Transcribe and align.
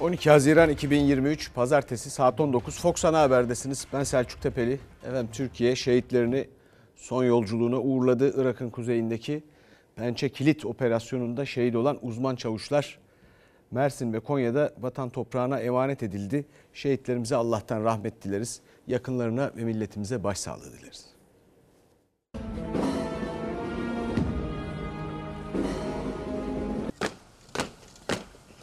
12 0.00 0.30
Haziran 0.30 0.70
2023 0.70 1.54
Pazartesi 1.54 2.10
saat 2.10 2.40
19 2.40 2.80
Fox 2.80 3.04
Ana 3.04 3.20
Haber'desiniz. 3.20 3.86
Ben 3.92 4.02
Selçuk 4.02 4.42
Tepeli. 4.42 4.80
Efendim 5.02 5.28
Türkiye 5.32 5.76
şehitlerini 5.76 6.48
son 6.96 7.24
yolculuğuna 7.24 7.80
uğurladı. 7.80 8.42
Irak'ın 8.42 8.70
kuzeyindeki 8.70 9.42
Pençe 9.96 10.28
Kilit 10.28 10.66
operasyonunda 10.66 11.46
şehit 11.46 11.76
olan 11.76 11.98
uzman 12.02 12.36
çavuşlar 12.36 12.98
Mersin 13.70 14.12
ve 14.12 14.20
Konya'da 14.20 14.72
vatan 14.78 15.10
toprağına 15.10 15.60
emanet 15.60 16.02
edildi. 16.02 16.44
Şehitlerimize 16.72 17.36
Allah'tan 17.36 17.84
rahmet 17.84 18.22
dileriz. 18.22 18.60
Yakınlarına 18.86 19.50
ve 19.56 19.64
milletimize 19.64 20.24
başsağlığı 20.24 20.72
dileriz. 20.72 21.06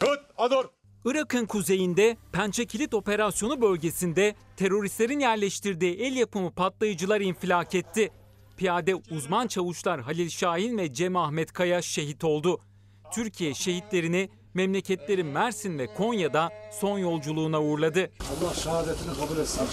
Tut, 0.00 0.20
adur. 0.38 0.77
Irak'ın 1.04 1.46
kuzeyinde 1.46 2.16
Pençekilit 2.32 2.94
operasyonu 2.94 3.60
bölgesinde 3.60 4.34
teröristlerin 4.56 5.20
yerleştirdiği 5.20 5.94
el 5.94 6.16
yapımı 6.16 6.50
patlayıcılar 6.50 7.20
infilak 7.20 7.74
etti. 7.74 8.10
Piyade 8.56 8.94
uzman 8.94 9.46
çavuşlar 9.46 10.00
Halil 10.00 10.28
Şahin 10.28 10.78
ve 10.78 10.92
Cem 10.92 11.16
Ahmet 11.16 11.52
Kaya 11.52 11.82
şehit 11.82 12.24
oldu. 12.24 12.60
Türkiye 13.14 13.54
şehitlerini 13.54 14.28
memleketleri 14.54 15.24
Mersin 15.24 15.78
ve 15.78 15.86
Konya'da 15.86 16.50
son 16.80 16.98
yolculuğuna 16.98 17.62
uğurladı. 17.62 18.10
Allah 18.20 18.54
şehadetini 18.54 19.14
kabul 19.14 19.38
etsin. 19.40 19.64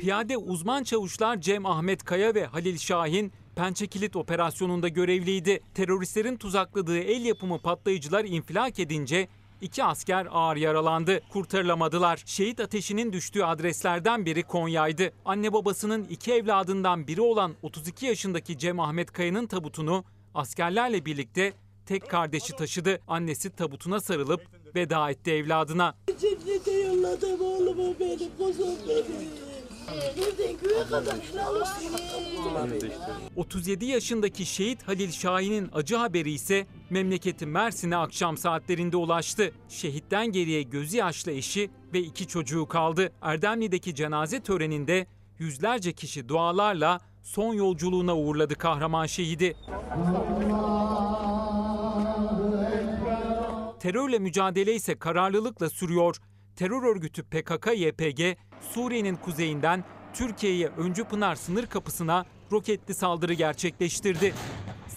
Piyade 0.00 0.36
uzman 0.36 0.82
çavuşlar 0.82 1.40
Cem 1.40 1.66
Ahmet 1.66 2.04
Kaya 2.04 2.34
ve 2.34 2.46
Halil 2.46 2.78
Şahin 2.78 3.32
Pençekilit 3.56 4.16
operasyonunda 4.16 4.88
görevliydi. 4.88 5.60
Teröristlerin 5.74 6.36
tuzakladığı 6.36 6.98
el 6.98 7.24
yapımı 7.24 7.58
patlayıcılar 7.58 8.24
infilak 8.24 8.78
edince 8.78 9.28
iki 9.60 9.84
asker 9.84 10.28
ağır 10.30 10.56
yaralandı. 10.56 11.20
Kurtarılamadılar. 11.32 12.22
Şehit 12.26 12.60
ateşinin 12.60 13.12
düştüğü 13.12 13.44
adreslerden 13.44 14.26
biri 14.26 14.42
Konya'ydı. 14.42 15.12
Anne 15.24 15.52
babasının 15.52 16.04
iki 16.10 16.32
evladından 16.32 17.06
biri 17.06 17.20
olan 17.20 17.54
32 17.62 18.06
yaşındaki 18.06 18.58
Cem 18.58 18.80
Ahmet 18.80 19.12
Kaya'nın 19.12 19.46
tabutunu 19.46 20.04
askerlerle 20.34 21.04
birlikte 21.04 21.52
tek 21.86 22.10
kardeşi 22.10 22.56
taşıdı. 22.56 23.00
Annesi 23.08 23.50
tabutuna 23.50 24.00
sarılıp 24.00 24.40
veda 24.74 25.10
etti 25.10 25.30
evladına. 25.30 25.94
Cennete 26.20 26.72
yolladım 26.72 27.40
oğlumu 27.40 27.94
benim, 28.00 28.30
kuzum 28.38 28.76
benim. 28.88 29.53
Nereden 29.88 30.56
köye 30.56 30.84
kadar 30.84 31.16
olsun. 31.48 32.84
37 33.36 33.84
yaşındaki 33.84 34.46
şehit 34.46 34.88
Halil 34.88 35.12
Şahin'in 35.12 35.70
acı 35.72 35.96
haberi 35.96 36.30
ise 36.32 36.66
memleketi 36.90 37.46
Mersin'e 37.46 37.96
akşam 37.96 38.36
saatlerinde 38.36 38.96
ulaştı. 38.96 39.52
Şehitten 39.68 40.32
geriye 40.32 40.62
gözü 40.62 40.96
yaşlı 40.96 41.32
eşi 41.32 41.70
ve 41.92 41.98
iki 42.00 42.26
çocuğu 42.28 42.66
kaldı. 42.68 43.12
Erdemli'deki 43.22 43.94
cenaze 43.94 44.40
töreninde 44.40 45.06
yüzlerce 45.38 45.92
kişi 45.92 46.28
dualarla 46.28 47.00
son 47.22 47.54
yolculuğuna 47.54 48.16
uğurladı 48.16 48.54
kahraman 48.54 49.06
şehidi. 49.06 49.56
Terörle 53.80 54.18
mücadele 54.18 54.74
ise 54.74 54.98
kararlılıkla 54.98 55.70
sürüyor. 55.70 56.16
Terör 56.56 56.82
örgütü 56.82 57.22
PKK-YPG 57.22 58.36
Suriye'nin 58.60 59.16
kuzeyinden 59.16 59.84
Türkiye'ye 60.12 60.68
Öncü 60.68 61.04
Pınar 61.04 61.34
sınır 61.34 61.66
kapısına 61.66 62.26
roketli 62.52 62.94
saldırı 62.94 63.32
gerçekleştirdi. 63.32 64.34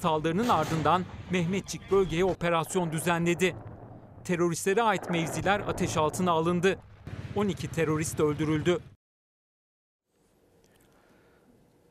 Saldırının 0.02 0.50
ardından 0.50 1.04
Mehmetçik 1.32 1.92
bölgeye 1.92 2.26
operasyon 2.26 2.92
düzenledi. 2.92 3.56
Teröristlere 4.24 4.82
ait 4.82 5.10
mevziler 5.10 5.60
ateş 5.60 5.98
altına 5.98 6.32
alındı. 6.32 6.80
12 7.36 7.72
terörist 7.72 8.20
öldürüldü. 8.20 8.80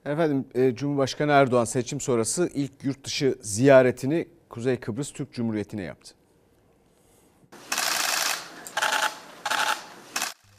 Efendim 0.05 0.45
e, 0.55 0.75
Cumhurbaşkanı 0.75 1.33
Erdoğan 1.33 1.65
seçim 1.65 2.01
sonrası 2.01 2.51
ilk 2.55 2.73
yurt 2.85 3.05
dışı 3.05 3.39
ziyaretini 3.41 4.29
Kuzey 4.49 4.81
Kıbrıs 4.81 5.13
Türk 5.13 5.33
Cumhuriyeti'ne 5.33 5.83
yaptı. 5.83 6.15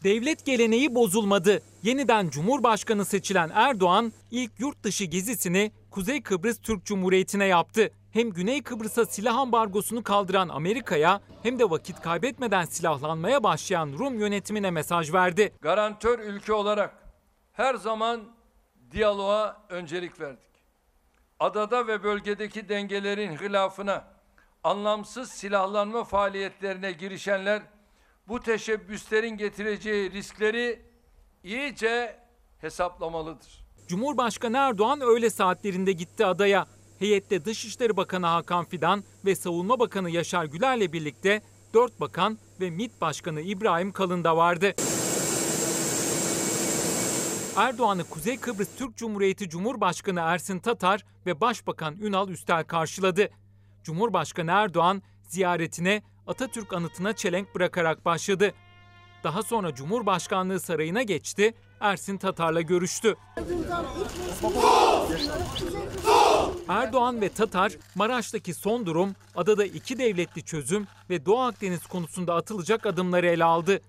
Devlet 0.04 0.46
geleneği 0.46 0.96
bozulmadı. 0.96 1.62
Yeniden 1.84 2.30
Cumhurbaşkanı 2.30 3.06
seçilen 3.06 3.52
Erdoğan 3.54 4.14
ilk 4.32 4.60
yurt 4.60 4.84
dışı 4.84 5.04
gezisini 5.04 5.72
Kuzey 5.92 6.22
Kıbrıs 6.24 6.62
Türk 6.62 6.86
Cumhuriyeti'ne 6.86 7.46
yaptı. 7.46 7.92
Hem 8.12 8.30
Güney 8.30 8.64
Kıbrıs'a 8.64 9.06
silah 9.06 9.38
ambargosunu 9.38 10.04
kaldıran 10.04 10.50
Amerika'ya 10.50 11.22
hem 11.44 11.60
de 11.60 11.70
vakit 11.70 12.02
kaybetmeden 12.02 12.66
silahlanmaya 12.66 13.44
başlayan 13.44 13.94
Rum 14.00 14.20
yönetimine 14.20 14.72
mesaj 14.72 15.14
verdi. 15.14 15.54
garantör 15.62 16.20
ülke 16.20 16.54
olarak 16.54 16.96
her 17.54 17.76
zaman 17.76 18.22
diyaloğa 18.92 19.66
öncelik 19.70 20.20
verdik. 20.20 20.48
Adada 21.40 21.88
ve 21.88 22.04
bölgedeki 22.04 22.70
dengelerin 22.70 23.38
hilafına, 23.38 24.04
anlamsız 24.64 25.32
silahlanma 25.32 26.04
faaliyetlerine 26.04 26.92
girişenler 26.92 27.62
bu 28.28 28.40
teşebbüslerin 28.40 29.38
getireceği 29.38 30.12
riskleri 30.12 30.82
iyice 31.44 32.20
hesaplamalıdır. 32.62 33.68
Cumhurbaşkanı 33.88 34.58
Erdoğan 34.58 35.02
öğle 35.02 35.30
saatlerinde 35.30 35.92
gitti 35.92 36.26
adaya. 36.26 36.66
Heyette 37.00 37.46
Dışişleri 37.46 37.98
Bakanı 37.98 38.26
Hakan 38.26 38.66
Fidan 38.66 39.04
ve 39.26 39.36
Savunma 39.36 39.80
Bakanı 39.80 40.10
Yaşar 40.10 40.46
Güler'le 40.46 40.94
birlikte 40.94 41.42
4 41.74 42.00
bakan 42.00 42.38
ve 42.62 42.70
MİT 42.70 43.02
Başkanı 43.02 43.42
İbrahim 43.42 43.92
Kalın 43.92 44.24
da 44.24 44.38
vardı. 44.38 44.74
Erdoğan'ı 47.58 48.04
Kuzey 48.04 48.38
Kıbrıs 48.38 48.70
Türk 48.78 48.98
Cumhuriyeti 48.98 49.50
Cumhurbaşkanı 49.50 50.20
Ersin 50.20 50.60
Tatar 50.60 51.06
ve 51.26 51.42
Başbakan 51.42 51.96
Ünal 51.96 52.30
Üstel 52.30 52.64
karşıladı. 52.64 53.30
Cumhurbaşkanı 53.84 54.52
Erdoğan 54.52 55.02
ziyaretine 55.24 56.02
Atatürk 56.28 56.74
anıtına 56.74 57.14
çelenk 57.14 57.56
bırakarak 57.56 58.06
başladı. 58.06 58.54
Daha 59.24 59.44
sonra 59.44 59.76
Cumhurbaşkanlığı 59.76 60.60
sarayına 60.60 61.04
geçti, 61.04 61.54
Ersin 61.80 62.18
Tatar'la 62.18 62.62
görüştü. 62.62 63.16
Erdoğan 66.68 67.22
ve 67.22 67.30
Tatar, 67.30 67.72
Maraş'taki 67.96 68.54
son 68.54 68.86
durum, 68.86 69.16
adada 69.36 69.66
iki 69.66 70.00
devletli 70.00 70.46
çözüm 70.46 70.88
ve 71.10 71.26
Doğu 71.26 71.40
Akdeniz 71.40 71.88
konusunda 71.88 72.36
atılacak 72.36 72.86
adımları 72.86 73.28
ele 73.28 73.44
aldı. 73.44 73.82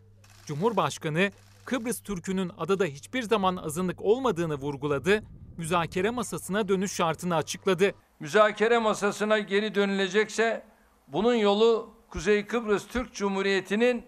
Cumhurbaşkanı, 0.47 1.31
Kıbrıs 1.65 2.01
Türk'ünün 2.01 2.51
adada 2.59 2.85
hiçbir 2.85 3.23
zaman 3.23 3.57
azınlık 3.57 4.03
olmadığını 4.03 4.55
vurguladı, 4.55 5.23
müzakere 5.57 6.11
masasına 6.11 6.69
dönüş 6.69 6.93
şartını 6.93 7.37
açıkladı. 7.37 7.93
Müzakere 8.21 8.79
masasına 8.79 9.39
geri 9.39 9.75
dönülecekse 9.75 10.65
bunun 11.09 11.35
yolu 11.35 11.98
Kuzey 12.11 12.47
Kıbrıs 12.47 12.87
Türk 12.87 13.15
Cumhuriyeti'nin 13.15 14.07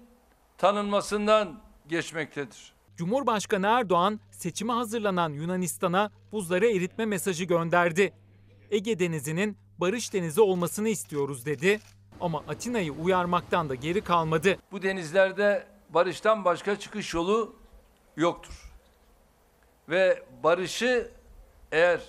tanınmasından 0.59 1.61
geçmektedir. 1.88 2.72
Cumhurbaşkanı 2.97 3.66
Erdoğan 3.66 4.21
seçime 4.31 4.72
hazırlanan 4.72 5.33
Yunanistan'a 5.33 6.10
buzları 6.33 6.66
eritme 6.66 7.06
mesajı 7.06 7.44
gönderdi. 7.44 8.12
Ege 8.71 8.99
Denizi'nin 8.99 9.56
barış 9.78 10.12
denizi 10.12 10.41
olmasını 10.41 10.89
istiyoruz 10.89 11.47
dedi 11.47 11.81
ama 12.21 12.44
Atina'yı 12.49 12.93
uyarmaktan 12.93 13.69
da 13.69 13.75
geri 13.75 14.00
kalmadı. 14.00 14.59
Bu 14.72 14.83
denizlerde 14.83 15.66
barıştan 15.91 16.44
başka 16.44 16.78
çıkış 16.78 17.15
yolu 17.15 17.56
yoktur. 18.16 18.72
Ve 19.89 20.22
barışı 20.43 21.10
eğer 21.72 22.00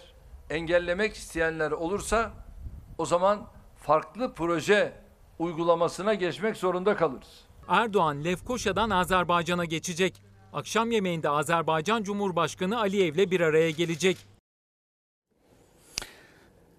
engellemek 0.50 1.16
isteyenler 1.16 1.72
olursa 1.72 2.32
o 2.98 3.06
zaman 3.06 3.48
farklı 3.78 4.34
proje 4.34 5.01
uygulamasına 5.42 6.14
geçmek 6.14 6.58
zorunda 6.58 6.96
kalırız. 6.96 7.46
Erdoğan 7.68 8.24
Lefkoşa'dan 8.24 8.90
Azerbaycan'a 8.90 9.66
geçecek. 9.66 10.22
Akşam 10.54 10.92
yemeğinde 10.92 11.30
Azerbaycan 11.30 12.04
Cumhurbaşkanı 12.04 12.80
Aliyev'le 12.80 13.32
bir 13.32 13.42
araya 13.42 13.72
gelecek. 13.72 14.18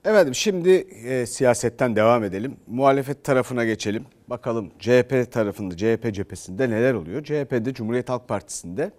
Efendim 0.05 0.35
şimdi 0.35 0.71
e, 1.05 1.27
siyasetten 1.27 1.97
devam 1.97 2.25
edelim. 2.25 2.57
Muhalefet 2.67 3.25
tarafına 3.25 3.65
geçelim. 3.65 4.07
Bakalım 4.29 4.71
CHP 4.79 5.33
tarafında, 5.33 5.77
CHP 5.77 6.15
cephesinde 6.15 6.71
neler 6.71 6.95
oluyor? 6.95 7.25
CHP'de 7.25 7.75
Cumhuriyet 7.75 8.09
Halk 8.09 8.29
Partisi'nde 8.29 8.93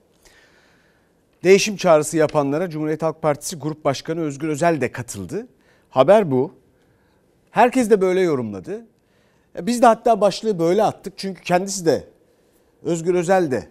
değişim 1.43 1.77
çağrısı 1.77 2.17
yapanlara 2.17 2.69
Cumhuriyet 2.69 3.03
Halk 3.03 3.21
Partisi 3.21 3.55
Grup 3.55 3.85
Başkanı 3.85 4.21
Özgür 4.21 4.47
Özel 4.47 4.81
de 4.81 4.91
katıldı. 4.91 5.47
Haber 5.89 6.31
bu. 6.31 6.53
Herkes 7.51 7.89
de 7.89 8.01
böyle 8.01 8.21
yorumladı. 8.21 8.92
E, 9.55 9.65
Biz 9.67 9.81
de 9.81 9.85
hatta 9.85 10.21
başlığı 10.21 10.59
böyle 10.59 10.83
attık. 10.83 11.13
Çünkü 11.17 11.41
kendisi 11.43 11.85
de 11.85 12.07
Özgür 12.83 13.15
Özel 13.15 13.51
de 13.51 13.67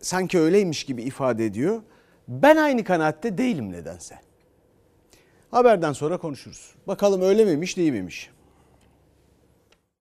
sanki 0.00 0.38
öyleymiş 0.38 0.84
gibi 0.84 1.02
ifade 1.02 1.44
ediyor. 1.46 1.82
Ben 2.28 2.56
aynı 2.56 2.84
kanaatte 2.84 3.38
değilim 3.38 3.72
nedense. 3.72 4.18
Haberden 5.50 5.92
sonra 5.92 6.18
konuşuruz. 6.18 6.74
Bakalım 6.86 7.22
öyle 7.22 7.44
miymiş 7.44 7.76
değil 7.76 7.92
miymiş? 7.92 8.30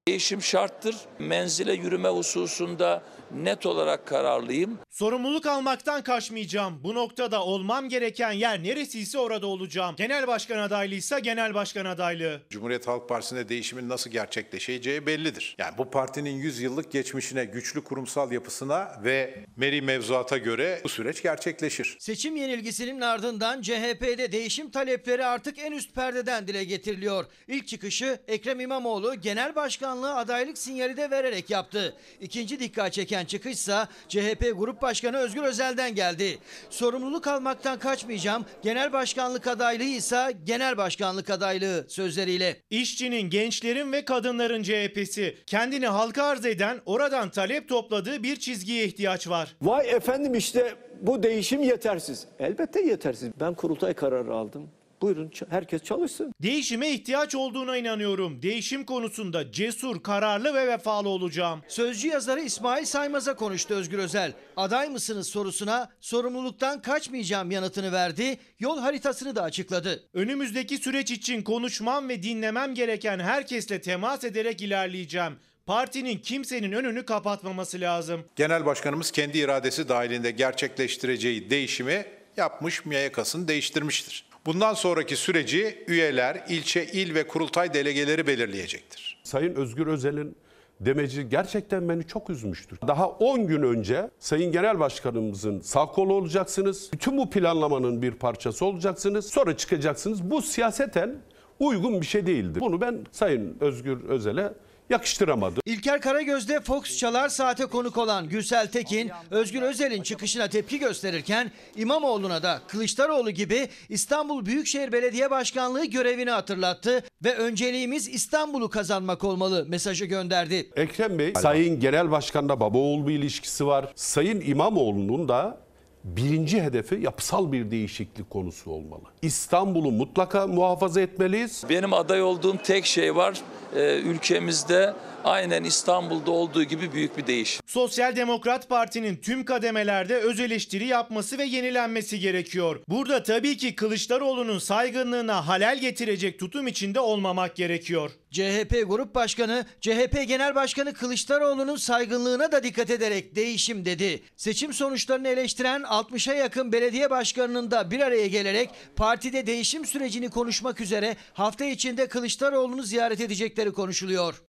Değişim 0.07 0.42
şarttır. 0.42 0.95
Menzile 1.19 1.74
yürüme 1.74 2.09
hususunda 2.09 3.01
net 3.43 3.65
olarak 3.65 4.07
kararlıyım. 4.07 4.79
Sorumluluk 4.89 5.45
almaktan 5.45 6.03
kaçmayacağım. 6.03 6.83
Bu 6.83 6.95
noktada 6.95 7.43
olmam 7.43 7.89
gereken 7.89 8.31
yer 8.31 8.63
neresiyse 8.63 9.19
orada 9.19 9.47
olacağım. 9.47 9.95
Genel 9.97 10.27
başkan 10.27 10.57
adaylıysa 10.57 11.19
genel 11.19 11.53
başkan 11.53 11.85
adaylığı. 11.85 12.41
Cumhuriyet 12.49 12.87
Halk 12.87 13.09
Partisi'nde 13.09 13.49
değişimin 13.49 13.89
nasıl 13.89 14.09
gerçekleşeceği 14.09 15.05
bellidir. 15.05 15.55
Yani 15.57 15.77
bu 15.77 15.89
partinin 15.89 16.35
100 16.35 16.61
yıllık 16.61 16.91
geçmişine, 16.91 17.45
güçlü 17.45 17.83
kurumsal 17.83 18.31
yapısına 18.31 19.01
ve 19.03 19.45
meri 19.55 19.81
mevzuata 19.81 20.37
göre 20.37 20.81
bu 20.83 20.89
süreç 20.89 21.23
gerçekleşir. 21.23 21.97
Seçim 21.99 22.35
yenilgisinin 22.35 23.01
ardından 23.01 23.61
CHP'de 23.61 24.31
değişim 24.31 24.71
talepleri 24.71 25.25
artık 25.25 25.59
en 25.59 25.71
üst 25.71 25.95
perdeden 25.95 26.47
dile 26.47 26.63
getiriliyor. 26.63 27.25
İlk 27.47 27.67
çıkışı 27.67 28.19
Ekrem 28.27 28.59
İmamoğlu 28.59 29.15
genel 29.15 29.55
başkanlığı 29.55 30.15
adaylık 30.15 30.57
sinyali 30.57 30.97
de 30.97 31.11
vererek 31.11 31.49
yaptı. 31.49 31.95
İkinci 32.21 32.59
dikkat 32.59 32.93
çeken 32.93 33.25
çıkışsa 33.25 33.88
CHP 34.07 34.54
Grup 34.56 34.81
Başkanı 34.81 35.18
Özgür 35.18 35.44
Özel'den 35.44 35.95
geldi. 35.95 36.38
Sorumluluk 36.69 37.27
almaktan 37.27 37.80
kaçmayacağım. 37.80 38.45
Genel 38.63 38.94
başkanlık 38.94 39.48
adaylığı 39.48 39.83
ise 39.83 40.38
genel 40.44 40.77
başkanlık 40.77 41.30
adaylığı 41.30 41.86
sözleriyle. 41.88 42.57
İşçinin, 42.69 43.30
gençlerin 43.30 43.92
ve 43.92 44.06
kadınların 44.06 44.63
CHP'si 44.63 45.38
kendini 45.45 45.88
halka 45.88 46.24
arz 46.24 46.45
eden, 46.45 46.77
oradan 46.86 47.30
talep 47.30 47.69
topladığı 47.69 48.24
bir 48.24 48.36
çizgiye 48.36 48.86
ihtiyaç 48.86 49.28
var. 49.28 49.56
Vay 49.62 49.89
efendim 49.92 50.36
işte 50.36 50.75
bu 51.01 51.24
değişim 51.24 51.63
yetersiz. 51.63 52.28
Elbette 52.39 52.81
yetersiz. 52.81 53.30
Ben 53.39 53.54
kurultay 53.54 53.94
kararı 53.94 54.33
aldım. 54.33 54.69
Buyurun 55.01 55.31
herkes 55.50 55.83
çalışsın. 55.83 56.33
Değişime 56.42 56.89
ihtiyaç 56.89 57.36
olduğuna 57.36 57.77
inanıyorum. 57.77 58.42
Değişim 58.42 58.86
konusunda 58.86 59.51
cesur, 59.51 60.03
kararlı 60.03 60.53
ve 60.53 60.68
vefalı 60.68 61.09
olacağım. 61.09 61.62
Sözcü 61.68 62.07
yazarı 62.07 62.42
İsmail 62.42 62.86
Saymaz'a 62.86 63.36
konuştu 63.36 63.74
Özgür 63.74 64.00
Özel. 64.00 64.33
Aday 64.57 64.89
mısınız 64.89 65.27
sorusuna 65.27 65.89
sorumluluktan 66.01 66.81
kaçmayacağım 66.81 67.51
yanıtını 67.51 67.92
verdi. 67.92 68.38
Yol 68.59 68.80
haritasını 68.80 69.36
da 69.36 69.44
açıkladı. 69.44 70.03
Önümüzdeki 70.13 70.77
süreç 70.77 71.12
için 71.12 71.42
konuşmam 71.42 72.09
ve 72.09 72.24
dinlemem 72.24 72.75
gereken 72.75 73.19
herkesle 73.19 73.81
temas 73.81 74.24
ederek 74.24 74.62
ilerleyeceğim. 74.62 75.33
Partinin 75.65 76.18
kimsenin 76.18 76.71
önünü 76.71 77.06
kapatmaması 77.06 77.80
lazım. 77.81 78.25
Genel 78.36 78.65
Başkanımız 78.65 79.12
kendi 79.12 79.38
iradesi 79.38 79.89
dahilinde 79.89 80.31
gerçekleştireceği 80.31 81.50
değişimi 81.50 82.06
yapmış, 82.38 82.86
miyakasını 82.86 83.47
değiştirmiştir. 83.47 84.25
Bundan 84.45 84.74
sonraki 84.74 85.15
süreci 85.15 85.83
üyeler, 85.88 86.44
ilçe, 86.50 86.86
il 86.86 87.15
ve 87.15 87.27
kurultay 87.27 87.74
delegeleri 87.74 88.27
belirleyecektir. 88.27 89.21
Sayın 89.24 89.56
Özgür 89.56 89.88
Özel'in 89.88 90.36
demeci 90.80 91.30
gerçekten 91.30 91.89
beni 91.89 92.07
çok 92.07 92.30
üzmüştür. 92.30 92.80
Daha 92.88 93.09
10 93.09 93.47
gün 93.47 93.62
önce 93.62 94.09
Sayın 94.19 94.51
Genel 94.51 94.80
Başkanımızın 94.80 95.59
sağ 95.59 95.86
kolu 95.86 96.13
olacaksınız. 96.13 96.89
Bütün 96.94 97.18
bu 97.18 97.30
planlamanın 97.30 98.01
bir 98.01 98.12
parçası 98.12 98.65
olacaksınız. 98.65 99.25
Sonra 99.25 99.57
çıkacaksınız. 99.57 100.31
Bu 100.31 100.42
siyaseten 100.42 101.15
uygun 101.59 102.01
bir 102.01 102.06
şey 102.06 102.25
değildir. 102.25 102.59
Bunu 102.59 102.81
ben 102.81 103.06
Sayın 103.12 103.57
Özgür 103.59 104.03
Özel'e 104.03 104.53
yakıştıramadım. 104.89 105.61
İlker 105.65 106.01
Karagöz'de 106.01 106.59
Fox 106.59 106.97
Çalar 106.97 107.29
Saat'e 107.29 107.65
konuk 107.65 107.97
olan 107.97 108.29
Gürsel 108.29 108.71
Tekin, 108.71 109.11
Özgür 109.31 109.61
Özel'in 109.61 110.03
çıkışına 110.03 110.47
tepki 110.47 110.79
gösterirken 110.79 111.51
İmamoğlu'na 111.75 112.43
da 112.43 112.61
Kılıçdaroğlu 112.67 113.31
gibi 113.31 113.69
İstanbul 113.89 114.45
Büyükşehir 114.45 114.91
Belediye 114.91 115.31
Başkanlığı 115.31 115.85
görevini 115.85 116.29
hatırlattı 116.29 117.03
ve 117.23 117.35
önceliğimiz 117.35 118.07
İstanbul'u 118.07 118.69
kazanmak 118.69 119.23
olmalı 119.23 119.65
mesajı 119.67 120.05
gönderdi. 120.05 120.69
Ekrem 120.75 121.19
Bey, 121.19 121.33
Sayın 121.41 121.79
Genel 121.79 122.11
Başkan'da 122.11 122.59
baba 122.59 122.77
oğul 122.77 123.07
bir 123.07 123.13
ilişkisi 123.13 123.67
var. 123.67 123.91
Sayın 123.95 124.41
İmamoğlu'nun 124.41 125.29
da 125.29 125.64
birinci 126.06 126.62
hedefi 126.63 126.96
yapısal 127.02 127.52
bir 127.52 127.72
değişiklik 127.72 128.30
konusu 128.30 128.72
olmalı. 128.72 129.02
İstanbul'u 129.22 129.92
mutlaka 129.92 130.48
muhafaza 130.48 131.02
etmeliyiz. 131.02 131.63
Benim 131.69 131.94
aday 131.94 132.22
olduğum 132.22 132.57
tek 132.63 132.86
şey 132.86 133.16
var. 133.16 133.42
Ee, 133.75 134.00
ülkemizde 134.00 134.94
aynen 135.24 135.63
İstanbul'da 135.63 136.31
olduğu 136.31 136.63
gibi 136.63 136.94
büyük 136.94 137.18
bir 137.18 137.28
değişim. 137.28 137.62
Sosyal 137.68 138.16
Demokrat 138.16 138.69
Parti'nin 138.69 139.16
tüm 139.16 139.46
kademelerde 139.46 140.16
öz 140.16 140.40
eleştiri 140.40 140.86
yapması 140.86 141.38
ve 141.38 141.44
yenilenmesi 141.44 142.19
gerekiyor. 142.19 142.80
Burada 142.90 143.24
tabii 143.24 143.57
ki 143.57 143.75
Kılıçdaroğlu'nun 143.75 144.60
saygınlığına 144.60 145.48
halel 145.48 145.80
getirecek 145.80 146.40
tutum 146.40 146.68
içinde 146.68 147.00
olmamak 147.00 147.56
gerekiyor. 147.56 148.12
CHP 148.35 148.83
Grup 148.87 149.15
Başkanı, 149.15 149.65
CHP 149.81 150.27
Genel 150.27 150.55
Başkanı 150.55 150.93
Kılıçdaroğlu'nun 150.93 151.75
saygınlığına 151.75 152.51
da 152.51 152.63
dikkat 152.63 152.89
ederek 152.89 153.35
değişim 153.35 153.85
dedi. 153.85 154.23
Seçim 154.35 154.73
sonuçlarını 154.73 155.27
eleştiren 155.27 155.81
60'a 155.81 156.33
yakın 156.33 156.71
belediye 156.71 157.09
başkanının 157.09 157.71
da 157.71 157.91
bir 157.91 157.99
araya 157.99 158.27
gelerek 158.27 158.69
partide 158.95 159.47
değişim 159.47 159.85
sürecini 159.85 160.29
konuşmak 160.29 160.81
üzere 160.81 161.15
hafta 161.33 161.65
içinde 161.65 162.07
Kılıçdaroğlu'nu 162.07 162.83
ziyaret 162.83 163.21
edecekleri 163.21 163.73
konuşuluyor. 163.73 164.43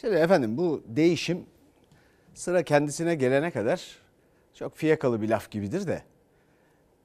Şimdi 0.00 0.14
efendim 0.14 0.56
bu 0.56 0.84
değişim 0.86 1.46
sıra 2.34 2.62
kendisine 2.62 3.14
gelene 3.14 3.50
kadar 3.50 3.82
çok 4.54 4.76
fiyakalı 4.76 5.22
bir 5.22 5.28
laf 5.28 5.50
gibidir 5.50 5.86
de 5.86 6.02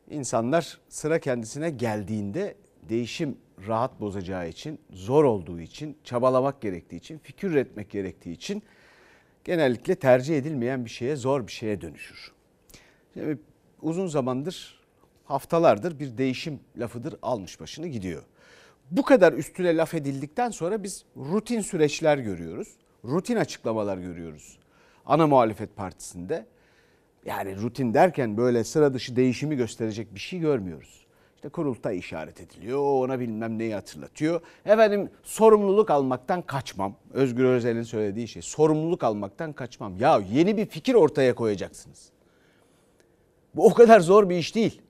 insanlar 0.10 0.78
sıra 0.90 1.20
kendisine 1.20 1.70
geldiğinde 1.70 2.56
değişim 2.90 3.38
rahat 3.68 4.02
bozacağı 4.02 4.50
için, 4.50 4.80
zor 4.90 5.24
olduğu 5.24 5.60
için, 5.60 5.98
çabalamak 6.04 6.62
gerektiği 6.62 6.96
için, 6.96 7.18
fikir 7.18 7.50
üretmek 7.50 7.90
gerektiği 7.90 8.32
için 8.32 8.64
genellikle 9.44 9.96
tercih 9.96 10.38
edilmeyen 10.38 10.86
bir 10.86 10.90
şeye, 10.90 11.16
zor 11.16 11.48
bir 11.48 11.52
şeye 11.52 11.82
dönüşür. 11.82 12.32
Şimdi 13.14 13.38
uzun 13.82 14.08
zamandır, 14.08 14.80
haftalardır 15.26 16.00
bir 16.00 16.18
değişim 16.18 16.60
lafıdır 16.78 17.16
almış 17.22 17.60
başını 17.60 17.88
gidiyor. 17.88 18.24
Bu 18.92 19.04
kadar 19.04 19.34
üstüne 19.34 19.78
laf 19.78 19.94
edildikten 19.94 20.50
sonra 20.50 20.84
biz 20.84 21.06
rutin 21.18 21.62
süreçler 21.62 22.18
görüyoruz. 22.18 22.68
Rutin 23.06 23.36
açıklamalar 23.36 23.98
görüyoruz. 23.98 24.58
Ana 25.06 25.28
muhalefet 25.28 25.76
partisinde. 25.76 26.46
Yani 27.26 27.56
rutin 27.58 27.94
derken 27.94 28.38
böyle 28.38 28.64
sıra 28.64 28.94
dışı 28.94 29.16
değişimi 29.16 29.56
gösterecek 29.56 30.16
bir 30.16 30.20
şey 30.20 30.40
görmüyoruz. 30.40 31.07
İşte 31.38 31.50
kurultay 31.50 31.98
işaret 31.98 32.42
ediliyor, 32.42 32.80
ona 32.80 33.20
bilmem 33.20 33.58
neyi 33.58 33.74
hatırlatıyor. 33.74 34.42
Efendim 34.66 35.10
sorumluluk 35.24 35.90
almaktan 35.90 36.42
kaçmam. 36.42 36.96
Özgür 37.14 37.46
Özel'in 37.46 37.84
söylediği 37.84 38.28
şey 38.28 38.42
sorumluluk 38.42 39.04
almaktan 39.04 39.54
kaçmam. 39.54 39.98
Ya 40.00 40.22
yeni 40.32 40.58
bir 40.58 40.66
fikir 40.66 40.94
ortaya 40.94 41.36
koyacaksınız. 41.36 42.10
Bu 43.56 43.66
o 43.66 43.74
kadar 43.74 44.00
zor 44.00 44.30
bir 44.30 44.38
iş 44.38 44.56
değil. 44.56 44.82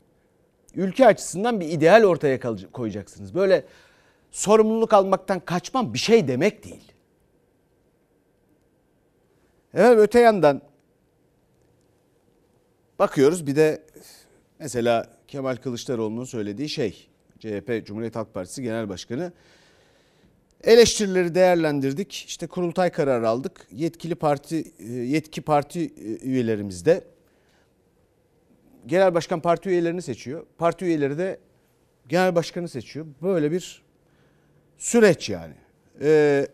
Ülke 0.76 1.08
açısından 1.08 1.60
bir 1.60 1.70
ideal 1.70 2.04
ortaya 2.04 2.40
koyacaksınız. 2.72 3.36
Böyle 3.36 3.66
sorumluluk 4.32 4.94
almaktan 4.94 5.40
kaçmam 5.40 5.94
bir 5.94 6.00
şey 6.00 6.28
demek 6.28 6.64
değil. 6.64 6.92
Evet 9.74 9.98
öte 9.98 10.20
yandan 10.20 10.62
bakıyoruz 13.00 13.48
bir 13.48 13.56
de 13.56 13.84
mesela 14.60 15.17
Kemal 15.28 15.56
Kılıçdaroğlu'nun 15.56 16.26
söylediği 16.26 16.70
şey 16.70 17.08
CHP 17.40 17.86
Cumhuriyet 17.86 18.16
Halk 18.16 18.34
Partisi 18.34 18.64
Genel 18.64 18.90
Başkanı 18.90 19.34
eleştirileri 20.64 21.36
değerlendirdik. 21.36 22.26
İşte 22.28 22.48
kurultay 22.48 22.92
kararı 22.92 23.30
aldık. 23.30 23.68
Yetkili 23.72 24.16
parti 24.16 24.72
yetki 24.90 25.42
parti 25.42 25.94
üyelerimiz 26.24 26.86
de 26.86 27.04
genel 28.86 29.14
başkan 29.14 29.40
parti 29.40 29.70
üyelerini 29.70 30.02
seçiyor. 30.02 30.46
Parti 30.58 30.86
üyeleri 30.86 31.18
de 31.18 31.40
genel 32.10 32.36
başkanı 32.36 32.70
seçiyor. 32.70 33.06
Böyle 33.22 33.52
bir 33.52 33.82
süreç 34.78 35.30
yani. 35.30 35.54
Ee, 36.02 36.48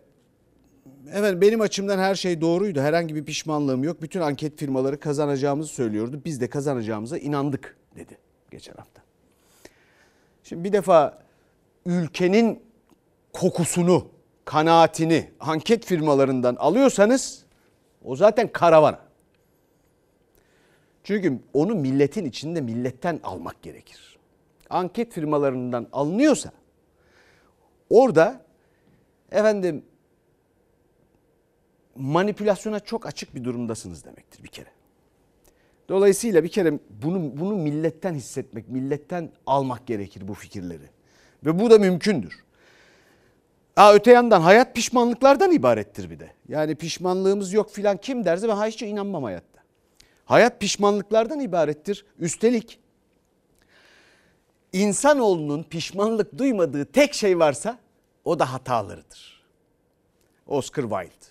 evet 1.14 1.42
benim 1.42 1.62
açımdan 1.62 2.00
her 2.00 2.16
şey 2.16 2.42
doğruydu. 2.42 2.82
Herhangi 2.82 3.16
bir 3.16 3.26
pişmanlığım 3.26 3.84
yok. 3.84 4.02
Bütün 4.02 4.20
anket 4.22 4.60
firmaları 4.60 5.00
kazanacağımızı 5.00 5.70
söylüyordu. 5.70 6.22
Biz 6.26 6.42
de 6.42 6.50
kazanacağımıza 6.50 7.18
inandık 7.18 7.78
dedi 7.96 8.23
geçen 8.54 8.74
hafta. 8.74 9.02
Şimdi 10.44 10.64
bir 10.64 10.74
defa 10.74 11.24
ülkenin 11.86 12.64
kokusunu, 13.34 14.08
kanaatini 14.46 15.32
anket 15.40 15.86
firmalarından 15.86 16.56
alıyorsanız 16.56 17.46
o 18.04 18.16
zaten 18.16 18.48
karavana. 18.52 19.00
Çünkü 21.04 21.40
onu 21.54 21.76
milletin 21.76 22.26
içinde 22.26 22.62
milletten 22.62 23.20
almak 23.24 23.62
gerekir. 23.62 24.18
Anket 24.70 25.14
firmalarından 25.14 25.88
alınıyorsa 25.92 26.52
orada 27.90 28.42
efendim 29.32 29.86
manipülasyona 31.96 32.80
çok 32.80 33.06
açık 33.06 33.36
bir 33.36 33.44
durumdasınız 33.44 34.06
demektir 34.06 34.44
bir 34.44 34.48
kere. 34.48 34.73
Dolayısıyla 35.90 36.44
bir 36.44 36.50
kere 36.50 36.80
bunu 36.90 37.38
bunu 37.40 37.56
milletten 37.56 38.14
hissetmek, 38.14 38.70
milletten 38.70 39.30
almak 39.46 39.88
gerekir 39.88 40.28
bu 40.28 40.34
fikirleri. 40.34 40.90
Ve 41.46 41.60
bu 41.60 41.70
da 41.70 41.80
mümkündür. 41.80 42.44
Aa, 43.76 43.94
öte 43.94 44.12
yandan 44.12 44.42
hayat 44.42 44.76
pişmanlıklardan 44.76 45.52
ibarettir 45.52 46.10
bir 46.10 46.20
de. 46.20 46.32
Yani 46.48 46.76
pişmanlığımız 46.76 47.54
yok 47.54 47.72
filan 47.72 47.98
kim 47.98 48.26
derse 48.26 48.48
ben 48.48 48.56
hiç 48.56 48.82
inanmam 48.82 49.24
hayatta. 49.24 49.64
Hayat 50.26 50.60
pişmanlıklardan 50.60 51.40
ibarettir. 51.40 52.06
Üstelik 52.20 52.80
insanoğlunun 54.74 55.64
pişmanlık 55.64 56.38
duymadığı 56.38 56.86
tek 56.86 57.14
şey 57.14 57.40
varsa 57.40 57.80
o 58.26 58.40
da 58.40 58.54
hatalarıdır. 58.54 59.44
Oscar 60.48 60.84
Wilde 60.84 61.26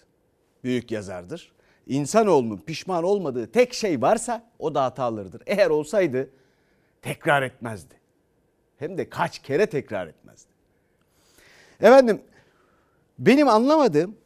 büyük 0.65 0.91
yazardır. 0.91 1.53
İnsanoğlunun 1.87 2.57
pişman 2.57 3.05
olmadığı 3.05 3.53
tek 3.53 3.75
şey 3.75 4.03
varsa 4.03 4.51
o 4.59 4.75
da 4.75 4.85
hatalarıdır. 4.85 5.43
Eğer 5.47 5.71
olsaydı 5.71 6.31
tekrar 7.03 7.43
etmezdi. 7.43 7.95
Hem 8.79 8.99
de 8.99 9.09
kaç 9.09 9.39
kere 9.39 9.67
tekrar 9.67 10.07
etmezdi. 10.07 10.51
Efendim 11.81 12.21
benim 13.19 13.49
anlamadığım 13.49 14.17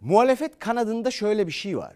muhalefet 0.00 0.58
kanadında 0.58 1.10
şöyle 1.10 1.46
bir 1.46 1.52
şey 1.52 1.78
var. 1.78 1.94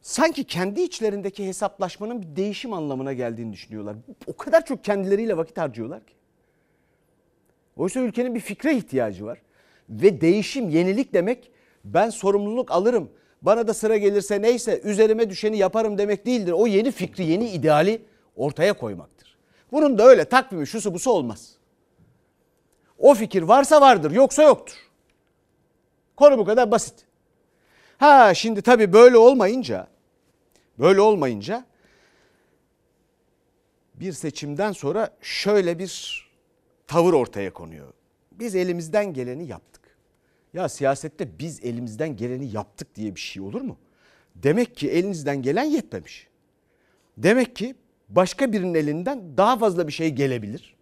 Sanki 0.00 0.44
kendi 0.44 0.80
içlerindeki 0.80 1.46
hesaplaşmanın 1.46 2.22
bir 2.22 2.36
değişim 2.36 2.72
anlamına 2.72 3.12
geldiğini 3.12 3.52
düşünüyorlar. 3.52 3.96
O 4.26 4.36
kadar 4.36 4.64
çok 4.64 4.84
kendileriyle 4.84 5.36
vakit 5.36 5.58
harcıyorlar 5.58 6.06
ki. 6.06 6.14
Oysa 7.76 8.00
ülkenin 8.00 8.34
bir 8.34 8.40
fikre 8.40 8.76
ihtiyacı 8.76 9.24
var. 9.24 9.42
Ve 9.88 10.20
değişim, 10.20 10.68
yenilik 10.68 11.12
demek 11.12 11.50
ben 11.84 12.10
sorumluluk 12.10 12.70
alırım. 12.70 13.10
Bana 13.42 13.68
da 13.68 13.74
sıra 13.74 13.96
gelirse 13.96 14.42
neyse 14.42 14.80
üzerime 14.84 15.30
düşeni 15.30 15.58
yaparım 15.58 15.98
demek 15.98 16.26
değildir. 16.26 16.52
O 16.52 16.66
yeni 16.66 16.90
fikri, 16.90 17.24
yeni 17.24 17.50
ideali 17.50 18.02
ortaya 18.36 18.72
koymaktır. 18.72 19.36
Bunun 19.72 19.98
da 19.98 20.04
öyle 20.04 20.24
takvimi 20.24 20.66
şusu 20.66 20.94
busu 20.94 21.10
olmaz. 21.10 21.54
O 22.98 23.14
fikir 23.14 23.42
varsa 23.42 23.80
vardır, 23.80 24.10
yoksa 24.10 24.42
yoktur. 24.42 24.76
Konu 26.16 26.38
bu 26.38 26.44
kadar 26.44 26.70
basit. 26.70 26.94
Ha 27.98 28.34
şimdi 28.34 28.62
tabii 28.62 28.92
böyle 28.92 29.16
olmayınca, 29.16 29.88
böyle 30.78 31.00
olmayınca 31.00 31.64
bir 33.94 34.12
seçimden 34.12 34.72
sonra 34.72 35.10
şöyle 35.20 35.78
bir 35.78 36.24
tavır 36.86 37.12
ortaya 37.12 37.52
konuyor. 37.52 37.92
Biz 38.32 38.54
elimizden 38.54 39.12
geleni 39.14 39.46
yaptık. 39.46 39.77
Ya 40.54 40.68
siyasette 40.68 41.38
biz 41.38 41.64
elimizden 41.64 42.16
geleni 42.16 42.52
yaptık 42.52 42.94
diye 42.94 43.14
bir 43.14 43.20
şey 43.20 43.42
olur 43.42 43.60
mu? 43.60 43.76
Demek 44.34 44.76
ki 44.76 44.90
elinizden 44.90 45.42
gelen 45.42 45.64
yetmemiş. 45.64 46.26
Demek 47.16 47.56
ki 47.56 47.74
başka 48.08 48.52
birinin 48.52 48.74
elinden 48.74 49.36
daha 49.36 49.58
fazla 49.58 49.86
bir 49.86 49.92
şey 49.92 50.10
gelebilir. 50.10 50.76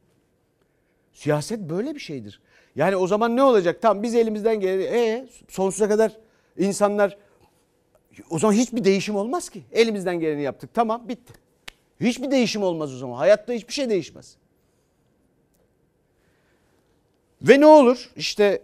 Siyaset 1.12 1.60
böyle 1.60 1.94
bir 1.94 2.00
şeydir. 2.00 2.40
Yani 2.76 2.96
o 2.96 3.06
zaman 3.06 3.36
ne 3.36 3.42
olacak? 3.42 3.82
Tamam 3.82 4.02
biz 4.02 4.14
elimizden 4.14 4.60
geleni 4.60 4.82
e, 4.82 5.28
sonsuza 5.48 5.88
kadar 5.88 6.16
insanlar 6.58 7.18
o 8.30 8.38
zaman 8.38 8.54
hiçbir 8.54 8.84
değişim 8.84 9.16
olmaz 9.16 9.48
ki. 9.48 9.62
Elimizden 9.72 10.20
geleni 10.20 10.42
yaptık. 10.42 10.70
Tamam 10.74 11.08
bitti. 11.08 11.32
Hiçbir 12.00 12.30
değişim 12.30 12.62
olmaz 12.62 12.94
o 12.94 12.96
zaman. 12.96 13.16
Hayatta 13.16 13.52
hiçbir 13.52 13.72
şey 13.72 13.90
değişmez. 13.90 14.36
Ve 17.42 17.60
ne 17.60 17.66
olur? 17.66 18.10
İşte 18.16 18.62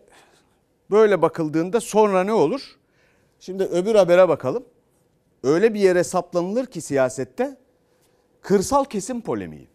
böyle 0.93 1.23
bakıldığında 1.23 1.81
sonra 1.81 2.25
ne 2.25 2.33
olur? 2.33 2.77
Şimdi 3.41 3.63
öbür 3.65 3.95
habere 3.95 4.29
bakalım. 4.29 4.65
Öyle 5.43 5.75
bir 5.75 5.81
yere 5.81 6.05
saplanılır 6.05 6.67
ki 6.67 6.81
siyasette 6.81 7.57
kırsal 8.43 8.85
kesim 8.85 9.21
polemiği. 9.21 9.69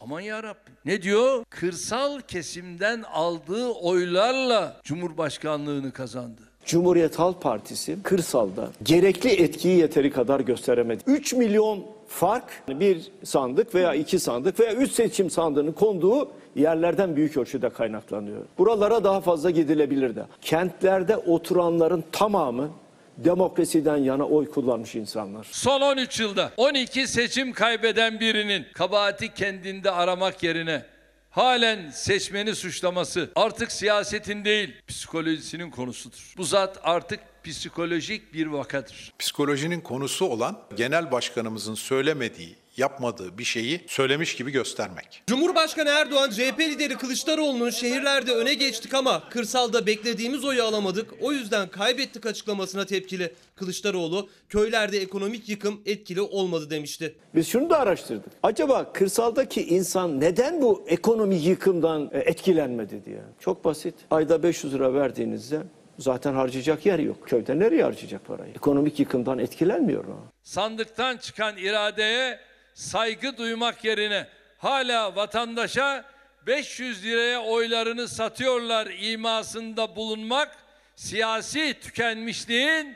Aman 0.00 0.20
ya 0.20 0.56
Ne 0.84 1.02
diyor? 1.02 1.44
Kırsal 1.50 2.20
kesimden 2.20 3.02
aldığı 3.02 3.68
oylarla 3.68 4.80
Cumhurbaşkanlığını 4.84 5.92
kazandı. 5.92 6.42
Cumhuriyet 6.64 7.18
Halk 7.18 7.42
Partisi 7.42 8.02
kırsalda 8.02 8.70
gerekli 8.82 9.30
etkiyi 9.30 9.78
yeteri 9.78 10.10
kadar 10.10 10.40
gösteremedi. 10.40 11.02
3 11.06 11.32
milyon 11.32 11.86
fark 12.08 12.44
bir 12.68 13.10
sandık 13.24 13.74
veya 13.74 13.94
iki 13.94 14.18
sandık 14.18 14.60
veya 14.60 14.74
üç 14.74 14.92
seçim 14.92 15.30
sandığının 15.30 15.72
konduğu 15.72 16.30
yerlerden 16.56 17.16
büyük 17.16 17.36
ölçüde 17.36 17.70
kaynaklanıyor. 17.70 18.42
Buralara 18.58 19.04
daha 19.04 19.20
fazla 19.20 19.50
gidilebilirdi. 19.50 20.24
Kentlerde 20.40 21.16
oturanların 21.16 22.04
tamamı 22.12 22.70
demokrasiden 23.16 23.96
yana 23.96 24.24
oy 24.24 24.50
kullanmış 24.50 24.94
insanlar. 24.94 25.46
Son 25.50 25.80
13 25.80 26.20
yılda 26.20 26.50
12 26.56 27.08
seçim 27.08 27.52
kaybeden 27.52 28.20
birinin 28.20 28.66
kabahati 28.74 29.34
kendinde 29.34 29.90
aramak 29.90 30.42
yerine 30.42 30.82
halen 31.30 31.90
seçmeni 31.90 32.54
suçlaması 32.54 33.30
artık 33.34 33.72
siyasetin 33.72 34.44
değil 34.44 34.74
psikolojisinin 34.88 35.70
konusudur. 35.70 36.34
Bu 36.36 36.44
zat 36.44 36.80
artık 36.82 37.20
psikolojik 37.44 38.34
bir 38.34 38.46
vakadır. 38.46 39.12
Psikolojinin 39.18 39.80
konusu 39.80 40.26
olan 40.26 40.58
genel 40.76 41.12
başkanımızın 41.12 41.74
söylemediği, 41.74 42.56
yapmadığı 42.76 43.38
bir 43.38 43.44
şeyi 43.44 43.80
söylemiş 43.86 44.36
gibi 44.36 44.50
göstermek. 44.50 45.22
Cumhurbaşkanı 45.26 45.88
Erdoğan 45.88 46.30
CHP 46.30 46.60
lideri 46.60 46.96
Kılıçdaroğlu'nun 46.96 47.70
şehirlerde 47.70 48.32
öne 48.34 48.54
geçtik 48.54 48.94
ama 48.94 49.28
kırsalda 49.28 49.86
beklediğimiz 49.86 50.44
oyu 50.44 50.64
alamadık. 50.64 51.10
O 51.20 51.32
yüzden 51.32 51.68
kaybettik 51.68 52.26
açıklamasına 52.26 52.86
tepkili. 52.86 53.34
Kılıçdaroğlu 53.56 54.28
köylerde 54.48 54.98
ekonomik 54.98 55.48
yıkım 55.48 55.80
etkili 55.86 56.20
olmadı 56.20 56.70
demişti. 56.70 57.16
Biz 57.34 57.48
şunu 57.48 57.70
da 57.70 57.78
araştırdık. 57.78 58.32
Acaba 58.42 58.92
kırsaldaki 58.92 59.66
insan 59.66 60.20
neden 60.20 60.62
bu 60.62 60.84
ekonomi 60.86 61.36
yıkımdan 61.36 62.10
e, 62.12 62.18
etkilenmedi 62.18 63.04
diye. 63.04 63.22
Çok 63.40 63.64
basit. 63.64 63.94
Ayda 64.10 64.42
500 64.42 64.74
lira 64.74 64.94
verdiğinizde 64.94 65.62
zaten 65.98 66.34
harcayacak 66.34 66.86
yer 66.86 66.98
yok. 66.98 67.28
Köyde 67.28 67.58
nereye 67.58 67.82
harcayacak 67.84 68.26
parayı? 68.26 68.50
Ekonomik 68.54 69.00
yıkımdan 69.00 69.38
etkilenmiyor 69.38 70.04
o. 70.04 70.24
Sandıktan 70.42 71.16
çıkan 71.16 71.56
iradeye 71.56 72.40
saygı 72.74 73.36
duymak 73.36 73.84
yerine 73.84 74.26
hala 74.58 75.16
vatandaşa 75.16 76.04
500 76.46 77.04
liraya 77.04 77.42
oylarını 77.42 78.08
satıyorlar 78.08 78.88
imasında 79.00 79.96
bulunmak 79.96 80.56
siyasi 80.96 81.74
tükenmişliğin 81.80 82.94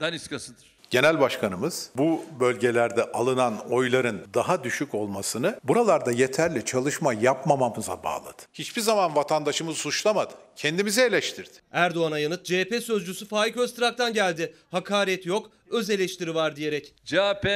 daniskasıdır. 0.00 0.73
Genel 0.94 1.20
başkanımız 1.20 1.90
bu 1.96 2.24
bölgelerde 2.40 3.04
alınan 3.12 3.70
oyların 3.70 4.26
daha 4.34 4.64
düşük 4.64 4.94
olmasını 4.94 5.60
buralarda 5.64 6.12
yeterli 6.12 6.64
çalışma 6.64 7.14
yapmamamıza 7.14 8.02
bağladı. 8.02 8.42
Hiçbir 8.52 8.82
zaman 8.82 9.16
vatandaşımızı 9.16 9.78
suçlamadı. 9.78 10.32
Kendimizi 10.56 11.00
eleştirdi. 11.00 11.50
Erdoğan'a 11.72 12.18
yanıt 12.18 12.44
CHP 12.44 12.82
sözcüsü 12.82 13.28
Faik 13.28 13.56
Öztrak'tan 13.56 14.12
geldi. 14.12 14.54
Hakaret 14.70 15.26
yok, 15.26 15.50
öz 15.70 15.90
eleştiri 15.90 16.34
var 16.34 16.56
diyerek. 16.56 16.94
CHP 17.04 17.46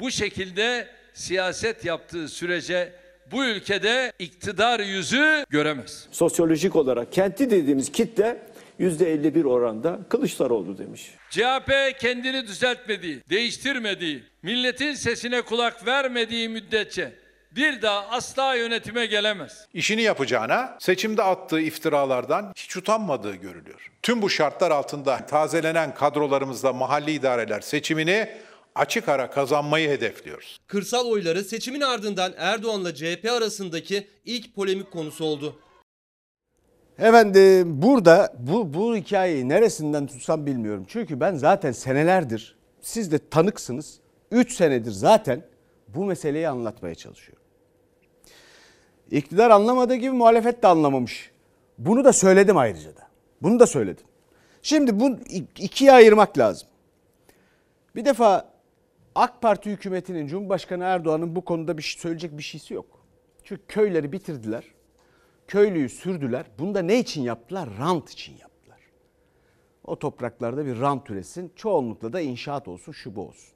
bu 0.00 0.10
şekilde 0.10 0.88
siyaset 1.12 1.84
yaptığı 1.84 2.28
sürece 2.28 2.92
bu 3.32 3.44
ülkede 3.44 4.12
iktidar 4.18 4.80
yüzü 4.80 5.44
göremez. 5.50 6.06
Sosyolojik 6.10 6.76
olarak 6.76 7.12
kenti 7.12 7.50
dediğimiz 7.50 7.92
kitle 7.92 8.53
%51 8.80 9.44
oranda 9.44 9.98
Kılıçdaroğlu 10.08 10.78
demiş. 10.78 11.10
CHP 11.30 12.00
kendini 12.00 12.46
düzeltmediği, 12.46 13.22
değiştirmediği, 13.30 14.24
milletin 14.42 14.94
sesine 14.94 15.42
kulak 15.42 15.86
vermediği 15.86 16.48
müddetçe 16.48 17.12
bir 17.56 17.82
daha 17.82 18.08
asla 18.08 18.54
yönetime 18.54 19.06
gelemez. 19.06 19.66
İşini 19.74 20.02
yapacağına 20.02 20.76
seçimde 20.80 21.22
attığı 21.22 21.60
iftiralardan 21.60 22.52
hiç 22.56 22.76
utanmadığı 22.76 23.34
görülüyor. 23.34 23.90
Tüm 24.02 24.22
bu 24.22 24.30
şartlar 24.30 24.70
altında 24.70 25.26
tazelenen 25.26 25.94
kadrolarımızda 25.94 26.72
mahalli 26.72 27.12
idareler 27.12 27.60
seçimini 27.60 28.28
açık 28.74 29.08
ara 29.08 29.30
kazanmayı 29.30 29.88
hedefliyoruz. 29.88 30.60
Kırsal 30.66 31.06
oyları 31.06 31.44
seçimin 31.44 31.80
ardından 31.80 32.34
Erdoğan'la 32.36 32.94
CHP 32.94 33.30
arasındaki 33.30 34.06
ilk 34.24 34.54
polemik 34.54 34.90
konusu 34.90 35.24
oldu. 35.24 35.58
Efendim 36.98 37.82
burada 37.82 38.34
bu, 38.38 38.74
bu 38.74 38.96
hikayeyi 38.96 39.48
neresinden 39.48 40.06
tutsam 40.06 40.46
bilmiyorum. 40.46 40.84
Çünkü 40.88 41.20
ben 41.20 41.34
zaten 41.34 41.72
senelerdir 41.72 42.56
siz 42.80 43.12
de 43.12 43.18
tanıksınız. 43.30 44.00
3 44.30 44.52
senedir 44.52 44.90
zaten 44.90 45.42
bu 45.88 46.04
meseleyi 46.04 46.48
anlatmaya 46.48 46.94
çalışıyorum. 46.94 47.44
İktidar 49.10 49.50
anlamadığı 49.50 49.94
gibi 49.94 50.10
muhalefet 50.10 50.62
de 50.62 50.66
anlamamış. 50.66 51.30
Bunu 51.78 52.04
da 52.04 52.12
söyledim 52.12 52.56
ayrıca 52.56 52.96
da. 52.96 53.08
Bunu 53.42 53.60
da 53.60 53.66
söyledim. 53.66 54.04
Şimdi 54.62 55.00
bu 55.00 55.18
ikiye 55.58 55.92
ayırmak 55.92 56.38
lazım. 56.38 56.68
Bir 57.96 58.04
defa 58.04 58.48
AK 59.14 59.42
Parti 59.42 59.70
hükümetinin 59.70 60.26
Cumhurbaşkanı 60.26 60.84
Erdoğan'ın 60.84 61.36
bu 61.36 61.44
konuda 61.44 61.78
bir 61.78 61.82
şey 61.82 62.00
söyleyecek 62.00 62.38
bir 62.38 62.42
şeysi 62.42 62.74
yok. 62.74 62.86
Çünkü 63.44 63.62
köyleri 63.68 64.12
bitirdiler. 64.12 64.64
Köylüyü 65.46 65.88
sürdüler. 65.88 66.46
Bunu 66.58 66.74
da 66.74 66.82
ne 66.82 66.98
için 66.98 67.22
yaptılar? 67.22 67.68
Rant 67.78 68.10
için 68.10 68.32
yaptılar. 68.32 68.80
O 69.84 69.98
topraklarda 69.98 70.66
bir 70.66 70.80
rant 70.80 71.10
üresin. 71.10 71.52
Çoğunlukla 71.56 72.12
da 72.12 72.20
inşaat 72.20 72.68
olsun, 72.68 72.92
şu 72.92 73.16
bu 73.16 73.26
olsun. 73.26 73.54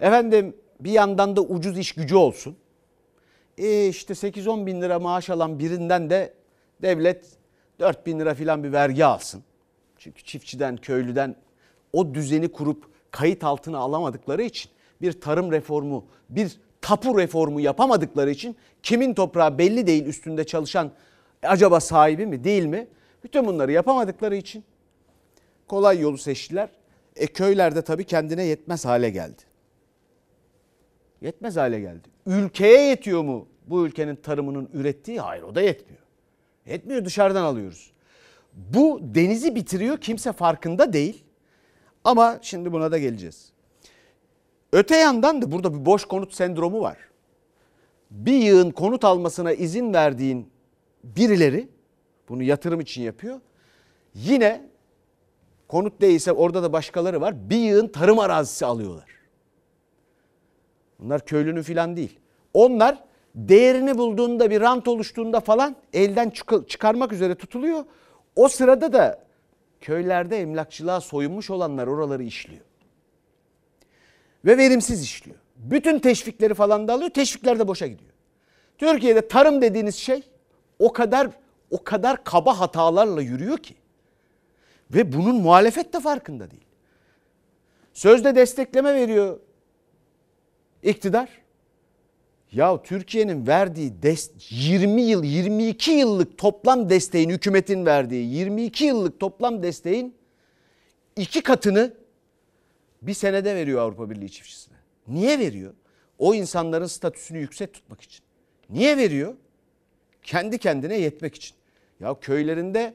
Efendim 0.00 0.56
bir 0.80 0.90
yandan 0.90 1.36
da 1.36 1.40
ucuz 1.40 1.78
iş 1.78 1.92
gücü 1.92 2.16
olsun. 2.16 2.56
E 3.58 3.88
işte 3.88 4.14
8-10 4.14 4.66
bin 4.66 4.82
lira 4.82 4.98
maaş 4.98 5.30
alan 5.30 5.58
birinden 5.58 6.10
de 6.10 6.34
devlet 6.82 7.26
4 7.80 8.06
bin 8.06 8.20
lira 8.20 8.34
filan 8.34 8.64
bir 8.64 8.72
vergi 8.72 9.04
alsın. 9.04 9.42
Çünkü 9.98 10.24
çiftçiden, 10.24 10.76
köylüden 10.76 11.36
o 11.92 12.14
düzeni 12.14 12.52
kurup 12.52 12.84
kayıt 13.10 13.44
altına 13.44 13.78
alamadıkları 13.78 14.42
için 14.42 14.70
bir 15.02 15.20
tarım 15.20 15.52
reformu, 15.52 16.04
bir 16.28 16.60
tapu 16.80 17.18
reformu 17.18 17.60
yapamadıkları 17.60 18.30
için 18.30 18.56
kimin 18.82 19.14
toprağı 19.14 19.58
belli 19.58 19.86
değil 19.86 20.06
üstünde 20.06 20.44
çalışan 20.44 20.90
acaba 21.42 21.80
sahibi 21.80 22.26
mi 22.26 22.44
değil 22.44 22.64
mi? 22.64 22.88
Bütün 23.24 23.46
bunları 23.46 23.72
yapamadıkları 23.72 24.36
için 24.36 24.64
kolay 25.68 26.00
yolu 26.00 26.18
seçtiler. 26.18 26.68
E 27.16 27.26
köylerde 27.26 27.82
tabii 27.82 28.04
kendine 28.04 28.44
yetmez 28.44 28.84
hale 28.84 29.10
geldi. 29.10 29.42
Yetmez 31.20 31.56
hale 31.56 31.80
geldi. 31.80 32.08
Ülkeye 32.26 32.88
yetiyor 32.88 33.22
mu 33.22 33.48
bu 33.66 33.86
ülkenin 33.86 34.16
tarımının 34.16 34.68
ürettiği? 34.72 35.20
Hayır 35.20 35.42
o 35.42 35.54
da 35.54 35.60
yetmiyor. 35.62 36.02
Yetmiyor 36.66 37.04
dışarıdan 37.04 37.42
alıyoruz. 37.44 37.92
Bu 38.52 39.00
denizi 39.02 39.54
bitiriyor 39.54 39.98
kimse 40.00 40.32
farkında 40.32 40.92
değil. 40.92 41.24
Ama 42.04 42.38
şimdi 42.42 42.72
buna 42.72 42.92
da 42.92 42.98
geleceğiz. 42.98 43.52
Öte 44.72 44.96
yandan 44.96 45.42
da 45.42 45.52
burada 45.52 45.74
bir 45.74 45.86
boş 45.86 46.04
konut 46.04 46.34
sendromu 46.34 46.80
var. 46.80 46.96
Bir 48.10 48.32
yığın 48.32 48.70
konut 48.70 49.04
almasına 49.04 49.52
izin 49.52 49.94
verdiğin 49.94 50.50
birileri 51.04 51.68
bunu 52.28 52.42
yatırım 52.42 52.80
için 52.80 53.02
yapıyor. 53.02 53.40
Yine 54.14 54.68
konut 55.68 56.00
değilse 56.00 56.32
orada 56.32 56.62
da 56.62 56.72
başkaları 56.72 57.20
var. 57.20 57.50
Bir 57.50 57.56
yığın 57.56 57.88
tarım 57.88 58.18
arazisi 58.18 58.66
alıyorlar. 58.66 59.10
Bunlar 60.98 61.26
köylünün 61.26 61.62
filan 61.62 61.96
değil. 61.96 62.18
Onlar 62.54 63.04
değerini 63.34 63.98
bulduğunda 63.98 64.50
bir 64.50 64.60
rant 64.60 64.88
oluştuğunda 64.88 65.40
falan 65.40 65.76
elden 65.92 66.32
çıkarmak 66.68 67.12
üzere 67.12 67.34
tutuluyor. 67.34 67.84
O 68.36 68.48
sırada 68.48 68.92
da 68.92 69.24
köylerde 69.80 70.40
emlakçılığa 70.40 71.00
soyunmuş 71.00 71.50
olanlar 71.50 71.86
oraları 71.86 72.22
işliyor. 72.22 72.67
Ve 74.44 74.58
verimsiz 74.58 75.02
işliyor. 75.02 75.36
Bütün 75.56 75.98
teşvikleri 75.98 76.54
falan 76.54 76.88
da 76.88 76.92
alıyor. 76.92 77.10
Teşvikler 77.10 77.58
de 77.58 77.68
boşa 77.68 77.86
gidiyor. 77.86 78.10
Türkiye'de 78.78 79.28
tarım 79.28 79.62
dediğiniz 79.62 79.94
şey 79.94 80.22
o 80.78 80.92
kadar 80.92 81.30
o 81.70 81.84
kadar 81.84 82.24
kaba 82.24 82.60
hatalarla 82.60 83.22
yürüyor 83.22 83.58
ki. 83.58 83.74
Ve 84.90 85.12
bunun 85.12 85.36
muhalefet 85.36 85.92
de 85.92 86.00
farkında 86.00 86.50
değil. 86.50 86.64
Sözde 87.92 88.34
destekleme 88.34 88.94
veriyor 88.94 89.38
iktidar. 90.82 91.28
Ya 92.52 92.82
Türkiye'nin 92.82 93.46
verdiği 93.46 93.92
20 94.50 95.02
yıl 95.02 95.24
22 95.24 95.90
yıllık 95.90 96.38
toplam 96.38 96.90
desteğin 96.90 97.30
hükümetin 97.30 97.86
verdiği 97.86 98.34
22 98.34 98.84
yıllık 98.84 99.20
toplam 99.20 99.62
desteğin 99.62 100.14
iki 101.16 101.40
katını 101.40 101.94
bir 103.02 103.14
senede 103.14 103.54
veriyor 103.54 103.80
Avrupa 103.80 104.10
Birliği 104.10 104.30
çiftçisine. 104.30 104.76
Niye 105.08 105.38
veriyor? 105.38 105.74
O 106.18 106.34
insanların 106.34 106.86
statüsünü 106.86 107.38
yüksek 107.38 107.74
tutmak 107.74 108.00
için. 108.00 108.24
Niye 108.70 108.96
veriyor? 108.96 109.34
Kendi 110.22 110.58
kendine 110.58 110.98
yetmek 110.98 111.34
için. 111.34 111.56
Ya 112.00 112.20
köylerinde 112.20 112.94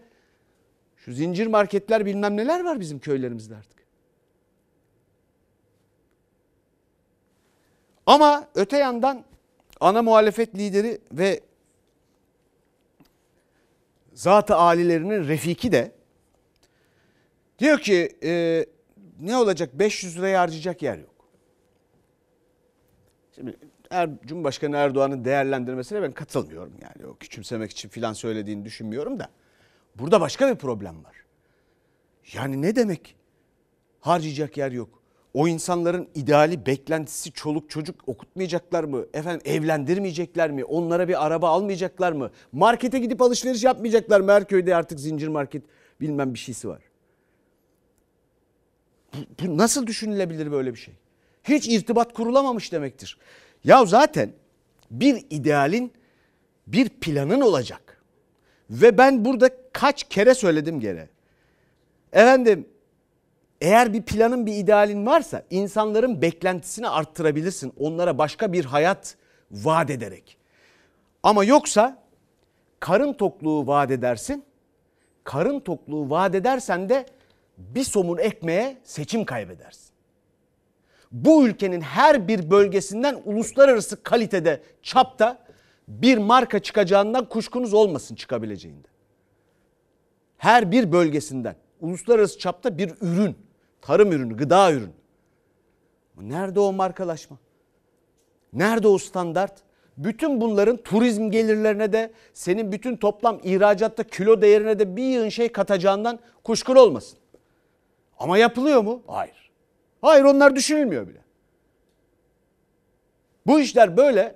şu 0.97 1.13
zincir 1.13 1.47
marketler 1.47 2.05
bilmem 2.05 2.37
neler 2.37 2.63
var 2.63 2.79
bizim 2.79 2.99
köylerimizde 2.99 3.55
artık. 3.55 3.83
Ama 8.05 8.47
öte 8.55 8.77
yandan 8.77 9.25
ana 9.79 10.01
muhalefet 10.01 10.55
lideri 10.55 11.01
ve 11.11 11.39
zat-ı 14.13 14.55
alilerinin 14.55 15.27
refiki 15.27 15.71
de 15.71 15.91
diyor 17.59 17.79
ki 17.79 18.17
e, 18.23 18.65
ne 19.19 19.37
olacak 19.37 19.69
500 19.73 20.17
liraya 20.17 20.41
harcayacak 20.41 20.81
yer 20.81 20.97
yok. 20.97 21.13
Şimdi 23.35 23.57
er, 23.89 24.09
Cumhurbaşkanı 24.25 24.75
Erdoğan'ın 24.75 25.25
değerlendirmesine 25.25 26.01
ben 26.01 26.11
katılmıyorum. 26.11 26.73
Yani 26.81 27.11
o 27.11 27.15
küçümsemek 27.15 27.71
için 27.71 27.89
filan 27.89 28.13
söylediğini 28.13 28.65
düşünmüyorum 28.65 29.19
da. 29.19 29.29
Burada 29.95 30.21
başka 30.21 30.49
bir 30.49 30.55
problem 30.55 31.03
var. 31.03 31.15
Yani 32.33 32.61
ne 32.61 32.75
demek 32.75 33.15
harcayacak 33.99 34.57
yer 34.57 34.71
yok? 34.71 35.03
O 35.33 35.47
insanların 35.47 36.09
ideali, 36.15 36.65
beklentisi 36.65 37.31
çoluk 37.31 37.69
çocuk 37.69 37.95
okutmayacaklar 38.07 38.83
mı? 38.83 39.05
Efendim 39.13 39.41
evlendirmeyecekler 39.45 40.51
mi? 40.51 40.65
Onlara 40.65 41.07
bir 41.07 41.25
araba 41.25 41.49
almayacaklar 41.49 42.11
mı? 42.11 42.31
Markete 42.51 42.99
gidip 42.99 43.21
alışveriş 43.21 43.63
yapmayacaklar 43.63 44.21
mı? 44.21 44.31
Her 44.31 44.47
köyde 44.47 44.75
artık 44.75 44.99
zincir 44.99 45.27
market 45.27 45.63
bilmem 46.01 46.33
bir 46.33 46.39
şeysi 46.39 46.67
var. 46.67 46.81
Bu, 49.13 49.17
bu 49.41 49.57
nasıl 49.57 49.87
düşünülebilir 49.87 50.51
böyle 50.51 50.73
bir 50.73 50.79
şey? 50.79 50.93
Hiç 51.43 51.67
irtibat 51.67 52.13
kurulamamış 52.13 52.71
demektir. 52.71 53.17
Ya 53.63 53.85
zaten 53.85 54.31
bir 54.91 55.25
idealin 55.29 55.93
bir 56.67 56.89
planın 56.89 57.41
olacak. 57.41 58.01
Ve 58.69 58.97
ben 58.97 59.25
burada 59.25 59.49
kaç 59.73 60.03
kere 60.03 60.35
söyledim 60.35 60.79
gene. 60.79 61.07
Efendim 62.13 62.67
eğer 63.61 63.93
bir 63.93 64.01
planın 64.01 64.45
bir 64.45 64.53
idealin 64.53 65.05
varsa 65.05 65.43
insanların 65.49 66.21
beklentisini 66.21 66.87
arttırabilirsin. 66.87 67.73
Onlara 67.79 68.17
başka 68.17 68.53
bir 68.53 68.65
hayat 68.65 69.15
vaat 69.51 69.89
ederek. 69.89 70.37
Ama 71.23 71.43
yoksa 71.43 72.03
karın 72.79 73.13
tokluğu 73.13 73.67
vaat 73.67 73.91
edersin. 73.91 74.45
Karın 75.23 75.59
tokluğu 75.59 76.09
vaat 76.09 76.35
edersen 76.35 76.89
de 76.89 77.05
bir 77.57 77.83
somun 77.83 78.17
ekmeğe 78.17 78.77
seçim 78.83 79.25
kaybedersin. 79.25 79.93
Bu 81.11 81.47
ülkenin 81.47 81.81
her 81.81 82.27
bir 82.27 82.49
bölgesinden 82.49 83.21
uluslararası 83.25 84.03
kalitede, 84.03 84.61
çapta 84.81 85.37
bir 85.87 86.17
marka 86.17 86.59
çıkacağından 86.59 87.29
kuşkunuz 87.29 87.73
olmasın 87.73 88.15
çıkabileceğinde. 88.15 88.87
Her 90.37 90.71
bir 90.71 90.91
bölgesinden 90.91 91.55
uluslararası 91.81 92.39
çapta 92.39 92.77
bir 92.77 92.93
ürün, 93.01 93.35
tarım 93.81 94.11
ürünü, 94.11 94.37
gıda 94.37 94.71
ürünü. 94.71 94.93
Nerede 96.17 96.59
o 96.59 96.73
markalaşma? 96.73 97.37
Nerede 98.53 98.87
o 98.87 98.97
standart? 98.97 99.53
Bütün 99.97 100.41
bunların 100.41 100.77
turizm 100.77 101.31
gelirlerine 101.31 101.93
de 101.93 102.11
senin 102.33 102.71
bütün 102.71 102.97
toplam 102.97 103.39
ihracatta 103.43 104.03
kilo 104.03 104.41
değerine 104.41 104.79
de 104.79 104.95
bir 104.95 105.03
yığın 105.03 105.29
şey 105.29 105.51
katacağından 105.51 106.19
kuşkun 106.43 106.75
olmasın. 106.75 107.19
Ama 108.23 108.37
yapılıyor 108.37 108.81
mu? 108.81 109.03
Hayır. 109.07 109.51
Hayır 110.01 110.23
onlar 110.23 110.55
düşünülmüyor 110.55 111.07
bile. 111.07 111.19
Bu 113.47 113.59
işler 113.59 113.97
böyle 113.97 114.35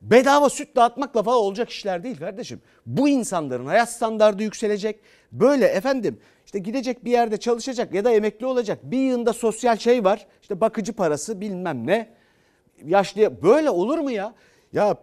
bedava 0.00 0.50
süt 0.50 0.76
dağıtmakla 0.76 1.22
falan 1.22 1.38
olacak 1.38 1.70
işler 1.70 2.04
değil 2.04 2.18
kardeşim. 2.18 2.62
Bu 2.86 3.08
insanların 3.08 3.66
hayat 3.66 3.92
standardı 3.92 4.42
yükselecek. 4.42 5.00
Böyle 5.32 5.66
efendim 5.66 6.20
işte 6.46 6.58
gidecek 6.58 7.04
bir 7.04 7.10
yerde 7.10 7.36
çalışacak 7.36 7.94
ya 7.94 8.04
da 8.04 8.10
emekli 8.10 8.46
olacak. 8.46 8.78
Bir 8.82 8.98
yığında 8.98 9.32
sosyal 9.32 9.76
şey 9.76 10.04
var. 10.04 10.26
İşte 10.42 10.60
bakıcı 10.60 10.92
parası 10.92 11.40
bilmem 11.40 11.86
ne. 11.86 12.14
Yaşlıya 12.84 13.42
böyle 13.42 13.70
olur 13.70 13.98
mu 13.98 14.10
ya? 14.10 14.34
Ya 14.72 14.96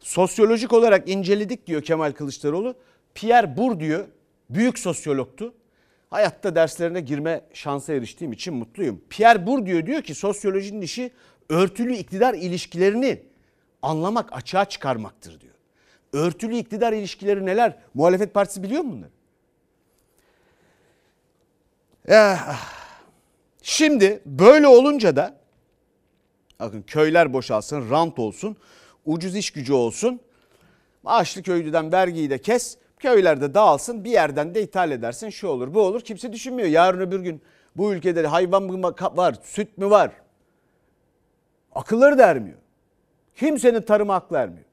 sosyolojik 0.00 0.72
olarak 0.72 1.08
inceledik 1.08 1.66
diyor 1.66 1.82
Kemal 1.82 2.12
Kılıçdaroğlu. 2.12 2.74
Pierre 3.14 3.56
Bourdieu 3.56 4.06
büyük 4.50 4.78
sosyologtu. 4.78 5.54
Hayatta 6.12 6.54
derslerine 6.54 7.00
girme 7.00 7.44
şansı 7.52 7.92
eriştiğim 7.92 8.32
için 8.32 8.54
mutluyum. 8.54 9.02
Pierre 9.10 9.46
Bourdieu 9.46 9.86
diyor 9.86 10.02
ki 10.02 10.14
sosyolojinin 10.14 10.80
işi 10.80 11.10
örtülü 11.48 11.94
iktidar 11.94 12.34
ilişkilerini 12.34 13.22
anlamak, 13.82 14.32
açığa 14.32 14.64
çıkarmaktır 14.64 15.40
diyor. 15.40 15.54
Örtülü 16.12 16.56
iktidar 16.56 16.92
ilişkileri 16.92 17.46
neler? 17.46 17.78
Muhalefet 17.94 18.34
partisi 18.34 18.62
biliyor 18.62 18.82
mu 18.82 18.92
bunları? 18.92 19.10
Eh, 22.08 22.58
şimdi 23.62 24.22
böyle 24.26 24.66
olunca 24.66 25.16
da 25.16 25.36
bakın 26.60 26.82
köyler 26.82 27.32
boşalsın, 27.32 27.90
rant 27.90 28.18
olsun, 28.18 28.56
ucuz 29.04 29.36
iş 29.36 29.50
gücü 29.50 29.72
olsun. 29.72 30.20
Maaşlı 31.02 31.42
köylüden 31.42 31.92
vergiyi 31.92 32.30
de 32.30 32.38
kes, 32.38 32.76
köylerde 33.02 33.54
dağılsın, 33.54 34.04
bir 34.04 34.10
yerden 34.10 34.54
de 34.54 34.62
ithal 34.62 34.90
edersin. 34.90 35.30
Şu 35.30 35.48
olur, 35.48 35.74
bu 35.74 35.80
olur. 35.80 36.00
Kimse 36.00 36.32
düşünmüyor. 36.32 36.68
Yarın 36.68 37.00
öbür 37.00 37.20
gün 37.20 37.42
bu 37.76 37.94
ülkede 37.94 38.26
hayvan 38.26 38.62
mı 38.62 38.82
var, 38.82 39.34
süt 39.42 39.78
mü 39.78 39.90
var? 39.90 40.12
Akılları 41.74 42.18
da 42.18 42.26
ermiyor. 42.26 42.58
Kimsenin 43.36 43.82
tarıma 43.82 44.14
hak 44.14 44.32
vermiyor. 44.32 44.64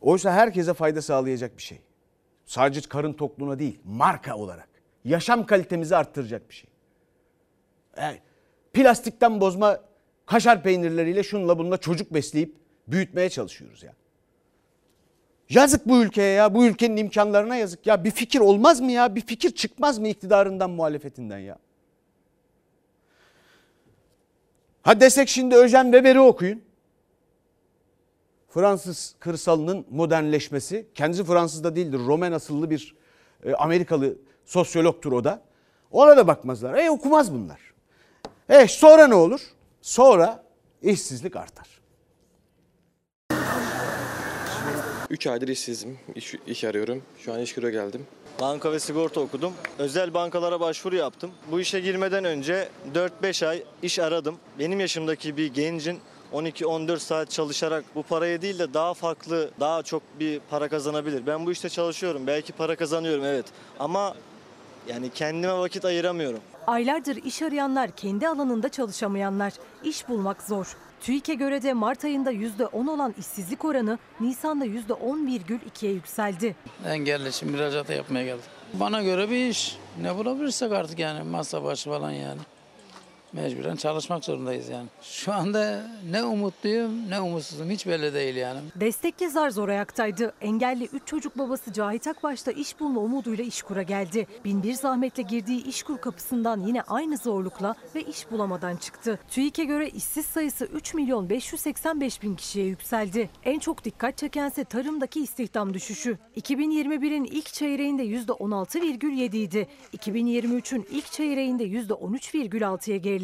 Oysa 0.00 0.32
herkese 0.32 0.74
fayda 0.74 1.02
sağlayacak 1.02 1.56
bir 1.56 1.62
şey. 1.62 1.80
Sadece 2.46 2.88
karın 2.88 3.12
tokluğuna 3.12 3.58
değil, 3.58 3.80
marka 3.84 4.36
olarak. 4.36 4.68
Yaşam 5.04 5.46
kalitemizi 5.46 5.96
arttıracak 5.96 6.48
bir 6.48 6.54
şey. 6.54 6.70
Yani 7.96 8.18
plastikten 8.72 9.40
bozma 9.40 9.80
kaşar 10.26 10.62
peynirleriyle 10.62 11.22
şunla 11.22 11.58
bununla 11.58 11.76
çocuk 11.76 12.14
besleyip 12.14 12.56
büyütmeye 12.88 13.30
çalışıyoruz 13.30 13.82
ya. 13.82 13.92
Yazık 15.48 15.88
bu 15.88 16.02
ülkeye 16.02 16.32
ya. 16.32 16.54
Bu 16.54 16.64
ülkenin 16.64 16.96
imkanlarına 16.96 17.56
yazık. 17.56 17.86
Ya 17.86 18.04
bir 18.04 18.10
fikir 18.10 18.40
olmaz 18.40 18.80
mı 18.80 18.92
ya? 18.92 19.14
Bir 19.14 19.20
fikir 19.20 19.50
çıkmaz 19.50 19.98
mı 19.98 20.08
iktidarından 20.08 20.70
muhalefetinden 20.70 21.38
ya? 21.38 21.58
Ha 24.82 25.00
desek 25.00 25.28
şimdi 25.28 25.56
Öjen 25.56 25.84
Weber'i 25.84 26.20
okuyun. 26.20 26.62
Fransız 28.48 29.14
kırsalının 29.20 29.86
modernleşmesi. 29.90 30.86
Kendisi 30.94 31.24
Fransız 31.24 31.64
da 31.64 31.76
değildir. 31.76 31.98
Roman 31.98 32.32
asıllı 32.32 32.70
bir 32.70 32.94
e, 33.44 33.54
Amerikalı 33.54 34.16
sosyologtur 34.44 35.12
o 35.12 35.24
da. 35.24 35.42
Ona 35.90 36.16
da 36.16 36.26
bakmazlar. 36.26 36.74
E 36.74 36.90
okumaz 36.90 37.32
bunlar. 37.32 37.60
E 38.48 38.68
sonra 38.68 39.06
ne 39.06 39.14
olur? 39.14 39.40
Sonra 39.82 40.44
işsizlik 40.82 41.36
artar. 41.36 41.71
3 45.12 45.26
aydır 45.26 45.48
işsizim. 45.48 45.98
İş, 46.14 46.34
iş 46.46 46.64
arıyorum. 46.64 47.02
Şu 47.18 47.32
an 47.32 47.40
iş 47.40 47.54
kura 47.54 47.70
geldim. 47.70 48.06
Banka 48.40 48.72
ve 48.72 48.80
sigorta 48.80 49.20
okudum. 49.20 49.52
Özel 49.78 50.14
bankalara 50.14 50.60
başvuru 50.60 50.96
yaptım. 50.96 51.30
Bu 51.50 51.60
işe 51.60 51.80
girmeden 51.80 52.24
önce 52.24 52.68
4-5 52.94 53.46
ay 53.46 53.62
iş 53.82 53.98
aradım. 53.98 54.36
Benim 54.58 54.80
yaşımdaki 54.80 55.36
bir 55.36 55.54
gencin 55.54 55.98
12-14 56.32 56.98
saat 56.98 57.30
çalışarak 57.30 57.84
bu 57.94 58.02
paraya 58.02 58.42
değil 58.42 58.58
de 58.58 58.74
daha 58.74 58.94
farklı, 58.94 59.50
daha 59.60 59.82
çok 59.82 60.02
bir 60.20 60.40
para 60.50 60.68
kazanabilir. 60.68 61.26
Ben 61.26 61.46
bu 61.46 61.52
işte 61.52 61.68
çalışıyorum. 61.68 62.26
Belki 62.26 62.52
para 62.52 62.76
kazanıyorum 62.76 63.24
evet. 63.24 63.46
Ama 63.78 64.14
yani 64.88 65.10
kendime 65.14 65.52
vakit 65.52 65.84
ayıramıyorum. 65.84 66.40
Aylardır 66.66 67.16
iş 67.16 67.42
arayanlar, 67.42 67.90
kendi 67.96 68.28
alanında 68.28 68.68
çalışamayanlar. 68.68 69.52
İş 69.84 70.08
bulmak 70.08 70.42
zor. 70.42 70.76
TÜİK'e 71.02 71.34
göre 71.34 71.62
de 71.62 71.72
Mart 71.72 72.04
ayında 72.04 72.32
%10 72.32 72.90
olan 72.90 73.14
işsizlik 73.18 73.64
oranı 73.64 73.98
Nisan'da 74.20 74.66
%10,2'ye 74.66 75.92
yükseldi. 75.92 76.56
Engelli 76.86 77.32
şimdi 77.32 77.52
müracaata 77.52 77.92
yapmaya 77.92 78.24
geldim. 78.24 78.44
Bana 78.74 79.02
göre 79.02 79.30
bir 79.30 79.48
iş. 79.48 79.76
Ne 80.02 80.16
bulabilirsek 80.16 80.72
artık 80.72 80.98
yani 80.98 81.22
masa 81.22 81.64
başı 81.64 81.90
falan 81.90 82.10
yani. 82.10 82.40
Mecburen 83.32 83.76
çalışmak 83.76 84.24
zorundayız 84.24 84.68
yani. 84.68 84.86
Şu 85.02 85.32
anda 85.32 85.86
ne 86.10 86.22
umutluyum 86.22 87.10
ne 87.10 87.20
umutsuzum 87.20 87.70
hiç 87.70 87.86
belli 87.86 88.14
değil 88.14 88.36
yani. 88.36 88.60
Destekli 88.74 89.30
zar 89.30 89.50
zor 89.50 89.68
ayaktaydı. 89.68 90.32
Engelli 90.40 90.84
3 90.84 91.02
çocuk 91.06 91.38
babası 91.38 91.72
Cahit 91.72 92.06
Akbaş 92.06 92.46
da 92.46 92.52
iş 92.52 92.80
bulma 92.80 93.00
umuduyla 93.00 93.44
işkura 93.44 93.82
geldi. 93.82 94.26
Bin 94.44 94.62
bir 94.62 94.74
zahmetle 94.74 95.22
girdiği 95.22 95.64
işkur 95.64 95.98
kapısından 95.98 96.60
yine 96.60 96.82
aynı 96.82 97.16
zorlukla 97.16 97.74
ve 97.94 98.02
iş 98.02 98.30
bulamadan 98.30 98.76
çıktı. 98.76 99.18
TÜİK'e 99.30 99.64
göre 99.64 99.88
işsiz 99.88 100.26
sayısı 100.26 100.64
3 100.64 100.94
milyon 100.94 101.30
585 101.30 102.22
bin 102.22 102.34
kişiye 102.34 102.66
yükseldi. 102.66 103.30
En 103.44 103.58
çok 103.58 103.84
dikkat 103.84 104.18
çekense 104.18 104.64
tarımdaki 104.64 105.22
istihdam 105.22 105.74
düşüşü. 105.74 106.18
2021'in 106.36 107.24
ilk 107.24 107.46
çeyreğinde 107.46 108.04
%16,7 108.04 109.36
idi. 109.36 109.68
2023'ün 109.96 110.86
ilk 110.90 111.12
çeyreğinde 111.12 111.64
%13,6'ya 111.64 112.96
geriledi. 112.96 113.21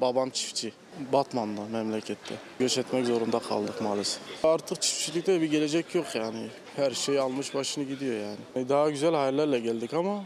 Babam 0.00 0.30
çiftçi. 0.30 0.72
Batman'da 1.12 1.60
memlekette. 1.64 2.34
Göç 2.58 2.78
etmek 2.78 3.06
zorunda 3.06 3.38
kaldık 3.38 3.80
maalesef. 3.80 4.44
Artık 4.44 4.82
çiftçilikte 4.82 5.40
bir 5.40 5.50
gelecek 5.50 5.94
yok 5.94 6.06
yani. 6.14 6.48
Her 6.76 6.90
şey 6.90 7.18
almış 7.18 7.54
başını 7.54 7.84
gidiyor 7.84 8.14
yani. 8.20 8.68
Daha 8.68 8.90
güzel 8.90 9.14
hayallerle 9.14 9.58
geldik 9.58 9.94
ama 9.94 10.24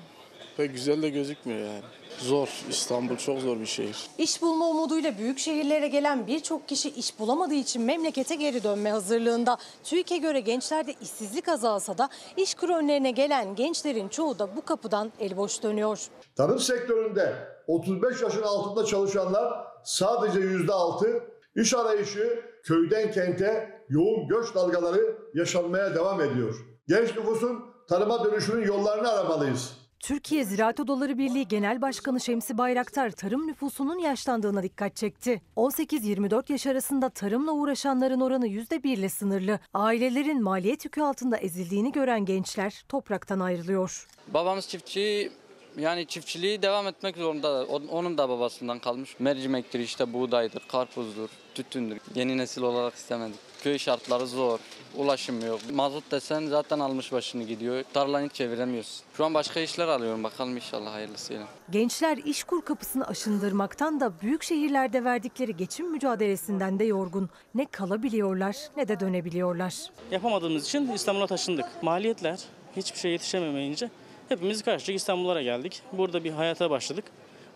pek 0.56 0.72
güzel 0.72 1.02
de 1.02 1.08
gözükmüyor 1.08 1.60
yani. 1.60 1.82
Zor. 2.18 2.48
İstanbul 2.70 3.16
çok 3.16 3.40
zor 3.40 3.60
bir 3.60 3.66
şehir. 3.66 3.96
İş 4.18 4.42
bulma 4.42 4.68
umuduyla 4.68 5.18
büyük 5.18 5.38
şehirlere 5.38 5.88
gelen 5.88 6.26
birçok 6.26 6.68
kişi 6.68 6.90
iş 6.90 7.18
bulamadığı 7.18 7.54
için 7.54 7.82
memlekete 7.82 8.34
geri 8.34 8.64
dönme 8.64 8.90
hazırlığında. 8.90 9.58
TÜİK'e 9.84 10.16
göre 10.16 10.40
gençlerde 10.40 10.94
işsizlik 11.02 11.48
azalsa 11.48 11.98
da 11.98 12.08
iş 12.36 12.54
kuru 12.54 12.74
önlerine 12.74 13.10
gelen 13.10 13.54
gençlerin 13.54 14.08
çoğu 14.08 14.38
da 14.38 14.56
bu 14.56 14.64
kapıdan 14.64 15.12
el 15.20 15.36
boş 15.36 15.62
dönüyor. 15.62 16.08
Tarım 16.36 16.58
sektöründe 16.58 17.34
35 17.66 18.22
yaşın 18.22 18.42
altında 18.42 18.84
çalışanlar 18.84 19.66
sadece 19.84 20.40
%6, 20.40 21.22
iş 21.56 21.74
arayışı 21.74 22.42
köyden 22.62 23.10
kente 23.10 23.80
yoğun 23.88 24.28
göç 24.28 24.54
dalgaları 24.54 25.16
yaşanmaya 25.34 25.94
devam 25.94 26.20
ediyor. 26.20 26.54
Genç 26.88 27.16
nüfusun 27.16 27.64
tarıma 27.88 28.24
dönüşünün 28.24 28.66
yollarını 28.66 29.08
aramalıyız. 29.08 29.82
Türkiye 30.00 30.44
Ziraat 30.44 30.80
Odaları 30.80 31.18
Birliği 31.18 31.48
Genel 31.48 31.82
Başkanı 31.82 32.20
Şemsi 32.20 32.58
Bayraktar 32.58 33.10
tarım 33.10 33.46
nüfusunun 33.46 33.98
yaşlandığına 33.98 34.62
dikkat 34.62 34.96
çekti. 34.96 35.42
18-24 35.56 36.52
yaş 36.52 36.66
arasında 36.66 37.08
tarımla 37.08 37.52
uğraşanların 37.52 38.20
oranı 38.20 38.46
%1 38.46 38.88
ile 38.88 39.08
sınırlı. 39.08 39.58
Ailelerin 39.74 40.42
maliyet 40.42 40.84
yükü 40.84 41.02
altında 41.02 41.36
ezildiğini 41.36 41.92
gören 41.92 42.24
gençler 42.24 42.84
topraktan 42.88 43.40
ayrılıyor. 43.40 44.06
Babamız 44.34 44.68
çiftçi 44.68 45.32
yani 45.78 46.06
çiftçiliği 46.06 46.62
devam 46.62 46.86
etmek 46.86 47.16
zorunda. 47.16 47.66
Onun 47.90 48.18
da 48.18 48.28
babasından 48.28 48.78
kalmış. 48.78 49.16
Mercimektir 49.18 49.80
işte 49.80 50.12
buğdaydır, 50.12 50.62
karpuzdur, 50.68 51.28
tütündür. 51.54 51.98
Yeni 52.14 52.38
nesil 52.38 52.62
olarak 52.62 52.94
istemedik. 52.94 53.38
Köy 53.62 53.78
şartları 53.78 54.26
zor. 54.26 54.58
Ulaşım 54.96 55.46
yok. 55.46 55.60
Mazot 55.72 56.10
desen 56.10 56.46
zaten 56.46 56.78
almış 56.78 57.12
başını 57.12 57.42
gidiyor. 57.42 57.84
Tarlanı 57.92 58.26
hiç 58.26 58.32
çeviremiyorsun. 58.32 59.04
Şu 59.16 59.24
an 59.24 59.34
başka 59.34 59.60
işler 59.60 59.88
alıyorum 59.88 60.24
bakalım 60.24 60.56
inşallah 60.56 60.92
hayırlısıyla. 60.92 61.46
Gençler 61.70 62.16
işkur 62.16 62.62
kapısını 62.62 63.06
aşındırmaktan 63.08 64.00
da 64.00 64.12
büyük 64.20 64.42
şehirlerde 64.42 65.04
verdikleri 65.04 65.56
geçim 65.56 65.90
mücadelesinden 65.90 66.78
de 66.78 66.84
yorgun. 66.84 67.30
Ne 67.54 67.66
kalabiliyorlar 67.66 68.56
ne 68.76 68.88
de 68.88 69.00
dönebiliyorlar. 69.00 69.74
Yapamadığımız 70.10 70.64
için 70.64 70.92
İstanbul'a 70.92 71.26
taşındık. 71.26 71.66
Maliyetler 71.82 72.38
hiçbir 72.76 72.98
şey 72.98 73.12
yetişememeyince 73.12 73.90
hepimiz 74.32 74.62
kaçtık 74.62 74.94
İstanbullara 74.94 75.42
geldik. 75.42 75.82
Burada 75.92 76.24
bir 76.24 76.30
hayata 76.30 76.70
başladık. 76.70 77.04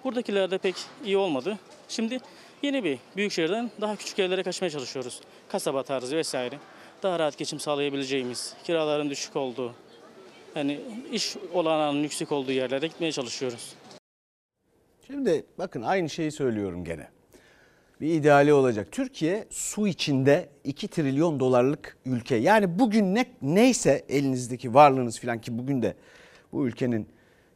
Buradakiler 0.04 0.50
de 0.50 0.58
pek 0.58 0.74
iyi 1.04 1.16
olmadı. 1.16 1.58
Şimdi 1.88 2.18
yeni 2.62 2.84
bir 2.84 2.98
büyük 3.16 3.32
şehirden 3.32 3.70
daha 3.80 3.96
küçük 3.96 4.18
yerlere 4.18 4.42
kaçmaya 4.42 4.70
çalışıyoruz. 4.70 5.20
Kasaba 5.48 5.82
tarzı 5.82 6.16
vesaire. 6.16 6.58
Daha 7.02 7.18
rahat 7.18 7.38
geçim 7.38 7.60
sağlayabileceğimiz, 7.60 8.54
kiraların 8.64 9.10
düşük 9.10 9.36
olduğu, 9.36 9.74
yani 10.56 10.80
iş 11.12 11.36
olanağının 11.52 12.02
yüksek 12.02 12.32
olduğu 12.32 12.52
yerlere 12.52 12.86
gitmeye 12.86 13.12
çalışıyoruz. 13.12 13.74
Şimdi 15.06 15.46
bakın 15.58 15.82
aynı 15.82 16.10
şeyi 16.10 16.32
söylüyorum 16.32 16.84
gene. 16.84 17.08
Bir 18.00 18.14
ideali 18.14 18.52
olacak. 18.52 18.88
Türkiye 18.92 19.46
su 19.50 19.88
içinde 19.88 20.48
2 20.64 20.88
trilyon 20.88 21.40
dolarlık 21.40 21.96
ülke. 22.06 22.36
Yani 22.36 22.78
bugün 22.78 23.14
ne 23.14 23.26
neyse 23.42 24.04
elinizdeki 24.08 24.74
varlığınız 24.74 25.20
falan 25.20 25.40
ki 25.40 25.58
bugün 25.58 25.82
de 25.82 25.96
bu 26.56 26.66
ülkenin 26.66 27.06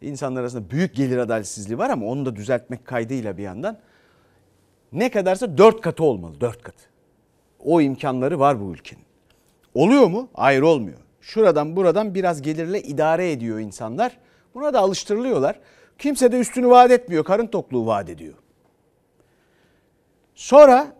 insanlar 0.00 0.40
arasında 0.40 0.70
büyük 0.70 0.94
gelir 0.94 1.18
adaletsizliği 1.18 1.78
var 1.78 1.90
ama 1.90 2.06
onu 2.06 2.26
da 2.26 2.36
düzeltmek 2.36 2.84
kaydıyla 2.84 3.36
bir 3.36 3.42
yandan 3.42 3.78
ne 4.92 5.10
kadarsa 5.10 5.58
4 5.58 5.80
katı 5.80 6.04
olmalı 6.04 6.40
4 6.40 6.62
katı. 6.62 6.84
O 7.64 7.80
imkanları 7.80 8.38
var 8.38 8.60
bu 8.60 8.72
ülkenin. 8.72 9.04
Oluyor 9.74 10.06
mu? 10.06 10.28
Hayır 10.34 10.62
olmuyor. 10.62 10.98
Şuradan 11.20 11.76
buradan 11.76 12.14
biraz 12.14 12.42
gelirle 12.42 12.82
idare 12.82 13.32
ediyor 13.32 13.58
insanlar. 13.58 14.16
Buna 14.54 14.74
da 14.74 14.78
alıştırılıyorlar. 14.78 15.60
Kimse 15.98 16.32
de 16.32 16.38
üstünü 16.38 16.68
vaat 16.68 16.90
etmiyor. 16.90 17.24
Karın 17.24 17.46
tokluğu 17.46 17.86
vaat 17.86 18.08
ediyor. 18.08 18.34
Sonra 20.34 20.92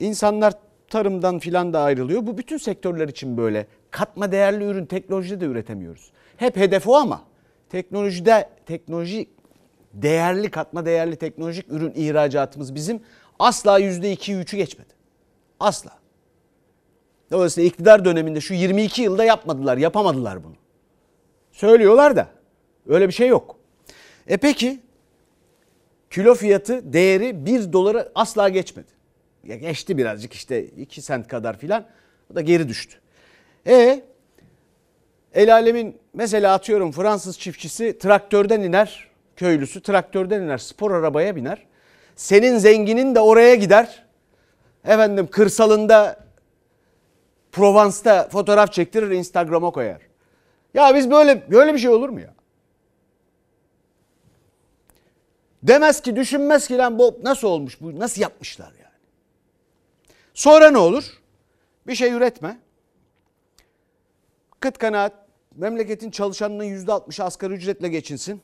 insanlar 0.00 0.52
tarımdan 0.88 1.38
filan 1.38 1.72
da 1.72 1.80
ayrılıyor. 1.80 2.26
Bu 2.26 2.38
bütün 2.38 2.56
sektörler 2.56 3.08
için 3.08 3.36
böyle. 3.36 3.66
Katma 3.90 4.32
değerli 4.32 4.64
ürün 4.64 4.86
teknolojide 4.86 5.40
de 5.40 5.44
üretemiyoruz. 5.44 6.10
Hep 6.36 6.56
hedef 6.56 6.88
o 6.88 6.96
ama 6.96 7.33
teknolojide 7.74 8.48
teknoloji 8.66 9.28
değerli 9.92 10.50
katma 10.50 10.86
değerli 10.86 11.16
teknolojik 11.16 11.66
ürün 11.68 11.92
ihracatımız 11.94 12.74
bizim 12.74 13.00
asla 13.38 13.80
%2'yi 13.80 14.36
3'ü 14.36 14.56
geçmedi. 14.56 14.88
Asla. 15.60 15.90
Dolayısıyla 17.30 17.68
iktidar 17.68 18.04
döneminde 18.04 18.40
şu 18.40 18.54
22 18.54 19.02
yılda 19.02 19.24
yapmadılar, 19.24 19.76
yapamadılar 19.76 20.44
bunu. 20.44 20.54
Söylüyorlar 21.52 22.16
da 22.16 22.28
öyle 22.86 23.08
bir 23.08 23.12
şey 23.12 23.28
yok. 23.28 23.56
E 24.26 24.36
peki 24.36 24.80
kilo 26.10 26.34
fiyatı 26.34 26.92
değeri 26.92 27.46
1 27.46 27.72
dolara 27.72 28.08
asla 28.14 28.48
geçmedi. 28.48 28.88
Ya 29.44 29.56
geçti 29.56 29.98
birazcık 29.98 30.32
işte 30.32 30.64
2 30.64 31.02
sent 31.02 31.28
kadar 31.28 31.58
filan. 31.58 31.86
O 32.32 32.34
da 32.34 32.40
geri 32.40 32.68
düştü. 32.68 32.96
E 33.66 34.04
el 35.34 35.54
alemin 35.54 35.98
mesela 36.14 36.54
atıyorum 36.54 36.92
Fransız 36.92 37.38
çiftçisi 37.38 37.98
traktörden 37.98 38.60
iner, 38.60 39.08
köylüsü 39.36 39.82
traktörden 39.82 40.42
iner, 40.42 40.58
spor 40.58 40.90
arabaya 40.90 41.36
biner. 41.36 41.66
Senin 42.16 42.58
zenginin 42.58 43.14
de 43.14 43.20
oraya 43.20 43.54
gider. 43.54 44.04
Efendim 44.84 45.28
kırsalında 45.30 46.24
Provence'da 47.52 48.28
fotoğraf 48.28 48.72
çektirir 48.72 49.10
Instagram'a 49.10 49.70
koyar. 49.70 50.00
Ya 50.74 50.94
biz 50.94 51.10
böyle 51.10 51.50
böyle 51.50 51.74
bir 51.74 51.78
şey 51.78 51.90
olur 51.90 52.08
mu 52.08 52.20
ya? 52.20 52.34
Demez 55.62 56.00
ki 56.00 56.16
düşünmez 56.16 56.68
ki 56.68 56.78
lan 56.78 56.98
bu 56.98 57.20
nasıl 57.22 57.48
olmuş 57.48 57.80
bu 57.80 57.98
nasıl 57.98 58.22
yapmışlar 58.22 58.72
yani. 58.82 58.94
Sonra 60.34 60.70
ne 60.70 60.78
olur? 60.78 61.04
Bir 61.86 61.94
şey 61.94 62.12
üretme. 62.12 62.58
kıt 64.60 64.78
kanaat 64.78 65.23
memleketin 65.56 66.10
çalışanının 66.10 66.64
%60'ı 66.64 67.24
asgari 67.24 67.54
ücretle 67.54 67.88
geçinsin. 67.88 68.42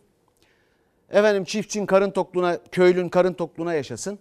Efendim 1.11 1.45
çiftçinin 1.45 1.87
karın 1.87 2.11
tokluğuna, 2.11 2.59
köylünün 2.73 3.09
karın 3.09 3.33
tokluğuna 3.33 3.75
yaşasın. 3.75 4.19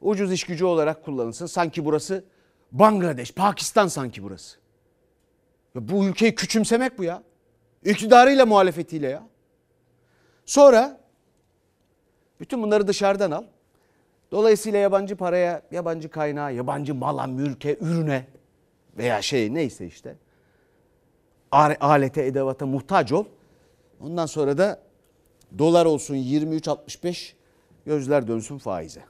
Ucuz 0.00 0.32
iş 0.32 0.44
gücü 0.44 0.64
olarak 0.64 1.04
kullanılsın. 1.04 1.46
Sanki 1.46 1.84
burası 1.84 2.24
Bangladeş, 2.72 3.32
Pakistan 3.32 3.88
sanki 3.88 4.22
burası. 4.22 4.58
Ya 5.74 5.88
bu 5.88 6.06
ülkeyi 6.06 6.34
küçümsemek 6.34 6.98
bu 6.98 7.04
ya. 7.04 7.22
İktidarıyla 7.84 8.46
muhalefetiyle 8.46 9.08
ya. 9.08 9.22
Sonra 10.46 11.00
bütün 12.40 12.62
bunları 12.62 12.86
dışarıdan 12.86 13.30
al. 13.30 13.44
Dolayısıyla 14.30 14.78
yabancı 14.78 15.16
paraya, 15.16 15.62
yabancı 15.70 16.10
kaynağa, 16.10 16.50
yabancı 16.50 16.94
mala, 16.94 17.26
mülke, 17.26 17.76
ürüne 17.80 18.26
veya 18.96 19.22
şey 19.22 19.54
neyse 19.54 19.86
işte 19.86 20.16
alete, 21.80 22.26
edevata 22.26 22.66
muhtaç 22.66 23.12
ol. 23.12 23.24
Ondan 24.00 24.26
sonra 24.26 24.58
da 24.58 24.82
dolar 25.58 25.86
olsun 25.86 26.14
23.65 26.14 27.32
gözler 27.86 28.28
dönsün 28.28 28.58
faize. 28.58 29.02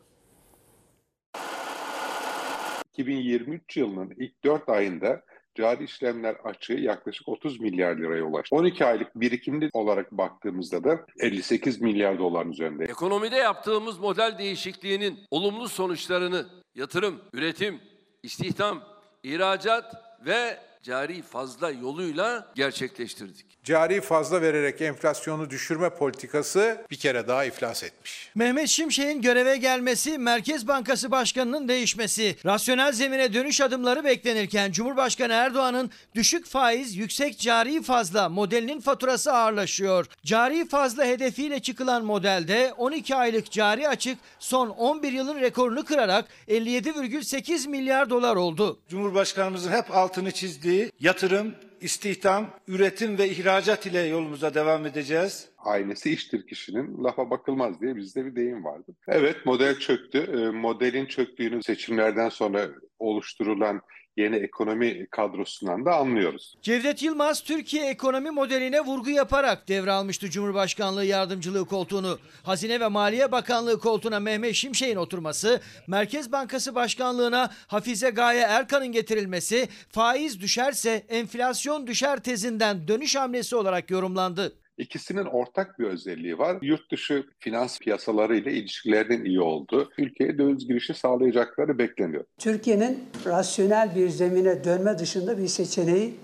2023 2.92 3.76
yılının 3.76 4.12
ilk 4.16 4.44
4 4.44 4.68
ayında 4.68 5.22
cari 5.54 5.84
işlemler 5.84 6.36
açığı 6.44 6.72
yaklaşık 6.72 7.28
30 7.28 7.60
milyar 7.60 7.96
liraya 7.96 8.22
ulaştı. 8.22 8.56
12 8.56 8.84
aylık 8.84 9.14
birikimli 9.14 9.70
olarak 9.72 10.12
baktığımızda 10.12 10.84
da 10.84 11.06
58 11.20 11.80
milyar 11.80 12.18
doların 12.18 12.52
üzerinde. 12.52 12.84
Ekonomide 12.84 13.36
yaptığımız 13.36 13.98
model 13.98 14.38
değişikliğinin 14.38 15.18
olumlu 15.30 15.68
sonuçlarını 15.68 16.46
yatırım, 16.74 17.20
üretim, 17.32 17.80
istihdam, 18.22 18.82
ihracat 19.22 19.94
ve 20.26 20.58
cari 20.84 21.22
fazla 21.22 21.70
yoluyla 21.70 22.52
gerçekleştirdik. 22.54 23.46
Cari 23.64 24.00
fazla 24.00 24.42
vererek 24.42 24.80
enflasyonu 24.80 25.50
düşürme 25.50 25.90
politikası 25.90 26.84
bir 26.90 26.96
kere 26.96 27.28
daha 27.28 27.44
iflas 27.44 27.82
etmiş. 27.82 28.30
Mehmet 28.34 28.68
Şimşek'in 28.68 29.22
göreve 29.22 29.56
gelmesi, 29.56 30.18
Merkez 30.18 30.68
Bankası 30.68 31.10
Başkanı'nın 31.10 31.68
değişmesi, 31.68 32.36
rasyonel 32.44 32.92
zemine 32.92 33.34
dönüş 33.34 33.60
adımları 33.60 34.04
beklenirken 34.04 34.72
Cumhurbaşkanı 34.72 35.32
Erdoğan'ın 35.32 35.90
düşük 36.14 36.46
faiz, 36.46 36.96
yüksek 36.96 37.38
cari 37.38 37.82
fazla 37.82 38.28
modelinin 38.28 38.80
faturası 38.80 39.32
ağırlaşıyor. 39.32 40.06
Cari 40.24 40.68
fazla 40.68 41.04
hedefiyle 41.04 41.60
çıkılan 41.60 42.04
modelde 42.04 42.72
12 42.76 43.16
aylık 43.16 43.50
cari 43.50 43.88
açık 43.88 44.18
son 44.38 44.68
11 44.68 45.12
yılın 45.12 45.40
rekorunu 45.40 45.84
kırarak 45.84 46.24
57,8 46.48 47.68
milyar 47.68 48.10
dolar 48.10 48.36
oldu. 48.36 48.78
Cumhurbaşkanımızın 48.88 49.72
hep 49.72 49.96
altını 49.96 50.30
çizdiği 50.30 50.92
yatırım, 51.00 51.54
istihdam, 51.80 52.50
üretim 52.68 53.18
ve 53.18 53.28
ihracat 53.28 53.86
ile 53.86 54.00
yolumuza 54.00 54.54
devam 54.54 54.86
edeceğiz. 54.86 55.48
Ailesi 55.58 56.10
iştir 56.10 56.46
kişinin 56.46 57.04
lafa 57.04 57.30
bakılmaz 57.30 57.80
diye 57.80 57.96
bizde 57.96 58.24
bir 58.26 58.36
deyim 58.36 58.64
vardı. 58.64 58.96
Evet 59.08 59.46
model 59.46 59.78
çöktü. 59.78 60.18
Ee, 60.18 60.50
Modelin 60.50 61.06
çöktüğünü 61.06 61.62
seçimlerden 61.62 62.28
sonra 62.28 62.68
oluşturulan 62.98 63.80
yeni 64.16 64.36
ekonomi 64.36 65.06
kadrosundan 65.06 65.84
da 65.84 65.96
anlıyoruz. 65.96 66.54
Cevdet 66.62 67.02
Yılmaz 67.02 67.40
Türkiye 67.40 67.86
ekonomi 67.86 68.30
modeline 68.30 68.80
vurgu 68.80 69.10
yaparak 69.10 69.68
devralmıştı 69.68 70.30
Cumhurbaşkanlığı 70.30 71.04
yardımcılığı 71.04 71.64
koltuğunu. 71.64 72.18
Hazine 72.42 72.80
ve 72.80 72.88
Maliye 72.88 73.32
Bakanlığı 73.32 73.80
koltuğuna 73.80 74.20
Mehmet 74.20 74.54
Şimşek'in 74.54 74.96
oturması, 74.96 75.60
Merkez 75.86 76.32
Bankası 76.32 76.74
Başkanlığına 76.74 77.50
Hafize 77.66 78.10
Gaye 78.10 78.42
Erkan'ın 78.42 78.92
getirilmesi, 78.92 79.68
faiz 79.90 80.40
düşerse 80.40 81.06
enflasyon 81.08 81.86
düşer 81.86 82.22
tezinden 82.22 82.88
dönüş 82.88 83.16
hamlesi 83.16 83.56
olarak 83.56 83.90
yorumlandı. 83.90 84.63
İkisinin 84.78 85.24
ortak 85.24 85.78
bir 85.78 85.84
özelliği 85.84 86.38
var. 86.38 86.58
Yurt 86.62 86.90
dışı 86.92 87.26
finans 87.38 87.78
piyasaları 87.78 88.36
ile 88.36 88.52
ilişkilerinin 88.52 89.24
iyi 89.24 89.40
olduğu, 89.40 89.90
ülkeye 89.98 90.38
döviz 90.38 90.68
girişi 90.68 90.94
sağlayacakları 90.94 91.78
bekleniyor. 91.78 92.24
Türkiye'nin 92.38 93.04
rasyonel 93.26 93.94
bir 93.96 94.08
zemine 94.08 94.64
dönme 94.64 94.98
dışında 94.98 95.38
bir 95.38 95.46
seçeneği 95.46 96.14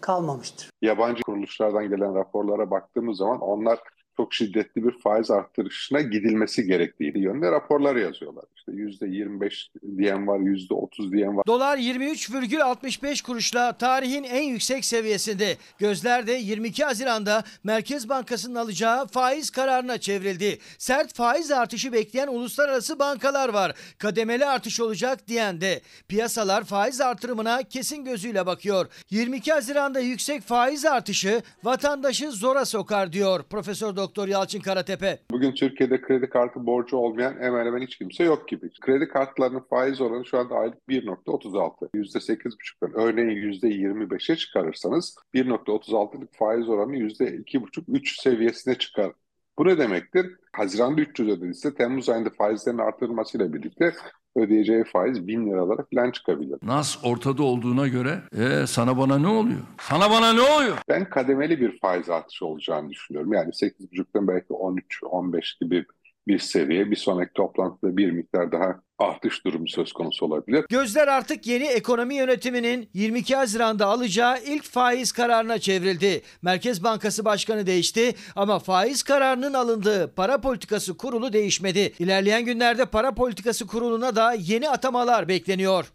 kalmamıştır. 0.00 0.70
Yabancı 0.82 1.22
kuruluşlardan 1.22 1.88
gelen 1.88 2.14
raporlara 2.14 2.70
baktığımız 2.70 3.18
zaman 3.18 3.40
onlar 3.40 3.78
çok 4.16 4.34
şiddetli 4.34 4.84
bir 4.84 4.98
faiz 4.98 5.30
arttırışına 5.30 6.00
gidilmesi 6.00 6.66
gerektiği 6.66 7.18
yönde 7.18 7.52
raporlar 7.52 7.96
yazıyorlar. 7.96 8.44
İşte 8.56 8.72
%25 8.72 9.68
diyen 9.98 10.26
var, 10.26 10.38
%30 10.38 11.12
diyen 11.12 11.36
var. 11.36 11.46
Dolar 11.46 11.78
23,65 11.78 13.22
kuruşla 13.22 13.72
tarihin 13.72 14.24
en 14.24 14.42
yüksek 14.42 14.84
seviyesinde. 14.84 15.56
Gözler 15.78 16.26
de 16.26 16.32
22 16.32 16.84
Haziran'da 16.84 17.44
Merkez 17.64 18.08
Bankası'nın 18.08 18.54
alacağı 18.54 19.06
faiz 19.06 19.50
kararına 19.50 19.98
çevrildi. 19.98 20.58
Sert 20.78 21.14
faiz 21.14 21.50
artışı 21.50 21.92
bekleyen 21.92 22.28
uluslararası 22.28 22.98
bankalar 22.98 23.48
var. 23.48 23.74
Kademeli 23.98 24.46
artış 24.46 24.80
olacak 24.80 25.28
diyen 25.28 25.60
de. 25.60 25.80
Piyasalar 26.08 26.64
faiz 26.64 27.00
artırımına 27.00 27.62
kesin 27.62 28.04
gözüyle 28.04 28.46
bakıyor. 28.46 28.86
22 29.10 29.52
Haziran'da 29.52 30.00
yüksek 30.00 30.42
faiz 30.42 30.84
artışı 30.84 31.42
vatandaşı 31.64 32.30
zora 32.30 32.64
sokar 32.64 33.12
diyor 33.12 33.42
Profesör 33.50 33.96
Doktor 33.96 34.03
Yalçın 34.28 34.60
Karatepe. 34.60 35.18
Bugün 35.30 35.52
Türkiye'de 35.52 36.00
kredi 36.00 36.28
kartı 36.28 36.66
borcu 36.66 36.96
olmayan 36.96 37.34
hemen 37.40 37.66
hemen 37.66 37.82
hiç 37.82 37.98
kimse 37.98 38.24
yok 38.24 38.48
gibi. 38.48 38.70
Kredi 38.80 39.08
kartlarının 39.08 39.66
faiz 39.70 40.00
oranı 40.00 40.26
şu 40.26 40.38
anda 40.38 40.54
aylık 40.54 40.78
1.36. 40.88 41.90
%8,5'tan 41.94 42.92
örneğin 42.94 43.52
%25'e 43.52 44.36
çıkarırsanız 44.36 45.16
1.36'lık 45.34 46.34
faiz 46.34 46.68
oranı 46.68 46.96
%2,5-3 46.96 48.22
seviyesine 48.22 48.74
çıkar. 48.78 49.12
Bu 49.58 49.64
ne 49.66 49.78
demektir? 49.78 50.26
Haziran'da 50.52 51.00
300 51.00 51.28
ödediyse 51.28 51.74
Temmuz 51.74 52.08
ayında 52.08 52.30
faizlerin 52.30 52.78
artırılmasıyla 52.78 53.52
birlikte 53.52 53.92
ödeyeceği 54.36 54.84
faiz 54.84 55.26
1000 55.26 55.46
liralara 55.46 55.84
falan 55.94 56.10
çıkabilir. 56.10 56.58
Nas 56.62 56.98
ortada 57.04 57.42
olduğuna 57.42 57.88
göre 57.88 58.22
e, 58.38 58.66
sana 58.66 58.98
bana 58.98 59.18
ne 59.18 59.28
oluyor? 59.28 59.60
Sana 59.80 60.10
bana 60.10 60.32
ne 60.32 60.40
oluyor? 60.40 60.76
Ben 60.88 61.08
kademeli 61.10 61.60
bir 61.60 61.78
faiz 61.80 62.10
artışı 62.10 62.46
olacağını 62.46 62.90
düşünüyorum. 62.90 63.32
Yani 63.32 63.50
8,5'tan 63.50 64.28
belki 64.28 64.46
13-15 64.48 65.60
gibi 65.60 65.86
bir 66.28 66.38
seviye. 66.38 66.90
Bir 66.90 66.96
sonraki 66.96 67.32
toplantıda 67.32 67.96
bir 67.96 68.10
miktar 68.10 68.52
daha 68.52 68.80
artış 68.98 69.44
durumu 69.44 69.68
söz 69.68 69.92
konusu 69.92 70.26
olabilir. 70.26 70.64
Gözler 70.68 71.08
artık 71.08 71.46
yeni 71.46 71.64
ekonomi 71.64 72.14
yönetiminin 72.14 72.88
22 72.94 73.36
Haziran'da 73.36 73.86
alacağı 73.86 74.42
ilk 74.42 74.64
faiz 74.64 75.12
kararına 75.12 75.58
çevrildi. 75.58 76.22
Merkez 76.42 76.84
Bankası 76.84 77.24
Başkanı 77.24 77.66
değişti 77.66 78.14
ama 78.36 78.58
faiz 78.58 79.02
kararının 79.02 79.54
alındığı 79.54 80.14
para 80.14 80.40
politikası 80.40 80.96
kurulu 80.96 81.32
değişmedi. 81.32 81.92
İlerleyen 81.98 82.44
günlerde 82.44 82.84
para 82.84 83.14
politikası 83.14 83.66
kuruluna 83.66 84.16
da 84.16 84.32
yeni 84.32 84.68
atamalar 84.70 85.28
bekleniyor. 85.28 85.92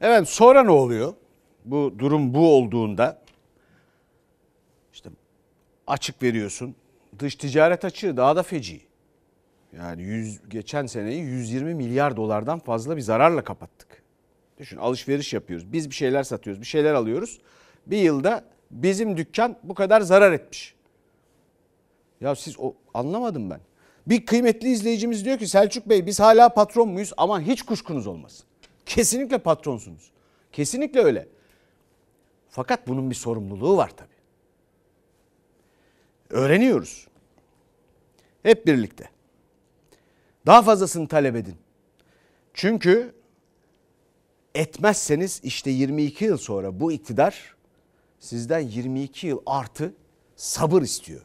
Evet 0.00 0.28
sonra 0.28 0.62
ne 0.62 0.70
oluyor? 0.70 1.14
Bu 1.64 1.94
durum 1.98 2.34
bu 2.34 2.54
olduğunda 2.56 3.22
işte 4.92 5.10
açık 5.86 6.22
veriyorsun. 6.22 6.76
Dış 7.18 7.34
ticaret 7.34 7.84
açığı 7.84 8.16
daha 8.16 8.36
da 8.36 8.42
feci. 8.42 8.80
Yani 9.76 10.02
100, 10.02 10.48
geçen 10.48 10.86
seneyi 10.86 11.20
120 11.20 11.74
milyar 11.74 12.16
dolardan 12.16 12.58
fazla 12.58 12.96
bir 12.96 13.02
zararla 13.02 13.44
kapattık. 13.44 14.02
Düşün 14.58 14.76
alışveriş 14.76 15.32
yapıyoruz. 15.32 15.72
Biz 15.72 15.90
bir 15.90 15.94
şeyler 15.94 16.22
satıyoruz, 16.22 16.60
bir 16.60 16.66
şeyler 16.66 16.94
alıyoruz. 16.94 17.40
Bir 17.86 17.98
yılda 17.98 18.44
bizim 18.70 19.16
dükkan 19.16 19.56
bu 19.62 19.74
kadar 19.74 20.00
zarar 20.00 20.32
etmiş. 20.32 20.74
Ya 22.20 22.34
siz 22.34 22.56
o 22.58 22.74
anlamadım 22.94 23.50
ben. 23.50 23.60
Bir 24.06 24.26
kıymetli 24.26 24.68
izleyicimiz 24.68 25.24
diyor 25.24 25.38
ki 25.38 25.46
Selçuk 25.46 25.88
Bey 25.88 26.06
biz 26.06 26.20
hala 26.20 26.48
patron 26.48 26.88
muyuz? 26.88 27.12
Ama 27.16 27.40
hiç 27.40 27.62
kuşkunuz 27.62 28.06
olmasın. 28.06 28.46
Kesinlikle 28.86 29.38
patronsunuz. 29.38 30.10
Kesinlikle 30.52 31.00
öyle. 31.00 31.28
Fakat 32.48 32.88
bunun 32.88 33.10
bir 33.10 33.14
sorumluluğu 33.14 33.76
var 33.76 33.90
tabii. 33.96 34.13
Öğreniyoruz. 36.34 37.08
Hep 38.42 38.66
birlikte. 38.66 39.08
Daha 40.46 40.62
fazlasını 40.62 41.08
talep 41.08 41.36
edin. 41.36 41.56
Çünkü 42.54 43.14
etmezseniz 44.54 45.40
işte 45.44 45.70
22 45.70 46.24
yıl 46.24 46.36
sonra 46.36 46.80
bu 46.80 46.92
iktidar 46.92 47.56
sizden 48.18 48.60
22 48.60 49.26
yıl 49.26 49.38
artı 49.46 49.94
sabır 50.36 50.82
istiyor. 50.82 51.22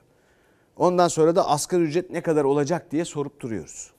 Ondan 0.75 1.07
sonra 1.07 1.35
da 1.35 1.47
asgari 1.47 1.81
ücret 1.81 2.09
ne 2.09 2.21
kadar 2.21 2.43
olacak 2.43 2.91
diye 2.91 3.05
sorup 3.05 3.39
duruyoruz. 3.39 3.91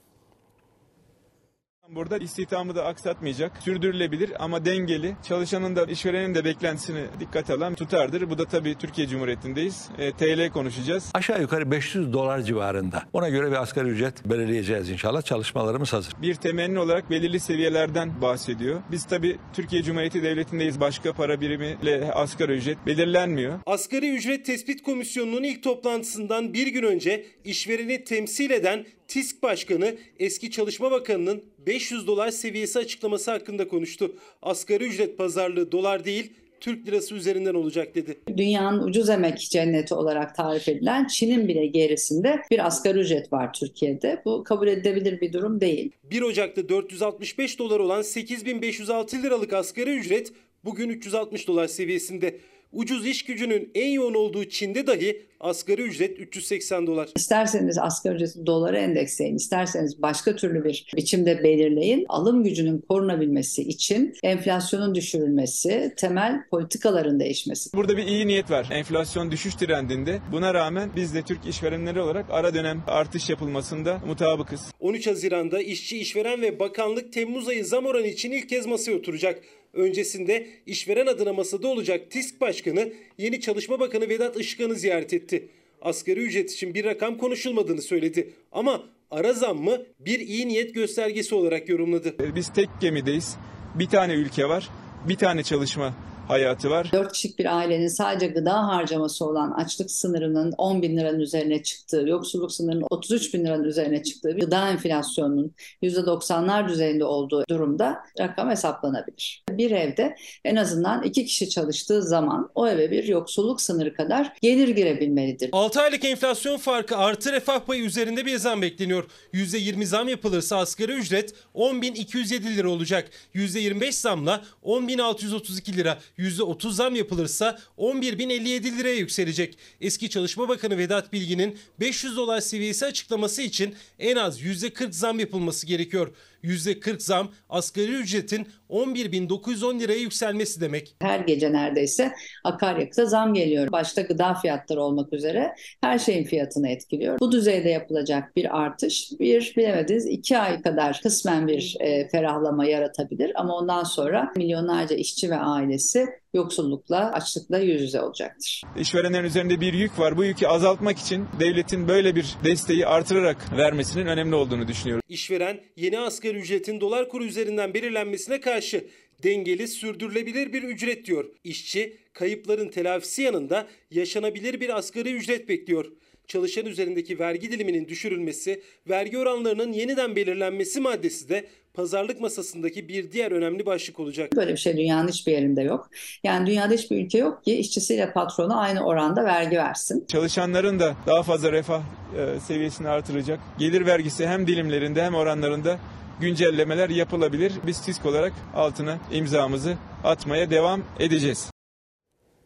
Burada 1.95 2.17
istihdamı 2.17 2.75
da 2.75 2.85
aksatmayacak, 2.85 3.57
sürdürülebilir 3.57 4.43
ama 4.43 4.65
dengeli, 4.65 5.15
çalışanın 5.27 5.75
da 5.75 5.85
işverenin 5.85 6.35
de 6.35 6.45
beklentisini 6.45 7.05
dikkate 7.19 7.53
alan 7.53 7.75
tutardır. 7.75 8.29
Bu 8.29 8.37
da 8.37 8.45
tabii 8.45 8.75
Türkiye 8.75 9.07
Cumhuriyeti'ndeyiz. 9.07 9.89
E, 9.97 10.11
TL 10.11 10.49
konuşacağız. 10.53 11.11
Aşağı 11.13 11.41
yukarı 11.41 11.71
500 11.71 12.13
dolar 12.13 12.41
civarında. 12.41 13.03
Ona 13.13 13.29
göre 13.29 13.51
bir 13.51 13.61
asgari 13.61 13.87
ücret 13.87 14.25
belirleyeceğiz 14.25 14.89
inşallah. 14.89 15.21
Çalışmalarımız 15.21 15.93
hazır. 15.93 16.13
Bir 16.21 16.35
temenni 16.35 16.79
olarak 16.79 17.09
belirli 17.09 17.39
seviyelerden 17.39 18.21
bahsediyor. 18.21 18.81
Biz 18.91 19.05
tabii 19.05 19.37
Türkiye 19.53 19.83
Cumhuriyeti 19.83 20.23
Devleti'ndeyiz. 20.23 20.79
Başka 20.79 21.13
para 21.13 21.41
birimiyle 21.41 22.11
asgari 22.13 22.51
ücret 22.51 22.85
belirlenmiyor. 22.85 23.59
Asgari 23.65 24.15
Ücret 24.15 24.45
Tespit 24.45 24.83
Komisyonu'nun 24.83 25.43
ilk 25.43 25.63
toplantısından 25.63 26.53
bir 26.53 26.67
gün 26.67 26.83
önce 26.83 27.25
işvereni 27.43 28.03
temsil 28.03 28.51
eden 28.51 28.85
TİSK 29.11 29.43
Başkanı 29.43 29.95
eski 30.19 30.51
Çalışma 30.51 30.91
Bakanı'nın 30.91 31.43
500 31.65 32.07
dolar 32.07 32.31
seviyesi 32.31 32.79
açıklaması 32.79 33.31
hakkında 33.31 33.67
konuştu. 33.67 34.15
Asgari 34.41 34.83
ücret 34.83 35.17
pazarlığı 35.17 35.71
dolar 35.71 36.05
değil 36.05 36.33
Türk 36.61 36.87
lirası 36.87 37.15
üzerinden 37.15 37.53
olacak 37.53 37.95
dedi. 37.95 38.19
Dünyanın 38.37 38.83
ucuz 38.83 39.09
emek 39.09 39.39
cenneti 39.39 39.93
olarak 39.93 40.35
tarif 40.35 40.67
edilen 40.67 41.07
Çin'in 41.07 41.47
bile 41.47 41.65
gerisinde 41.65 42.41
bir 42.51 42.65
asgari 42.67 42.99
ücret 42.99 43.33
var 43.33 43.53
Türkiye'de. 43.53 44.21
Bu 44.25 44.43
kabul 44.43 44.67
edilebilir 44.67 45.21
bir 45.21 45.33
durum 45.33 45.61
değil. 45.61 45.91
1 46.03 46.21
Ocak'ta 46.21 46.69
465 46.69 47.59
dolar 47.59 47.79
olan 47.79 48.01
8506 48.01 49.23
liralık 49.23 49.53
asgari 49.53 49.97
ücret 49.97 50.33
bugün 50.65 50.89
360 50.89 51.47
dolar 51.47 51.67
seviyesinde. 51.67 52.39
Ucuz 52.73 53.05
iş 53.05 53.25
gücünün 53.25 53.71
en 53.75 53.91
yoğun 53.91 54.13
olduğu 54.13 54.45
Çin'de 54.45 54.87
dahi 54.87 55.21
asgari 55.39 55.81
ücret 55.81 56.19
380 56.19 56.87
dolar. 56.87 57.09
İsterseniz 57.15 57.77
asgari 57.77 58.15
ücreti 58.15 58.45
dolara 58.45 58.77
endeksleyin, 58.77 59.35
isterseniz 59.35 60.01
başka 60.01 60.35
türlü 60.35 60.63
bir 60.63 60.91
biçimde 60.95 61.43
belirleyin. 61.43 62.05
Alım 62.09 62.43
gücünün 62.43 62.83
korunabilmesi 62.89 63.61
için 63.61 64.13
enflasyonun 64.23 64.95
düşürülmesi, 64.95 65.93
temel 65.97 66.43
politikaların 66.51 67.19
değişmesi. 67.19 67.69
Burada 67.73 67.97
bir 67.97 68.07
iyi 68.07 68.27
niyet 68.27 68.51
var. 68.51 68.67
Enflasyon 68.71 69.31
düşüş 69.31 69.55
trendinde. 69.55 70.19
Buna 70.31 70.53
rağmen 70.53 70.89
biz 70.95 71.13
de 71.15 71.21
Türk 71.21 71.45
işverenleri 71.47 72.01
olarak 72.01 72.25
ara 72.29 72.53
dönem 72.53 72.83
artış 72.87 73.29
yapılmasında 73.29 73.99
mutabıkız. 74.07 74.61
13 74.79 75.07
Haziran'da 75.07 75.61
işçi, 75.61 75.97
işveren 75.97 76.41
ve 76.41 76.59
bakanlık 76.59 77.13
Temmuz 77.13 77.47
ayı 77.47 77.65
zam 77.65 77.85
oranı 77.85 78.07
için 78.07 78.31
ilk 78.31 78.49
kez 78.49 78.65
masaya 78.65 78.97
oturacak. 78.97 79.43
Öncesinde 79.73 80.47
işveren 80.65 81.05
adına 81.07 81.33
masada 81.33 81.67
olacak 81.67 82.11
TİSK 82.11 82.41
Başkanı 82.41 82.93
yeni 83.17 83.41
Çalışma 83.41 83.79
Bakanı 83.79 84.09
Vedat 84.09 84.37
Işıkhan'ı 84.37 84.75
ziyaret 84.75 85.13
etti. 85.13 85.47
Asgari 85.81 86.19
ücret 86.19 86.51
için 86.51 86.73
bir 86.73 86.85
rakam 86.85 87.17
konuşulmadığını 87.17 87.81
söyledi. 87.81 88.33
Ama 88.51 88.83
ara 89.11 89.33
zammı 89.33 89.85
bir 89.99 90.19
iyi 90.19 90.47
niyet 90.47 90.75
göstergesi 90.75 91.35
olarak 91.35 91.69
yorumladı. 91.69 92.35
Biz 92.35 92.53
tek 92.53 92.69
gemideyiz. 92.81 93.35
Bir 93.75 93.87
tane 93.87 94.13
ülke 94.13 94.45
var. 94.45 94.69
Bir 95.09 95.15
tane 95.15 95.43
çalışma 95.43 95.95
hayatı 96.31 96.69
var. 96.69 96.89
4 96.93 97.11
kişilik 97.13 97.39
bir 97.39 97.57
ailenin 97.57 97.87
sadece 97.87 98.27
gıda 98.27 98.67
harcaması 98.67 99.25
olan 99.25 99.51
açlık 99.51 99.91
sınırının 99.91 100.53
10 100.57 100.81
bin 100.81 100.97
liranın 100.97 101.19
üzerine 101.19 101.63
çıktığı, 101.63 102.03
yoksulluk 102.07 102.51
sınırının 102.51 102.85
33 102.89 103.33
bin 103.33 103.45
liranın 103.45 103.63
üzerine 103.63 104.03
çıktığı, 104.03 104.31
gıda 104.31 104.69
enflasyonunun 104.69 105.55
%90'lar 105.83 106.69
düzeyinde 106.69 107.05
olduğu 107.05 107.43
durumda 107.49 108.03
rakam 108.19 108.49
hesaplanabilir. 108.49 109.43
Bir 109.49 109.71
evde 109.71 110.15
en 110.45 110.55
azından 110.55 111.03
iki 111.03 111.25
kişi 111.25 111.49
çalıştığı 111.49 112.03
zaman 112.03 112.49
o 112.55 112.67
eve 112.67 112.91
bir 112.91 113.03
yoksulluk 113.03 113.61
sınırı 113.61 113.93
kadar 113.93 114.33
gelir 114.41 114.67
girebilmelidir. 114.67 115.49
6 115.51 115.81
aylık 115.81 116.05
enflasyon 116.05 116.57
farkı 116.57 116.97
artı 116.97 117.31
refah 117.31 117.59
payı 117.59 117.83
üzerinde 117.83 118.25
bir 118.25 118.37
zam 118.37 118.61
bekleniyor. 118.61 119.03
%20 119.33 119.85
zam 119.85 120.07
yapılırsa 120.07 120.57
asgari 120.57 120.91
ücret 120.91 121.33
10.207 121.55 122.55
lira 122.55 122.69
olacak. 122.69 123.09
%25 123.35 123.91
zamla 123.91 124.41
10.632 124.63 125.75
lira. 125.75 125.97
%30 126.21 126.71
zam 126.71 126.95
yapılırsa 126.95 127.59
11.057 127.77 128.77
liraya 128.77 128.95
yükselecek. 128.95 129.57
Eski 129.81 130.09
Çalışma 130.09 130.49
Bakanı 130.49 130.77
Vedat 130.77 131.13
Bilgin'in 131.13 131.57
500 131.79 132.17
dolar 132.17 132.41
seviyesi 132.41 132.85
açıklaması 132.85 133.41
için 133.41 133.75
en 133.99 134.15
az 134.15 134.41
%40 134.41 134.91
zam 134.91 135.19
yapılması 135.19 135.67
gerekiyor. 135.67 136.11
%40 136.43 136.99
zam 136.99 137.31
asgari 137.49 137.91
ücretin 137.91 138.47
11.910 138.69 139.79
liraya 139.79 139.99
yükselmesi 139.99 140.61
demek. 140.61 140.95
Her 141.01 141.19
gece 141.19 141.53
neredeyse 141.53 142.11
akaryakıta 142.43 143.05
zam 143.05 143.33
geliyor. 143.33 143.71
Başta 143.71 144.01
gıda 144.01 144.33
fiyatları 144.33 144.81
olmak 144.81 145.13
üzere 145.13 145.55
her 145.81 145.99
şeyin 145.99 146.23
fiyatını 146.23 146.69
etkiliyor. 146.69 147.19
Bu 147.19 147.31
düzeyde 147.31 147.69
yapılacak 147.69 148.35
bir 148.35 148.61
artış 148.61 149.11
bir 149.19 149.53
bilemediniz 149.57 150.05
iki 150.05 150.37
ay 150.37 150.61
kadar 150.61 150.99
kısmen 151.03 151.47
bir 151.47 151.77
e, 151.79 152.09
ferahlama 152.09 152.65
yaratabilir 152.65 153.31
ama 153.35 153.55
ondan 153.55 153.83
sonra 153.83 154.31
milyonlarca 154.35 154.95
işçi 154.95 155.29
ve 155.29 155.37
ailesi 155.37 156.20
yoksullukla, 156.33 157.11
açlıkla 157.11 157.59
yüz 157.59 157.81
yüze 157.81 158.01
olacaktır. 158.01 158.61
İşverenlerin 158.77 159.23
üzerinde 159.23 159.61
bir 159.61 159.73
yük 159.73 159.99
var. 159.99 160.17
Bu 160.17 160.23
yükü 160.23 160.47
azaltmak 160.47 160.97
için 160.97 161.25
devletin 161.39 161.87
böyle 161.87 162.15
bir 162.15 162.35
desteği 162.43 162.87
artırarak 162.87 163.57
vermesinin 163.57 164.05
önemli 164.05 164.35
olduğunu 164.35 164.67
düşünüyorum. 164.67 165.03
İşveren 165.09 165.61
yeni 165.75 165.99
asgari 165.99 166.37
ücretin 166.37 166.81
dolar 166.81 167.09
kuru 167.09 167.25
üzerinden 167.25 167.73
belirlenmesine 167.73 168.41
karşı 168.41 168.87
dengeli, 169.23 169.67
sürdürülebilir 169.67 170.53
bir 170.53 170.63
ücret 170.63 171.05
diyor. 171.05 171.25
İşçi 171.43 171.97
kayıpların 172.13 172.69
telafisi 172.69 173.21
yanında 173.21 173.67
yaşanabilir 173.91 174.61
bir 174.61 174.77
asgari 174.77 175.13
ücret 175.13 175.49
bekliyor. 175.49 175.85
Çalışan 176.27 176.65
üzerindeki 176.65 177.19
vergi 177.19 177.51
diliminin 177.51 177.87
düşürülmesi, 177.87 178.61
vergi 178.89 179.17
oranlarının 179.17 179.73
yeniden 179.73 180.15
belirlenmesi 180.15 180.79
maddesi 180.79 181.29
de 181.29 181.47
pazarlık 181.73 182.21
masasındaki 182.21 182.87
bir 182.87 183.11
diğer 183.11 183.31
önemli 183.31 183.65
başlık 183.65 183.99
olacak. 183.99 184.35
Böyle 184.35 184.51
bir 184.51 184.57
şey 184.57 184.77
dünyanın 184.77 185.07
hiçbir 185.07 185.31
yerinde 185.31 185.61
yok. 185.61 185.89
Yani 186.23 186.47
dünyada 186.47 186.73
hiçbir 186.73 187.05
ülke 187.05 187.17
yok 187.17 187.43
ki 187.43 187.55
işçisiyle 187.55 188.13
patronu 188.13 188.59
aynı 188.59 188.85
oranda 188.85 189.25
vergi 189.25 189.57
versin. 189.57 190.05
Çalışanların 190.07 190.79
da 190.79 190.95
daha 191.07 191.23
fazla 191.23 191.51
refah 191.51 191.81
e, 192.17 192.39
seviyesini 192.39 192.87
artıracak. 192.87 193.39
Gelir 193.57 193.85
vergisi 193.85 194.27
hem 194.27 194.47
dilimlerinde 194.47 195.03
hem 195.03 195.15
oranlarında 195.15 195.79
güncellemeler 196.19 196.89
yapılabilir. 196.89 197.53
Biz 197.67 197.81
TİSK 197.81 198.05
olarak 198.05 198.33
altına 198.55 198.97
imzamızı 199.11 199.77
atmaya 200.03 200.49
devam 200.49 200.83
edeceğiz. 200.99 201.51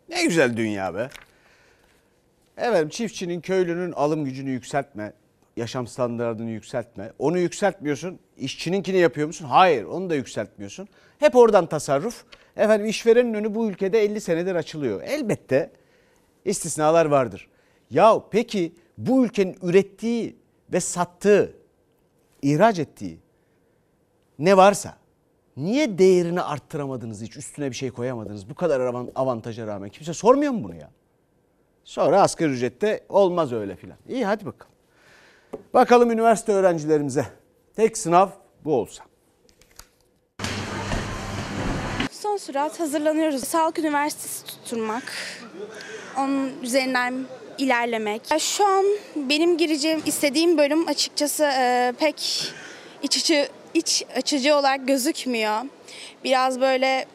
Ne 0.09 0.25
güzel 0.25 0.57
dünya 0.57 0.95
be. 0.95 1.09
Efendim 2.57 2.89
çiftçinin, 2.89 3.41
köylünün 3.41 3.91
alım 3.91 4.25
gücünü 4.25 4.49
yükseltme, 4.49 5.13
yaşam 5.57 5.87
standartını 5.87 6.49
yükseltme. 6.49 7.11
Onu 7.19 7.39
yükseltmiyorsun. 7.39 8.19
İşçininkini 8.37 8.97
yapıyor 8.97 9.27
musun? 9.27 9.45
Hayır, 9.45 9.83
onu 9.83 10.09
da 10.09 10.15
yükseltmiyorsun. 10.15 10.87
Hep 11.19 11.35
oradan 11.35 11.65
tasarruf. 11.65 12.23
Efendim 12.57 12.87
işverenin 12.87 13.33
önü 13.33 13.55
bu 13.55 13.69
ülkede 13.69 14.03
50 14.03 14.21
senedir 14.21 14.55
açılıyor. 14.55 15.01
Elbette 15.01 15.71
istisnalar 16.45 17.05
vardır. 17.05 17.47
Ya 17.89 18.21
peki 18.31 18.73
bu 18.97 19.25
ülkenin 19.25 19.57
ürettiği 19.61 20.35
ve 20.73 20.79
sattığı, 20.79 21.53
ihraç 22.41 22.79
ettiği 22.79 23.19
ne 24.39 24.57
varsa 24.57 24.97
niye 25.57 25.97
değerini 25.97 26.41
arttıramadınız 26.41 27.21
hiç 27.21 27.37
üstüne 27.37 27.69
bir 27.69 27.75
şey 27.75 27.91
koyamadınız 27.91 28.49
bu 28.49 28.55
kadar 28.55 28.79
avantaja 29.15 29.67
rağmen 29.67 29.89
kimse 29.89 30.13
sormuyor 30.13 30.51
mu 30.51 30.63
bunu 30.63 30.75
ya? 30.75 30.91
Sonra 31.83 32.21
asgari 32.21 32.51
ücrette 32.51 33.03
olmaz 33.09 33.53
öyle 33.53 33.75
filan. 33.75 33.97
İyi 34.09 34.25
hadi 34.25 34.45
bakalım. 34.45 34.74
Bakalım 35.73 36.11
üniversite 36.11 36.51
öğrencilerimize 36.51 37.25
tek 37.75 37.97
sınav 37.97 38.29
bu 38.65 38.73
olsa. 38.75 39.03
Son 42.11 42.37
sürat 42.37 42.79
hazırlanıyoruz. 42.79 43.43
Sağlık 43.43 43.79
Üniversitesi 43.79 44.45
tutturmak. 44.45 45.03
Onun 46.17 46.51
üzerinden 46.63 47.25
ilerlemek. 47.57 48.21
Şu 48.39 48.65
an 48.65 48.85
benim 49.15 49.57
gireceğim, 49.57 50.01
istediğim 50.05 50.57
bölüm 50.57 50.87
açıkçası 50.87 51.43
e, 51.43 51.93
pek 51.99 52.51
iç 53.03 53.17
açı, 53.17 53.49
iç 53.73 54.03
açıcı 54.15 54.55
olarak 54.55 54.87
gözükmüyor. 54.87 55.61
Biraz 56.23 56.61
böyle 56.61 57.05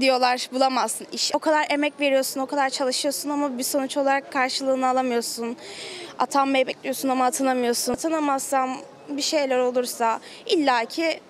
diyorlar 0.00 0.48
bulamazsın 0.52 1.06
iş. 1.12 1.34
O 1.34 1.38
kadar 1.38 1.66
emek 1.70 2.00
veriyorsun, 2.00 2.40
o 2.40 2.46
kadar 2.46 2.70
çalışıyorsun 2.70 3.30
ama 3.30 3.58
bir 3.58 3.62
sonuç 3.62 3.96
olarak 3.96 4.32
karşılığını 4.32 4.88
alamıyorsun. 4.88 5.56
Atanmayı 6.20 6.66
bekliyorsun 6.66 7.08
ama 7.08 7.24
atanamıyorsun. 7.24 7.92
Atanamazsam 7.92 8.76
bir 9.08 9.22
şeyler 9.22 9.58
olursa 9.58 10.20
illaki 10.46 11.20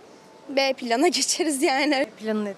B 0.48 0.72
plana 0.72 1.08
geçeriz 1.18 1.62
yani. 1.62 2.06
Planı 2.20 2.44
nedir? 2.44 2.56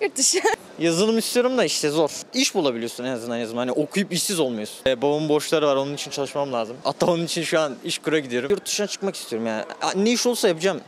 Yurt 0.00 0.16
dışı. 0.16 0.38
Yazılım 0.78 1.18
istiyorum 1.18 1.58
da 1.58 1.64
işte 1.64 1.90
zor. 1.90 2.10
İş 2.34 2.54
bulabiliyorsun 2.54 3.04
en 3.04 3.12
azından 3.12 3.36
yazılım. 3.36 3.58
Hani 3.58 3.72
okuyup 3.72 4.12
işsiz 4.12 4.40
olmuyorsun. 4.40 4.76
Ee, 4.86 5.02
babamın 5.02 5.28
borçları 5.28 5.66
var 5.66 5.76
onun 5.76 5.94
için 5.94 6.10
çalışmam 6.10 6.52
lazım. 6.52 6.76
Hatta 6.84 7.06
onun 7.06 7.24
için 7.24 7.42
şu 7.42 7.60
an 7.60 7.76
iş 7.84 7.98
kura 7.98 8.18
gidiyorum. 8.18 8.50
Yurt 8.50 8.66
dışına 8.66 8.86
çıkmak 8.86 9.16
istiyorum 9.16 9.46
yani. 9.46 9.64
Ne 9.96 10.12
iş 10.12 10.26
olsa 10.26 10.48
yapacağım. 10.48 10.80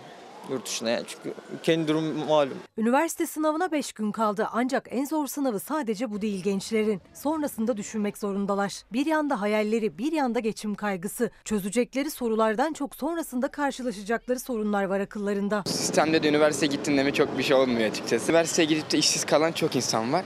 Yurt 0.51 0.67
dışına 0.67 0.91
yani 0.91 1.05
çünkü 1.07 1.35
kendi 1.63 1.89
durum 1.89 2.05
malum. 2.29 2.59
Üniversite 2.79 3.27
sınavına 3.27 3.73
5 3.73 3.93
gün 3.93 4.13
kaldı 4.13 4.49
ancak 4.53 4.89
en 4.91 5.05
zor 5.05 5.27
sınavı 5.27 5.61
sadece 5.61 6.11
bu 6.11 6.23
değil 6.23 6.43
gençlerin. 6.43 7.03
Sonrasında 7.15 7.77
düşünmek 7.77 8.19
zorundalar. 8.19 8.83
Bir 8.93 9.07
yanda 9.07 9.41
hayalleri, 9.41 9.99
bir 9.99 10.13
yanda 10.13 10.41
geçim 10.41 10.75
kaygısı. 10.75 11.31
Çözecekleri 11.45 12.11
sorulardan 12.11 12.73
çok 12.73 12.95
sonrasında 12.95 13.49
karşılaşacakları 13.49 14.41
sorunlar 14.41 14.85
var 14.85 15.01
akıllarında. 15.01 15.63
Sistemde 15.67 16.23
de 16.23 16.29
üniversiteye 16.29 16.73
gittiğinde 16.73 17.05
mi 17.05 17.13
çok 17.13 17.39
bir 17.39 17.43
şey 17.43 17.57
olmuyor 17.57 17.91
açıkçası. 17.91 18.33
Üniversiteye 18.33 18.69
gidip 18.69 18.91
de 18.93 18.99
işsiz 18.99 19.25
kalan 19.25 19.53
çok 19.53 19.77
insan 19.77 20.13
var. 20.13 20.25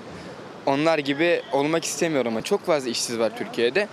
Onlar 0.66 0.98
gibi 0.98 1.42
olmak 1.52 1.84
istemiyorum 1.84 2.32
ama 2.32 2.42
çok 2.42 2.66
fazla 2.66 2.90
işsiz 2.90 3.18
var 3.18 3.36
Türkiye'de. 3.38 3.88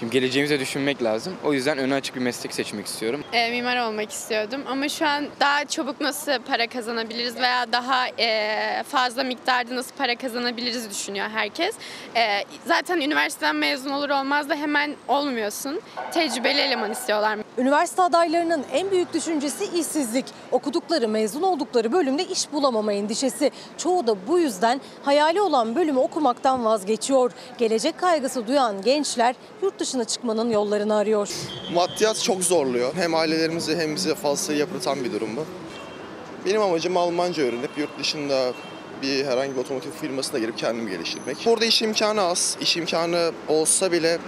Şimdi 0.00 0.12
geleceğimize 0.12 0.60
düşünmek 0.60 1.02
lazım. 1.02 1.34
O 1.44 1.52
yüzden 1.52 1.78
önü 1.78 1.94
açık 1.94 2.16
bir 2.16 2.20
meslek 2.20 2.54
seçmek 2.54 2.86
istiyorum. 2.86 3.24
E, 3.32 3.50
mimar 3.50 3.88
olmak 3.88 4.10
istiyordum 4.10 4.62
ama 4.68 4.88
şu 4.88 5.06
an 5.06 5.26
daha 5.40 5.64
çabuk 5.64 6.00
nasıl 6.00 6.32
para 6.48 6.66
kazanabiliriz 6.66 7.36
veya 7.36 7.72
daha 7.72 8.08
e, 8.08 8.82
fazla 8.82 9.24
miktarda 9.24 9.76
nasıl 9.76 9.96
para 9.96 10.16
kazanabiliriz 10.16 10.90
düşünüyor 10.90 11.28
herkes. 11.28 11.74
E, 12.16 12.44
zaten 12.66 13.00
üniversiteden 13.00 13.56
mezun 13.56 13.90
olur 13.90 14.10
olmaz 14.10 14.48
da 14.48 14.54
hemen 14.54 14.94
olmuyorsun. 15.08 15.80
Tecrübeli 16.12 16.60
eleman 16.60 16.90
istiyorlar. 16.90 17.38
Üniversite 17.58 18.02
adaylarının 18.02 18.64
en 18.72 18.90
büyük 18.90 19.14
düşüncesi 19.14 19.64
işsizlik. 19.64 20.24
Okudukları, 20.52 21.08
mezun 21.08 21.42
oldukları 21.42 21.92
bölümde 21.92 22.24
iş 22.24 22.52
bulamama 22.52 22.92
endişesi. 22.92 23.50
Çoğu 23.78 24.06
da 24.06 24.26
bu 24.28 24.38
yüzden 24.38 24.80
hayali 25.04 25.40
olan 25.40 25.76
bölümü 25.76 25.98
okumaktan 25.98 26.64
vazgeçiyor. 26.64 27.30
Gelecek 27.58 27.98
kaygısı 27.98 28.46
duyan 28.46 28.82
gençler 28.82 29.34
yurt 29.62 29.78
dışına 29.86 30.04
çıkmanın 30.04 30.50
yollarını 30.50 30.96
arıyor. 30.96 31.28
Maddiyat 31.74 32.22
çok 32.22 32.44
zorluyor. 32.44 32.94
Hem 32.94 33.14
ailelerimizi 33.14 33.76
hem 33.76 33.94
bizi 33.96 34.14
fazla 34.14 34.54
yıpratan 34.54 35.04
bir 35.04 35.12
durum 35.12 35.36
bu. 35.36 35.44
Benim 36.46 36.62
amacım 36.62 36.96
Almanca 36.96 37.42
öğrenip 37.42 37.70
yurt 37.78 37.98
dışında 37.98 38.52
bir 39.02 39.24
herhangi 39.24 39.56
bir 39.56 39.60
otomotiv 39.60 39.90
firmasına 39.90 40.38
girip 40.38 40.58
kendimi 40.58 40.90
geliştirmek. 40.90 41.36
Burada 41.46 41.64
iş 41.64 41.82
imkanı 41.82 42.22
az. 42.22 42.56
İş 42.60 42.76
imkanı 42.76 43.32
olsa 43.48 43.92
bile 43.92 44.18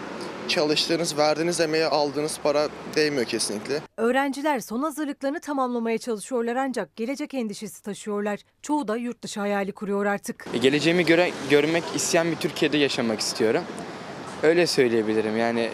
çalıştığınız, 0.49 1.19
verdiğiniz 1.19 1.61
emeğe 1.61 1.87
aldığınız 1.87 2.39
para 2.43 2.69
değmiyor 2.95 3.25
kesinlikle. 3.25 3.83
Öğrenciler 3.97 4.61
son 4.61 4.83
hazırlıklarını 4.83 5.41
tamamlamaya 5.41 5.99
çalışıyorlar 5.99 6.57
ancak 6.57 6.97
gelecek 6.97 7.35
endişesi 7.35 7.83
taşıyorlar. 7.83 8.41
Çoğu 8.63 8.89
da 8.89 8.97
yurt 8.97 9.23
dışı 9.23 9.41
hayali 9.41 9.73
kuruyor 9.73 10.07
artık. 10.07 10.47
E, 10.55 10.59
geleceğimi 10.59 11.07
göre, 11.07 11.31
görmek 11.51 11.85
isteyen 11.95 12.31
bir 12.31 12.37
Türkiye'de 12.37 12.77
yaşamak 12.77 13.21
istiyorum. 13.21 13.63
Öyle 14.43 14.67
söyleyebilirim 14.67 15.37
yani 15.37 15.71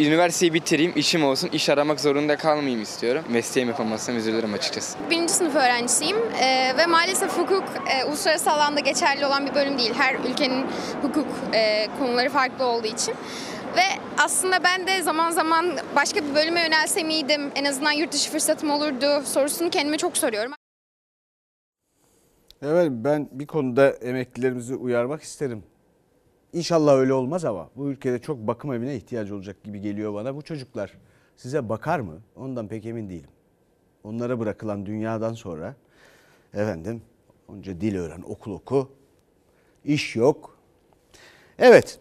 üniversiteyi 0.00 0.54
bitireyim, 0.54 0.92
işim 0.96 1.24
olsun, 1.24 1.48
iş 1.52 1.68
aramak 1.68 2.00
zorunda 2.00 2.36
kalmayayım 2.36 2.82
istiyorum. 2.82 3.24
Mesleğimi 3.28 3.70
yapamazsam 3.70 4.16
üzülürüm 4.16 4.54
açıkçası. 4.54 4.98
Birinci 5.10 5.32
sınıf 5.32 5.54
öğrencisiyim 5.54 6.16
e, 6.40 6.76
ve 6.78 6.86
maalesef 6.86 7.38
hukuk 7.38 7.64
e, 7.90 8.04
uluslararası 8.04 8.50
alanda 8.50 8.80
geçerli 8.80 9.26
olan 9.26 9.46
bir 9.46 9.54
bölüm 9.54 9.78
değil. 9.78 9.94
Her 9.94 10.14
ülkenin 10.14 10.66
hukuk 11.02 11.26
e, 11.54 11.88
konuları 11.98 12.30
farklı 12.30 12.64
olduğu 12.64 12.86
için. 12.86 13.14
Ve 13.76 13.82
aslında 14.18 14.64
ben 14.64 14.86
de 14.86 15.02
zaman 15.02 15.30
zaman 15.30 15.72
başka 15.96 16.24
bir 16.24 16.34
bölüme 16.34 16.60
yönelse 16.60 17.02
miydim, 17.02 17.50
en 17.54 17.64
azından 17.64 17.92
yurt 17.92 18.12
dışı 18.12 18.30
fırsatım 18.30 18.70
olurdu 18.70 19.22
sorusunu 19.24 19.70
kendime 19.70 19.98
çok 19.98 20.16
soruyorum. 20.16 20.52
Evet 22.62 22.90
ben 22.90 23.28
bir 23.32 23.46
konuda 23.46 23.90
emeklilerimizi 23.90 24.74
uyarmak 24.74 25.22
isterim. 25.22 25.62
İnşallah 26.56 26.94
öyle 26.94 27.12
olmaz 27.12 27.44
ama 27.44 27.70
bu 27.76 27.90
ülkede 27.90 28.18
çok 28.18 28.38
bakım 28.38 28.72
evine 28.72 28.96
ihtiyacı 28.96 29.34
olacak 29.34 29.64
gibi 29.64 29.80
geliyor 29.80 30.14
bana. 30.14 30.36
Bu 30.36 30.42
çocuklar 30.42 30.92
size 31.36 31.68
bakar 31.68 32.00
mı? 32.00 32.20
Ondan 32.36 32.68
pek 32.68 32.86
emin 32.86 33.08
değilim. 33.08 33.30
Onlara 34.04 34.38
bırakılan 34.38 34.86
dünyadan 34.86 35.32
sonra 35.32 35.76
efendim 36.54 37.02
önce 37.48 37.80
dil 37.80 37.96
öğren, 37.96 38.22
okul 38.26 38.52
oku, 38.52 38.90
iş 39.84 40.16
yok. 40.16 40.58
Evet 41.58 42.00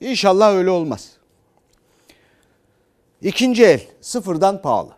inşallah 0.00 0.54
öyle 0.54 0.70
olmaz. 0.70 1.16
İkinci 3.22 3.64
el 3.64 3.80
sıfırdan 4.00 4.62
pahalı. 4.62 4.96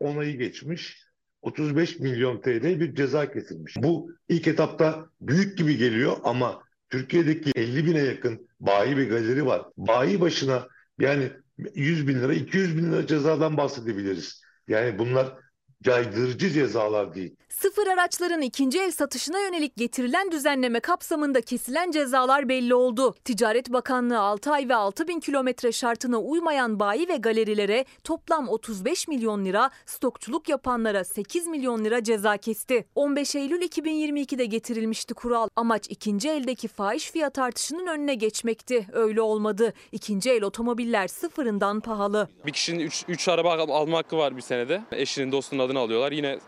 onayı 0.00 0.38
geçmiş. 0.38 1.09
35 1.42 1.98
milyon 2.00 2.40
TL 2.40 2.80
bir 2.80 2.94
ceza 2.94 3.32
kesilmiş. 3.32 3.76
Bu 3.76 4.12
ilk 4.28 4.48
etapta 4.48 5.06
büyük 5.20 5.58
gibi 5.58 5.76
geliyor 5.76 6.16
ama 6.24 6.62
Türkiye'deki 6.90 7.50
50 7.54 7.86
bine 7.86 7.98
yakın 7.98 8.48
bayi 8.60 8.96
ve 8.96 9.04
galeri 9.04 9.46
var. 9.46 9.62
Bayi 9.76 10.20
başına 10.20 10.68
yani 10.98 11.30
100 11.74 12.08
bin 12.08 12.20
lira, 12.20 12.34
200 12.34 12.78
bin 12.78 12.92
lira 12.92 13.06
cezadan 13.06 13.56
bahsedebiliriz. 13.56 14.42
Yani 14.68 14.98
bunlar 14.98 15.34
caydırıcı 15.82 16.50
cezalar 16.50 17.14
değil. 17.14 17.36
Sıfır 17.50 17.86
araçların 17.86 18.40
ikinci 18.40 18.80
el 18.80 18.90
satışına 18.90 19.40
yönelik 19.40 19.76
getirilen 19.76 20.32
düzenleme 20.32 20.80
kapsamında 20.80 21.40
kesilen 21.40 21.90
cezalar 21.90 22.48
belli 22.48 22.74
oldu. 22.74 23.14
Ticaret 23.24 23.72
Bakanlığı 23.72 24.18
6 24.20 24.50
ay 24.52 24.68
ve 24.68 24.74
6 24.74 25.08
bin 25.08 25.20
kilometre 25.20 25.72
şartına 25.72 26.18
uymayan 26.18 26.80
bayi 26.80 27.08
ve 27.08 27.16
galerilere 27.16 27.84
toplam 28.04 28.48
35 28.48 29.08
milyon 29.08 29.44
lira, 29.44 29.70
stokçuluk 29.86 30.48
yapanlara 30.48 31.04
8 31.04 31.46
milyon 31.46 31.84
lira 31.84 32.04
ceza 32.04 32.36
kesti. 32.36 32.84
15 32.94 33.34
Eylül 33.34 33.62
2022'de 33.62 34.44
getirilmişti 34.46 35.14
kural. 35.14 35.48
Amaç 35.56 35.86
ikinci 35.90 36.28
eldeki 36.30 36.68
fahiş 36.68 37.10
fiyat 37.10 37.38
artışının 37.38 37.86
önüne 37.86 38.14
geçmekti. 38.14 38.86
Öyle 38.92 39.20
olmadı. 39.20 39.72
İkinci 39.92 40.30
el 40.30 40.42
otomobiller 40.42 41.08
sıfırından 41.08 41.80
pahalı. 41.80 42.28
Bir 42.46 42.52
kişinin 42.52 42.90
3 43.08 43.28
araba 43.28 43.52
al- 43.52 43.68
alma 43.68 43.98
hakkı 43.98 44.16
var 44.16 44.36
bir 44.36 44.42
senede. 44.42 44.82
Eşinin 44.92 45.32
dostunun 45.32 45.62
adını 45.62 45.78
alıyorlar. 45.78 46.12
Yine 46.12 46.38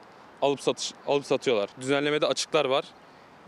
alıp 0.42 0.60
satış 0.60 0.92
alıp 1.06 1.26
satıyorlar. 1.26 1.70
Düzenlemede 1.80 2.26
açıklar 2.26 2.64
var. 2.64 2.84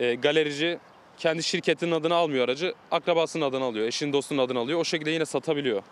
E, 0.01 0.15
galerici 0.15 0.79
kendi 1.19 1.43
şirketinin 1.43 1.93
adını 1.93 2.15
almıyor 2.15 2.45
aracı. 2.45 2.75
Akrabasının 2.91 3.45
adını 3.45 3.65
alıyor. 3.65 3.87
Eşinin 3.87 4.13
dostunun 4.13 4.43
adını 4.43 4.59
alıyor. 4.59 4.81
O 4.81 4.85
şekilde 4.85 5.11
yine 5.11 5.27
satabiliyor. 5.27 5.83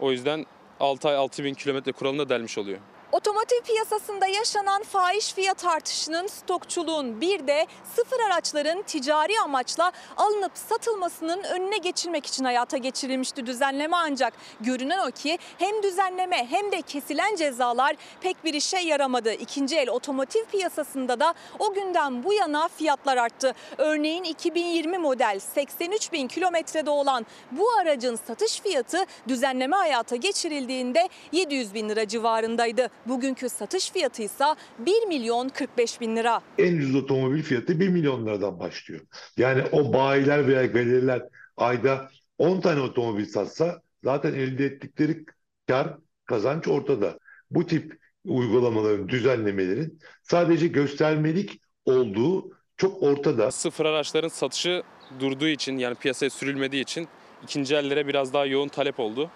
O 0.00 0.10
yüzden 0.12 0.46
6 0.80 1.08
ay 1.08 1.16
6 1.16 1.44
bin 1.44 1.54
kilometre 1.54 1.92
kuralını 1.92 2.28
delmiş 2.28 2.58
oluyor. 2.58 2.78
Otomotiv 3.12 3.60
piyasasında 3.60 4.26
yaşanan 4.26 4.82
fahiş 4.82 5.32
fiyat 5.32 5.64
artışının 5.64 6.26
stokçuluğun 6.26 7.20
bir 7.20 7.46
de 7.46 7.66
sıfır 7.96 8.20
araçların 8.20 8.82
ticari 8.82 9.40
amaçla 9.44 9.92
alınıp 10.16 10.52
satılmasının 10.54 11.42
önüne 11.42 11.76
geçilmek 11.76 12.26
için 12.26 12.44
hayata 12.44 12.76
geçirilmişti 12.76 13.46
düzenleme 13.46 13.96
ancak 13.96 14.34
görünen 14.60 15.08
o 15.08 15.10
ki 15.10 15.38
hem 15.58 15.82
düzenleme 15.82 16.46
hem 16.50 16.72
de 16.72 16.82
kesilen 16.82 17.36
cezalar 17.36 17.96
pek 18.20 18.44
bir 18.44 18.54
işe 18.54 18.78
yaramadı. 18.78 19.32
İkinci 19.32 19.76
el 19.76 19.88
otomotiv 19.88 20.44
piyasasında 20.44 21.20
da 21.20 21.34
o 21.58 21.74
günden 21.74 22.24
bu 22.24 22.32
yana 22.32 22.68
fiyatlar 22.68 23.16
arttı. 23.16 23.54
Örneğin 23.78 24.24
2020 24.24 24.98
model 24.98 25.38
83 25.54 26.12
bin 26.12 26.28
kilometrede 26.28 26.90
olan 26.90 27.26
bu 27.50 27.70
aracın 27.80 28.16
satış 28.26 28.60
fiyatı 28.60 29.06
düzenleme 29.28 29.76
hayata 29.76 30.16
geçirildiğinde 30.16 31.08
700 31.32 31.74
bin 31.74 31.88
lira 31.88 32.08
civarındaydı. 32.08 32.90
Bugünkü 33.06 33.48
satış 33.48 33.90
fiyatı 33.90 34.22
ise 34.22 34.44
1 34.78 35.06
milyon 35.08 35.48
45 35.48 36.00
bin 36.00 36.16
lira. 36.16 36.40
En 36.58 36.76
ucuz 36.76 36.94
otomobil 36.94 37.42
fiyatı 37.42 37.80
1 37.80 37.88
milyon 37.88 38.26
liradan 38.26 38.58
başlıyor. 38.58 39.00
Yani 39.36 39.62
o 39.72 39.92
bayiler 39.92 40.46
veya 40.46 40.66
galeriler 40.66 41.22
ayda 41.56 42.10
10 42.38 42.60
tane 42.60 42.80
otomobil 42.80 43.26
satsa 43.26 43.82
zaten 44.04 44.34
elde 44.34 44.64
ettikleri 44.64 45.24
kar 45.68 45.96
kazanç 46.24 46.68
ortada. 46.68 47.18
Bu 47.50 47.66
tip 47.66 47.98
uygulamaların, 48.24 49.08
düzenlemelerin 49.08 50.00
sadece 50.22 50.66
göstermelik 50.66 51.60
olduğu 51.84 52.50
çok 52.76 53.02
ortada. 53.02 53.50
Sıfır 53.50 53.84
araçların 53.84 54.28
satışı 54.28 54.82
durduğu 55.20 55.48
için 55.48 55.78
yani 55.78 55.94
piyasaya 55.94 56.30
sürülmediği 56.30 56.82
için 56.82 57.08
ikinci 57.42 57.74
ellere 57.74 58.06
biraz 58.06 58.32
daha 58.32 58.46
yoğun 58.46 58.68
talep 58.68 59.00
oldu. 59.00 59.30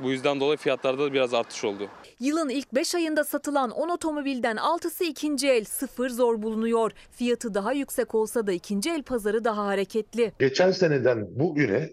Bu 0.00 0.10
yüzden 0.10 0.40
dolayı 0.40 0.56
fiyatlarda 0.56 1.02
da 1.04 1.12
biraz 1.12 1.34
artış 1.34 1.64
oldu. 1.64 1.88
Yılın 2.20 2.48
ilk 2.48 2.74
5 2.74 2.94
ayında 2.94 3.24
satılan 3.24 3.70
10 3.70 3.88
otomobilden 3.88 4.56
6'sı 4.56 5.04
ikinci 5.04 5.48
el, 5.48 5.64
sıfır 5.64 6.08
zor 6.08 6.42
bulunuyor. 6.42 6.90
Fiyatı 7.10 7.54
daha 7.54 7.72
yüksek 7.72 8.14
olsa 8.14 8.46
da 8.46 8.52
ikinci 8.52 8.90
el 8.90 9.02
pazarı 9.02 9.44
daha 9.44 9.66
hareketli. 9.66 10.32
Geçen 10.38 10.70
seneden 10.70 11.38
bugüne 11.38 11.90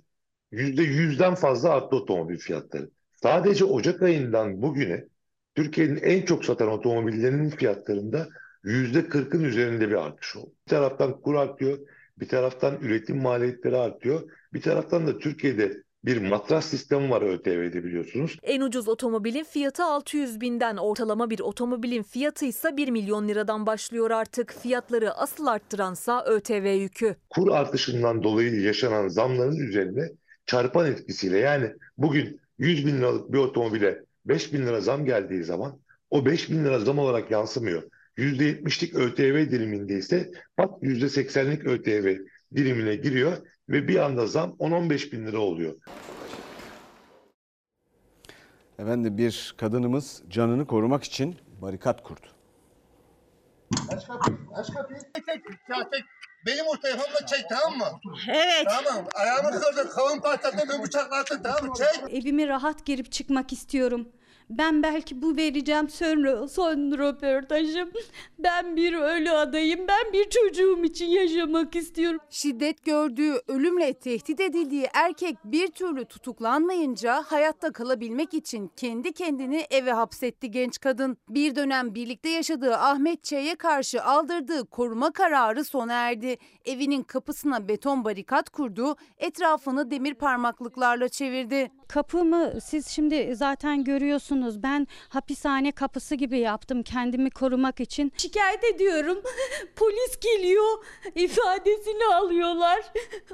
%100'den 0.51 1.35
fazla 1.35 1.69
arttı 1.69 1.95
otomobil 1.95 2.37
fiyatları. 2.37 2.89
Sadece 3.21 3.65
Ocak 3.65 4.01
ayından 4.01 4.61
bugüne 4.61 5.05
Türkiye'nin 5.55 5.99
en 6.01 6.21
çok 6.21 6.45
satan 6.45 6.67
otomobillerinin 6.67 7.49
fiyatlarında 7.49 8.27
%40'ın 8.63 9.43
üzerinde 9.43 9.89
bir 9.89 10.05
artış 10.05 10.35
oldu. 10.35 10.53
Bir 10.67 10.69
taraftan 10.69 11.21
kur 11.21 11.35
artıyor, 11.35 11.79
bir 12.17 12.27
taraftan 12.27 12.79
üretim 12.81 13.21
maliyetleri 13.21 13.77
artıyor, 13.77 14.21
bir 14.53 14.61
taraftan 14.61 15.07
da 15.07 15.17
Türkiye'de 15.17 15.83
bir 16.05 16.17
matras 16.17 16.65
sistemi 16.65 17.09
var 17.09 17.21
ÖTV'de 17.21 17.83
biliyorsunuz. 17.83 18.37
En 18.43 18.61
ucuz 18.61 18.87
otomobilin 18.87 19.43
fiyatı 19.43 19.83
600 19.83 20.41
binden, 20.41 20.77
ortalama 20.77 21.29
bir 21.29 21.39
otomobilin 21.39 22.03
fiyatı 22.03 22.45
ise 22.45 22.77
1 22.77 22.89
milyon 22.89 23.27
liradan 23.27 23.65
başlıyor 23.65 24.11
artık. 24.11 24.53
Fiyatları 24.53 25.13
asıl 25.13 25.47
arttıransa 25.47 26.25
ÖTV 26.25 26.67
yükü. 26.67 27.15
Kur 27.29 27.51
artışından 27.51 28.23
dolayı 28.23 28.61
yaşanan 28.61 29.07
zamların 29.07 29.57
üzerine 29.57 30.09
çarpan 30.45 30.91
etkisiyle 30.91 31.37
yani 31.37 31.71
bugün 31.97 32.41
100 32.57 32.87
bin 32.87 32.97
liralık 32.97 33.33
bir 33.33 33.37
otomobile 33.37 34.03
5 34.25 34.53
bin 34.53 34.67
lira 34.67 34.81
zam 34.81 35.05
geldiği 35.05 35.43
zaman 35.43 35.79
o 36.09 36.25
5 36.25 36.49
bin 36.49 36.65
lira 36.65 36.79
zam 36.79 36.99
olarak 36.99 37.31
yansımıyor. 37.31 37.83
%70'lik 38.17 38.95
ÖTV 38.95 39.51
diliminde 39.51 39.97
ise 39.97 40.31
bak 40.57 40.83
%80'lik 40.83 41.65
ÖTV 41.65 42.17
dilimine 42.55 42.95
giriyor 42.95 43.37
ve 43.71 43.87
bir 43.87 43.95
anda 43.95 44.27
zam 44.27 44.49
10-15 44.59 45.11
bin 45.11 45.27
lira 45.27 45.39
oluyor. 45.39 45.75
Efendim 48.79 49.17
bir 49.17 49.55
kadınımız 49.57 50.23
canını 50.29 50.67
korumak 50.67 51.03
için 51.03 51.35
barikat 51.61 52.03
kurdu. 52.03 52.27
Aç 53.89 54.07
kapıyı, 54.07 54.37
aç 54.55 54.73
kapıyı. 54.73 54.99
Ya 55.69 55.89
tek. 55.89 56.03
Benim 56.45 56.65
o 56.67 56.79
telefonla 56.79 57.25
çek 57.27 57.45
tamam 57.49 57.77
mı? 57.77 57.99
Evet. 58.29 58.67
Tamam, 58.69 59.05
ayağımı 59.15 59.51
kırdın, 59.51 59.89
kavun 59.89 60.19
patlattın, 60.19 60.69
beni 60.69 60.83
bıçaklattın 60.83 61.43
tamam 61.43 61.65
mı? 61.65 61.73
Çek. 61.77 62.13
Evime 62.13 62.47
rahat 62.47 62.85
girip 62.85 63.11
çıkmak 63.11 63.53
istiyorum. 63.53 64.09
Ben 64.57 64.83
belki 64.83 65.21
bu 65.21 65.37
vereceğim 65.37 65.89
son, 65.89 66.45
son 66.45 66.91
röportajım. 66.91 67.89
Ben 68.39 68.75
bir 68.75 68.93
ölü 68.93 69.31
adayım. 69.31 69.87
Ben 69.87 70.13
bir 70.13 70.29
çocuğum 70.29 70.83
için 70.83 71.05
yaşamak 71.05 71.75
istiyorum. 71.75 72.19
Şiddet 72.29 72.85
gördüğü, 72.85 73.33
ölümle 73.47 73.93
tehdit 73.93 74.39
edildiği 74.39 74.87
erkek 74.93 75.37
bir 75.45 75.67
türlü 75.67 76.05
tutuklanmayınca 76.05 77.23
hayatta 77.27 77.71
kalabilmek 77.71 78.33
için 78.33 78.71
kendi 78.75 79.13
kendini 79.13 79.65
eve 79.69 79.91
hapsetti 79.91 80.51
genç 80.51 80.79
kadın. 80.79 81.17
Bir 81.29 81.55
dönem 81.55 81.95
birlikte 81.95 82.29
yaşadığı 82.29 82.75
Ahmet 82.75 83.23
Ç'ye 83.23 83.55
karşı 83.55 84.03
aldırdığı 84.03 84.65
koruma 84.65 85.11
kararı 85.11 85.63
sona 85.63 85.93
erdi. 85.93 86.37
Evinin 86.65 87.03
kapısına 87.03 87.67
beton 87.67 88.05
barikat 88.05 88.49
kurdu, 88.49 88.95
etrafını 89.17 89.91
demir 89.91 90.13
parmaklıklarla 90.13 91.09
çevirdi. 91.09 91.71
Kapımı 91.87 92.53
siz 92.61 92.87
şimdi 92.87 93.35
zaten 93.35 93.83
görüyorsunuz. 93.83 94.40
Ben 94.41 94.87
hapishane 95.09 95.71
kapısı 95.71 96.15
gibi 96.15 96.39
yaptım 96.39 96.83
kendimi 96.83 97.29
korumak 97.29 97.79
için. 97.79 98.13
Şikayet 98.17 98.63
ediyorum. 98.63 99.21
Polis 99.75 100.19
geliyor. 100.19 100.85
ifadesini 101.15 102.15
alıyorlar. 102.15 102.81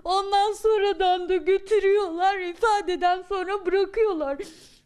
Ondan 0.03 0.53
sonradan 0.53 1.29
da 1.29 1.35
götürüyorlar. 1.35 2.39
İfadeden 2.39 3.23
sonra 3.29 3.65
bırakıyorlar. 3.65 4.37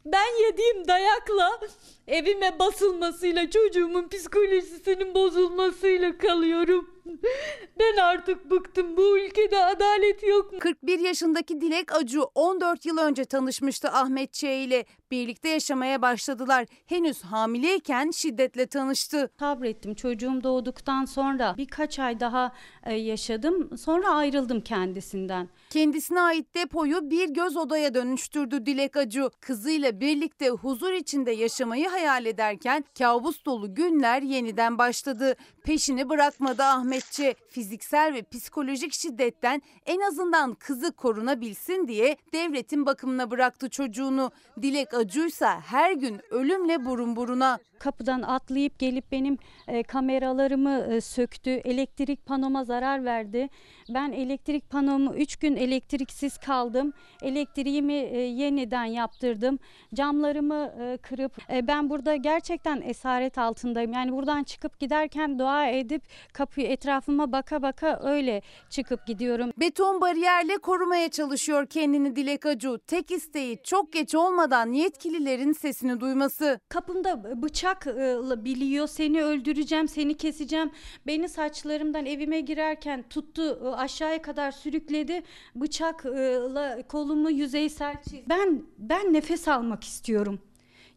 Ben 0.05 0.45
yediğim 0.45 0.87
dayakla 0.87 1.59
evime 2.07 2.59
basılmasıyla 2.59 3.49
çocuğumun 3.49 4.07
psikolojisinin 4.07 5.15
bozulmasıyla 5.15 6.17
kalıyorum. 6.17 6.89
Ben 7.79 7.97
artık 7.97 8.51
bıktım. 8.51 8.97
Bu 8.97 9.19
ülkede 9.19 9.65
adalet 9.65 10.23
yok 10.27 10.53
mu? 10.53 10.59
41 10.59 10.99
yaşındaki 10.99 11.61
Dilek 11.61 11.95
Acu 11.95 12.21
14 12.35 12.85
yıl 12.85 12.97
önce 12.97 13.25
tanışmıştı 13.25 13.89
Ahmet 13.89 14.33
Ç 14.33 14.43
ile. 14.43 14.85
Birlikte 15.11 15.49
yaşamaya 15.49 16.01
başladılar. 16.01 16.65
Henüz 16.85 17.21
hamileyken 17.21 18.11
şiddetle 18.11 18.65
tanıştı. 18.65 19.31
Sabrettim. 19.39 19.95
Çocuğum 19.95 20.43
doğduktan 20.43 21.05
sonra 21.05 21.55
birkaç 21.57 21.99
ay 21.99 22.19
daha 22.19 22.53
e, 22.85 22.93
yaşadım. 22.93 23.77
Sonra 23.77 24.09
ayrıldım 24.09 24.61
kendisinden. 24.61 25.49
Kendisine 25.69 26.21
ait 26.21 26.55
depoyu 26.55 27.09
bir 27.09 27.29
göz 27.29 27.57
odaya 27.57 27.93
dönüştürdü 27.93 28.65
Dilek 28.65 28.97
Acu. 28.97 29.31
Kızıyla 29.39 29.99
birlikte 29.99 30.49
huzur 30.49 30.91
içinde 30.91 31.31
yaşamayı 31.31 31.89
hayal 31.91 32.25
ederken 32.25 32.83
kabus 32.97 33.45
dolu 33.45 33.75
günler 33.75 34.21
yeniden 34.21 34.77
başladı. 34.77 35.35
Peşini 35.63 36.09
bırakmadı 36.09 36.63
Ahmetçe. 36.63 37.35
Fiziksel 37.49 38.13
ve 38.13 38.21
psikolojik 38.21 38.93
şiddetten 38.93 39.61
en 39.85 39.99
azından 39.99 40.53
kızı 40.53 40.91
korunabilsin 40.91 41.87
diye 41.87 42.17
devletin 42.33 42.85
bakımına 42.85 43.31
bıraktı 43.31 43.69
çocuğunu. 43.69 44.31
Dilek 44.61 44.93
Acu'ysa 44.93 45.61
her 45.61 45.91
gün 45.91 46.21
ölümle 46.29 46.85
burun 46.85 47.15
buruna. 47.15 47.59
Kapıdan 47.79 48.21
atlayıp 48.21 48.79
gelip 48.79 49.11
benim 49.11 49.37
e, 49.67 49.83
kameralarımı 49.83 50.79
e, 50.79 51.01
söktü. 51.01 51.49
Elektrik 51.49 52.25
panoma 52.25 52.63
zarar 52.63 53.05
verdi. 53.05 53.49
Ben 53.93 54.11
elektrik 54.11 54.69
panomu 54.69 55.15
3 55.15 55.35
gün 55.35 55.55
elektriksiz 55.55 56.37
kaldım. 56.37 56.93
Elektriğimi 57.21 57.93
e, 57.93 58.19
yeniden 58.19 58.85
yaptırdım. 58.85 59.59
Camlarımı 59.93 60.73
e, 60.81 60.97
kırıp 60.97 61.51
e, 61.53 61.67
ben 61.67 61.89
burada 61.89 62.15
gerçekten 62.15 62.81
esaret 62.81 63.37
altındayım. 63.37 63.93
Yani 63.93 64.11
buradan 64.11 64.43
çıkıp 64.43 64.79
giderken 64.79 65.39
dua 65.39 65.67
edip 65.67 66.03
kapıyı 66.33 66.67
etrafıma 66.67 67.31
baka 67.31 67.61
baka 67.61 67.99
öyle 68.03 68.41
çıkıp 68.69 69.07
gidiyorum. 69.07 69.51
Beton 69.57 70.01
bariyerle 70.01 70.57
korumaya 70.57 71.09
çalışıyor 71.11 71.65
kendini 71.65 72.15
Dilek 72.15 72.45
Acu. 72.45 72.79
Tek 72.87 73.11
isteği 73.11 73.57
çok 73.63 73.93
geç 73.93 74.15
olmadan 74.15 74.71
yetkililerin 74.71 75.51
sesini 75.51 75.99
duyması. 75.99 76.59
Kapımda 76.69 77.41
bıçak 77.41 77.87
e, 77.87 78.45
biliyor 78.45 78.87
seni 78.87 79.23
öldüreceğim 79.23 79.87
seni 79.87 80.17
keseceğim. 80.17 80.71
Beni 81.07 81.29
saçlarımdan 81.29 82.05
evime 82.05 82.39
girerken 82.39 83.03
tuttu 83.09 83.59
e, 83.65 83.80
aşağıya 83.81 84.21
kadar 84.21 84.51
sürükledi. 84.51 85.23
Bıçakla 85.55 86.81
kolumu 86.87 87.31
yüzeysel 87.31 88.03
çizdi. 88.03 88.23
Ben 88.29 88.63
ben 88.77 89.13
nefes 89.13 89.47
almak 89.47 89.83
istiyorum. 89.83 90.39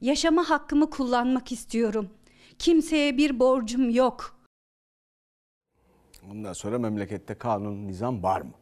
Yaşama 0.00 0.50
hakkımı 0.50 0.90
kullanmak 0.90 1.52
istiyorum. 1.52 2.08
Kimseye 2.58 3.16
bir 3.16 3.38
borcum 3.38 3.90
yok. 3.90 4.36
Ondan 6.30 6.52
sonra 6.52 6.78
memlekette 6.78 7.34
kanun, 7.34 7.86
nizam 7.88 8.22
var 8.22 8.40
mı? 8.40 8.52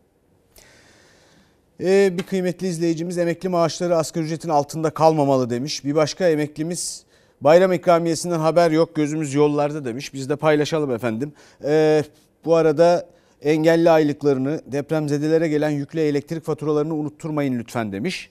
Ee, 1.81 2.19
bir 2.19 2.23
kıymetli 2.23 2.67
izleyicimiz 2.67 3.19
emekli 3.19 3.49
maaşları 3.49 3.97
asgari 3.97 4.25
ücretin 4.25 4.49
altında 4.49 4.91
kalmamalı 4.91 5.51
demiş. 5.51 5.85
Bir 5.85 5.95
başka 5.95 6.29
emeklimiz 6.29 7.05
bayram 7.41 7.73
ikramiyesinden 7.73 8.39
haber 8.39 8.71
yok 8.71 8.95
gözümüz 8.95 9.35
yollarda 9.35 9.85
demiş. 9.85 10.15
Biz 10.15 10.29
de 10.29 10.37
paylaşalım 10.37 10.91
efendim. 10.91 11.33
Ee, 11.65 12.05
bu 12.45 12.55
arada 12.55 13.09
engelli 13.43 13.91
aylıklarını 13.91 14.61
depremzedelere 14.67 15.49
gelen 15.49 15.71
yüklü 15.71 16.01
elektrik 16.01 16.45
faturalarını 16.45 16.95
unutturmayın 16.95 17.59
lütfen 17.59 17.93
demiş. 17.93 18.31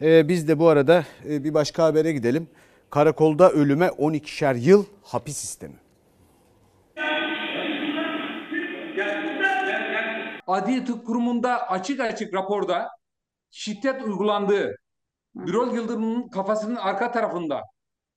Ee, 0.00 0.28
biz 0.28 0.48
de 0.48 0.58
bu 0.58 0.68
arada 0.68 1.04
e, 1.28 1.44
bir 1.44 1.54
başka 1.54 1.84
habere 1.84 2.12
gidelim. 2.12 2.48
Karakolda 2.90 3.50
ölüme 3.50 3.86
12'şer 3.86 4.58
yıl 4.58 4.84
hapis 5.02 5.36
sistemi. 5.36 5.74
Adli 10.46 10.84
Tıp 10.84 11.06
Kurumu'nda 11.06 11.68
açık 11.68 12.00
açık 12.00 12.34
raporda 12.34 12.88
şiddet 13.50 14.02
uygulandığı, 14.02 14.76
Birol 15.34 15.74
Yıldırım'ın 15.74 16.28
kafasının 16.28 16.76
arka 16.76 17.10
tarafında, 17.10 17.62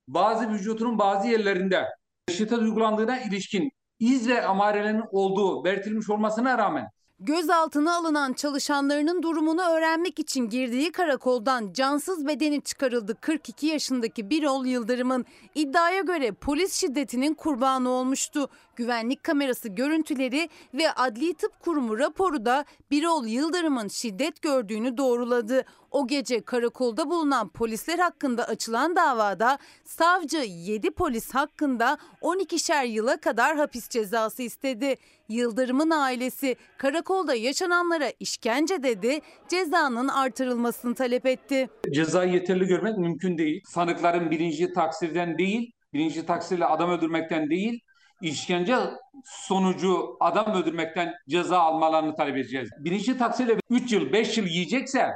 bazı 0.08 0.50
vücutunun 0.50 0.98
bazı 0.98 1.28
yerlerinde 1.28 1.84
şiddet 2.30 2.58
uygulandığına 2.58 3.20
ilişkin 3.20 3.70
iz 3.98 4.28
ve 4.28 4.46
amarelerin 4.46 5.02
olduğu 5.12 5.64
belirtilmiş 5.64 6.10
olmasına 6.10 6.58
rağmen 6.58 6.90
Gözaltına 7.18 7.96
alınan 7.96 8.32
çalışanlarının 8.32 9.22
durumunu 9.22 9.62
öğrenmek 9.62 10.18
için 10.18 10.48
girdiği 10.48 10.92
karakoldan 10.92 11.72
cansız 11.72 12.26
bedeni 12.26 12.62
çıkarıldı 12.62 13.14
42 13.20 13.66
yaşındaki 13.66 14.30
Birol 14.30 14.66
Yıldırım'ın. 14.66 15.24
iddiaya 15.54 16.00
göre 16.00 16.32
polis 16.32 16.74
şiddetinin 16.74 17.34
kurbanı 17.34 17.88
olmuştu. 17.88 18.48
Güvenlik 18.76 19.24
kamerası 19.24 19.68
görüntüleri 19.68 20.48
ve 20.74 20.92
Adli 20.92 21.34
Tıp 21.34 21.60
Kurumu 21.60 21.98
raporu 21.98 22.44
da 22.46 22.64
Birol 22.90 23.26
Yıldırım'ın 23.26 23.88
şiddet 23.88 24.42
gördüğünü 24.42 24.96
doğruladı. 24.96 25.64
O 25.90 26.06
gece 26.06 26.40
karakolda 26.40 27.10
bulunan 27.10 27.48
polisler 27.48 27.98
hakkında 27.98 28.44
açılan 28.48 28.96
davada 28.96 29.58
savcı 29.84 30.36
7 30.36 30.90
polis 30.90 31.34
hakkında 31.34 31.98
12'şer 32.22 32.86
yıla 32.86 33.16
kadar 33.16 33.56
hapis 33.56 33.88
cezası 33.88 34.42
istedi. 34.42 34.94
Yıldırım'ın 35.28 35.90
ailesi 35.90 36.56
karakolda 36.78 37.34
yaşananlara 37.34 38.12
işkence 38.20 38.82
dedi, 38.82 39.20
cezanın 39.48 40.08
artırılmasını 40.08 40.94
talep 40.94 41.26
etti. 41.26 41.68
cezayı 41.94 42.32
yeterli 42.32 42.66
görmek 42.66 42.98
mümkün 42.98 43.38
değil. 43.38 43.62
Sanıkların 43.66 44.30
birinci 44.30 44.72
taksirden 44.72 45.38
değil, 45.38 45.72
birinci 45.92 46.26
taksirle 46.26 46.64
adam 46.64 46.90
öldürmekten 46.90 47.50
değil, 47.50 47.80
işkence 48.22 48.76
sonucu 49.24 50.16
adam 50.20 50.54
öldürmekten 50.54 51.14
ceza 51.28 51.58
almalarını 51.58 52.16
talep 52.16 52.36
edeceğiz. 52.36 52.68
Birinci 52.78 53.18
taksirle 53.18 53.56
3 53.70 53.92
yıl 53.92 54.12
5 54.12 54.38
yıl 54.38 54.46
yiyecekse 54.46 55.12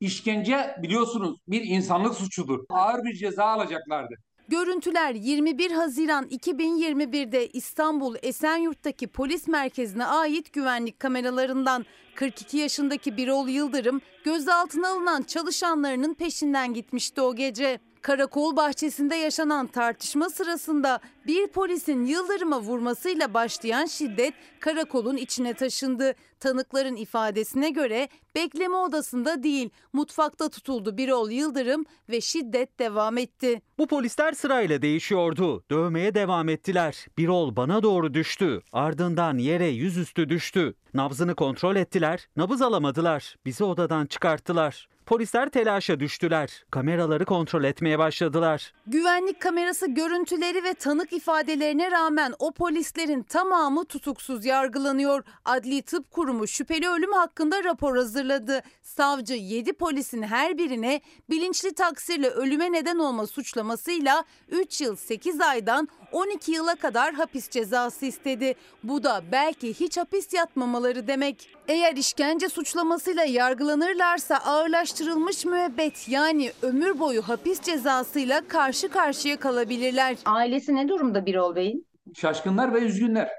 işkence 0.00 0.76
biliyorsunuz 0.82 1.38
bir 1.48 1.62
insanlık 1.64 2.14
suçudur. 2.14 2.64
Ağır 2.68 3.04
bir 3.04 3.14
ceza 3.14 3.44
alacaklardı. 3.44 4.14
Görüntüler 4.48 5.14
21 5.14 5.70
Haziran 5.70 6.24
2021'de 6.24 7.48
İstanbul 7.48 8.16
Esenyurt'taki 8.22 9.06
polis 9.06 9.48
merkezine 9.48 10.06
ait 10.06 10.52
güvenlik 10.52 11.00
kameralarından 11.00 11.86
42 12.14 12.58
yaşındaki 12.58 13.16
Birol 13.16 13.48
Yıldırım 13.48 14.00
gözaltına 14.24 14.88
alınan 14.88 15.22
çalışanlarının 15.22 16.14
peşinden 16.14 16.74
gitmişti 16.74 17.20
o 17.20 17.34
gece. 17.34 17.78
Karakol 18.04 18.56
bahçesinde 18.56 19.14
yaşanan 19.14 19.66
tartışma 19.66 20.30
sırasında 20.30 21.00
bir 21.26 21.46
polisin 21.46 22.04
Yıldırım'a 22.04 22.60
vurmasıyla 22.60 23.34
başlayan 23.34 23.86
şiddet 23.86 24.34
karakolun 24.60 25.16
içine 25.16 25.54
taşındı. 25.54 26.14
Tanıkların 26.40 26.96
ifadesine 26.96 27.70
göre 27.70 28.08
bekleme 28.34 28.76
odasında 28.76 29.42
değil 29.42 29.70
mutfakta 29.92 30.48
tutuldu 30.48 30.96
Birol 30.96 31.30
Yıldırım 31.30 31.84
ve 32.08 32.20
şiddet 32.20 32.78
devam 32.78 33.18
etti. 33.18 33.62
Bu 33.78 33.86
polisler 33.86 34.32
sırayla 34.32 34.82
değişiyordu. 34.82 35.64
Dövmeye 35.70 36.14
devam 36.14 36.48
ettiler. 36.48 37.06
Birol 37.18 37.56
bana 37.56 37.82
doğru 37.82 38.14
düştü. 38.14 38.60
Ardından 38.72 39.38
yere 39.38 39.66
yüzüstü 39.66 40.28
düştü. 40.28 40.74
Nabzını 40.94 41.34
kontrol 41.34 41.76
ettiler. 41.76 42.28
Nabız 42.36 42.62
alamadılar. 42.62 43.36
Bizi 43.46 43.64
odadan 43.64 44.06
çıkarttılar. 44.06 44.88
Polisler 45.06 45.48
telaşa 45.48 46.00
düştüler. 46.00 46.64
Kameraları 46.70 47.24
kontrol 47.24 47.64
etmeye 47.64 47.98
başladılar. 47.98 48.72
Güvenlik 48.86 49.40
kamerası 49.40 49.86
görüntüleri 49.90 50.64
ve 50.64 50.74
tanık 50.74 51.12
ifadelerine 51.12 51.90
rağmen 51.90 52.34
o 52.38 52.52
polislerin 52.52 53.22
tamamı 53.22 53.84
tutuksuz 53.84 54.44
yargılanıyor. 54.44 55.24
Adli 55.44 55.82
Tıp 55.82 56.10
Kurumu 56.10 56.46
şüpheli 56.46 56.88
ölüm 56.88 57.12
hakkında 57.12 57.64
rapor 57.64 57.96
hazırladı. 57.96 58.62
Savcı 58.82 59.34
7 59.34 59.72
polisin 59.72 60.22
her 60.22 60.58
birine 60.58 61.00
bilinçli 61.30 61.74
taksirle 61.74 62.28
ölüme 62.28 62.72
neden 62.72 62.98
olma 62.98 63.26
suçlamasıyla 63.26 64.24
3 64.48 64.80
yıl 64.80 64.96
8 64.96 65.40
aydan 65.40 65.88
12 66.12 66.52
yıla 66.52 66.74
kadar 66.74 67.14
hapis 67.14 67.50
cezası 67.50 68.06
istedi. 68.06 68.54
Bu 68.82 69.02
da 69.02 69.22
belki 69.32 69.74
hiç 69.74 69.96
hapis 69.96 70.32
yatmamaları 70.32 71.06
demek. 71.06 71.48
Eğer 71.68 71.96
işkence 71.96 72.48
suçlamasıyla 72.48 73.24
yargılanırlarsa 73.24 74.36
ağırlaştırılmış 74.36 75.44
müebbet 75.44 76.08
yani 76.08 76.52
ömür 76.62 76.98
boyu 76.98 77.22
hapis 77.22 77.60
cezasıyla 77.60 78.48
karşı 78.48 78.88
karşıya 78.88 79.40
kalabilirler. 79.40 80.16
Ailesi 80.24 80.74
ne 80.74 80.88
durumda 80.88 81.26
Birol 81.26 81.54
Bey'in? 81.56 81.86
Şaşkınlar 82.14 82.74
ve 82.74 82.78
üzgünler. 82.78 83.30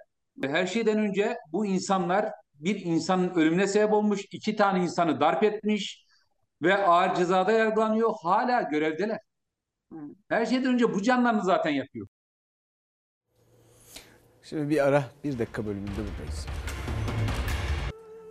Her 0.43 0.67
şeyden 0.67 0.97
önce 0.97 1.37
bu 1.51 1.65
insanlar 1.65 2.31
bir 2.53 2.75
insanın 2.85 3.29
ölümüne 3.29 3.67
sebep 3.67 3.93
olmuş, 3.93 4.21
iki 4.31 4.55
tane 4.55 4.83
insanı 4.83 5.19
darp 5.19 5.43
etmiş 5.43 6.05
ve 6.61 6.77
ağır 6.77 7.15
cezada 7.15 7.51
yargılanıyor. 7.51 8.13
Hala 8.23 8.61
görevdeler. 8.61 9.19
Her 10.29 10.45
şeyden 10.45 10.73
önce 10.73 10.93
bu 10.93 11.01
canlarını 11.01 11.43
zaten 11.43 11.71
yapıyor. 11.71 12.07
Şimdi 14.43 14.69
bir 14.69 14.87
ara 14.87 15.03
bir 15.23 15.39
dakika 15.39 15.65
bölümünde 15.65 15.91
buradayız. 15.97 16.45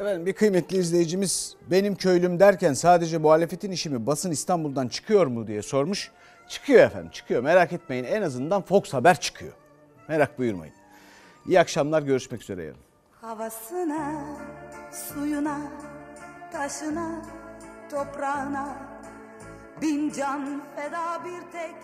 Efendim 0.01 0.27
bir 0.27 0.33
kıymetli 0.33 0.77
izleyicimiz 0.77 1.57
benim 1.71 1.95
köylüm 1.95 2.41
derken 2.41 2.73
sadece 2.73 3.19
muhalefetin 3.19 3.71
işi 3.71 3.91
mi 3.91 4.07
basın 4.07 4.31
İstanbul'dan 4.31 4.89
çıkıyor 4.89 5.27
mu 5.27 5.47
diye 5.47 5.63
sormuş. 5.63 6.11
Çıkıyor 6.49 6.81
efendim 6.81 7.11
çıkıyor 7.11 7.43
merak 7.43 7.73
etmeyin 7.73 8.05
en 8.05 8.23
azından 8.23 8.63
Fox 8.63 8.95
Haber 8.95 9.21
çıkıyor. 9.21 9.53
Merak 10.09 10.39
buyurmayın. 10.39 10.75
İyi 11.47 11.61
akşamlar 11.61 12.03
görüşmek 12.03 12.43
üzere 12.43 12.63
yarın. 12.63 12.79
Havasına, 13.21 14.25
suyuna, 14.93 15.59
taşına, 16.53 17.23
toprağına 17.91 18.77
bin 19.83 20.13
can 20.13 20.63
feda 20.77 21.25
bir 21.25 21.53
tek 21.53 21.75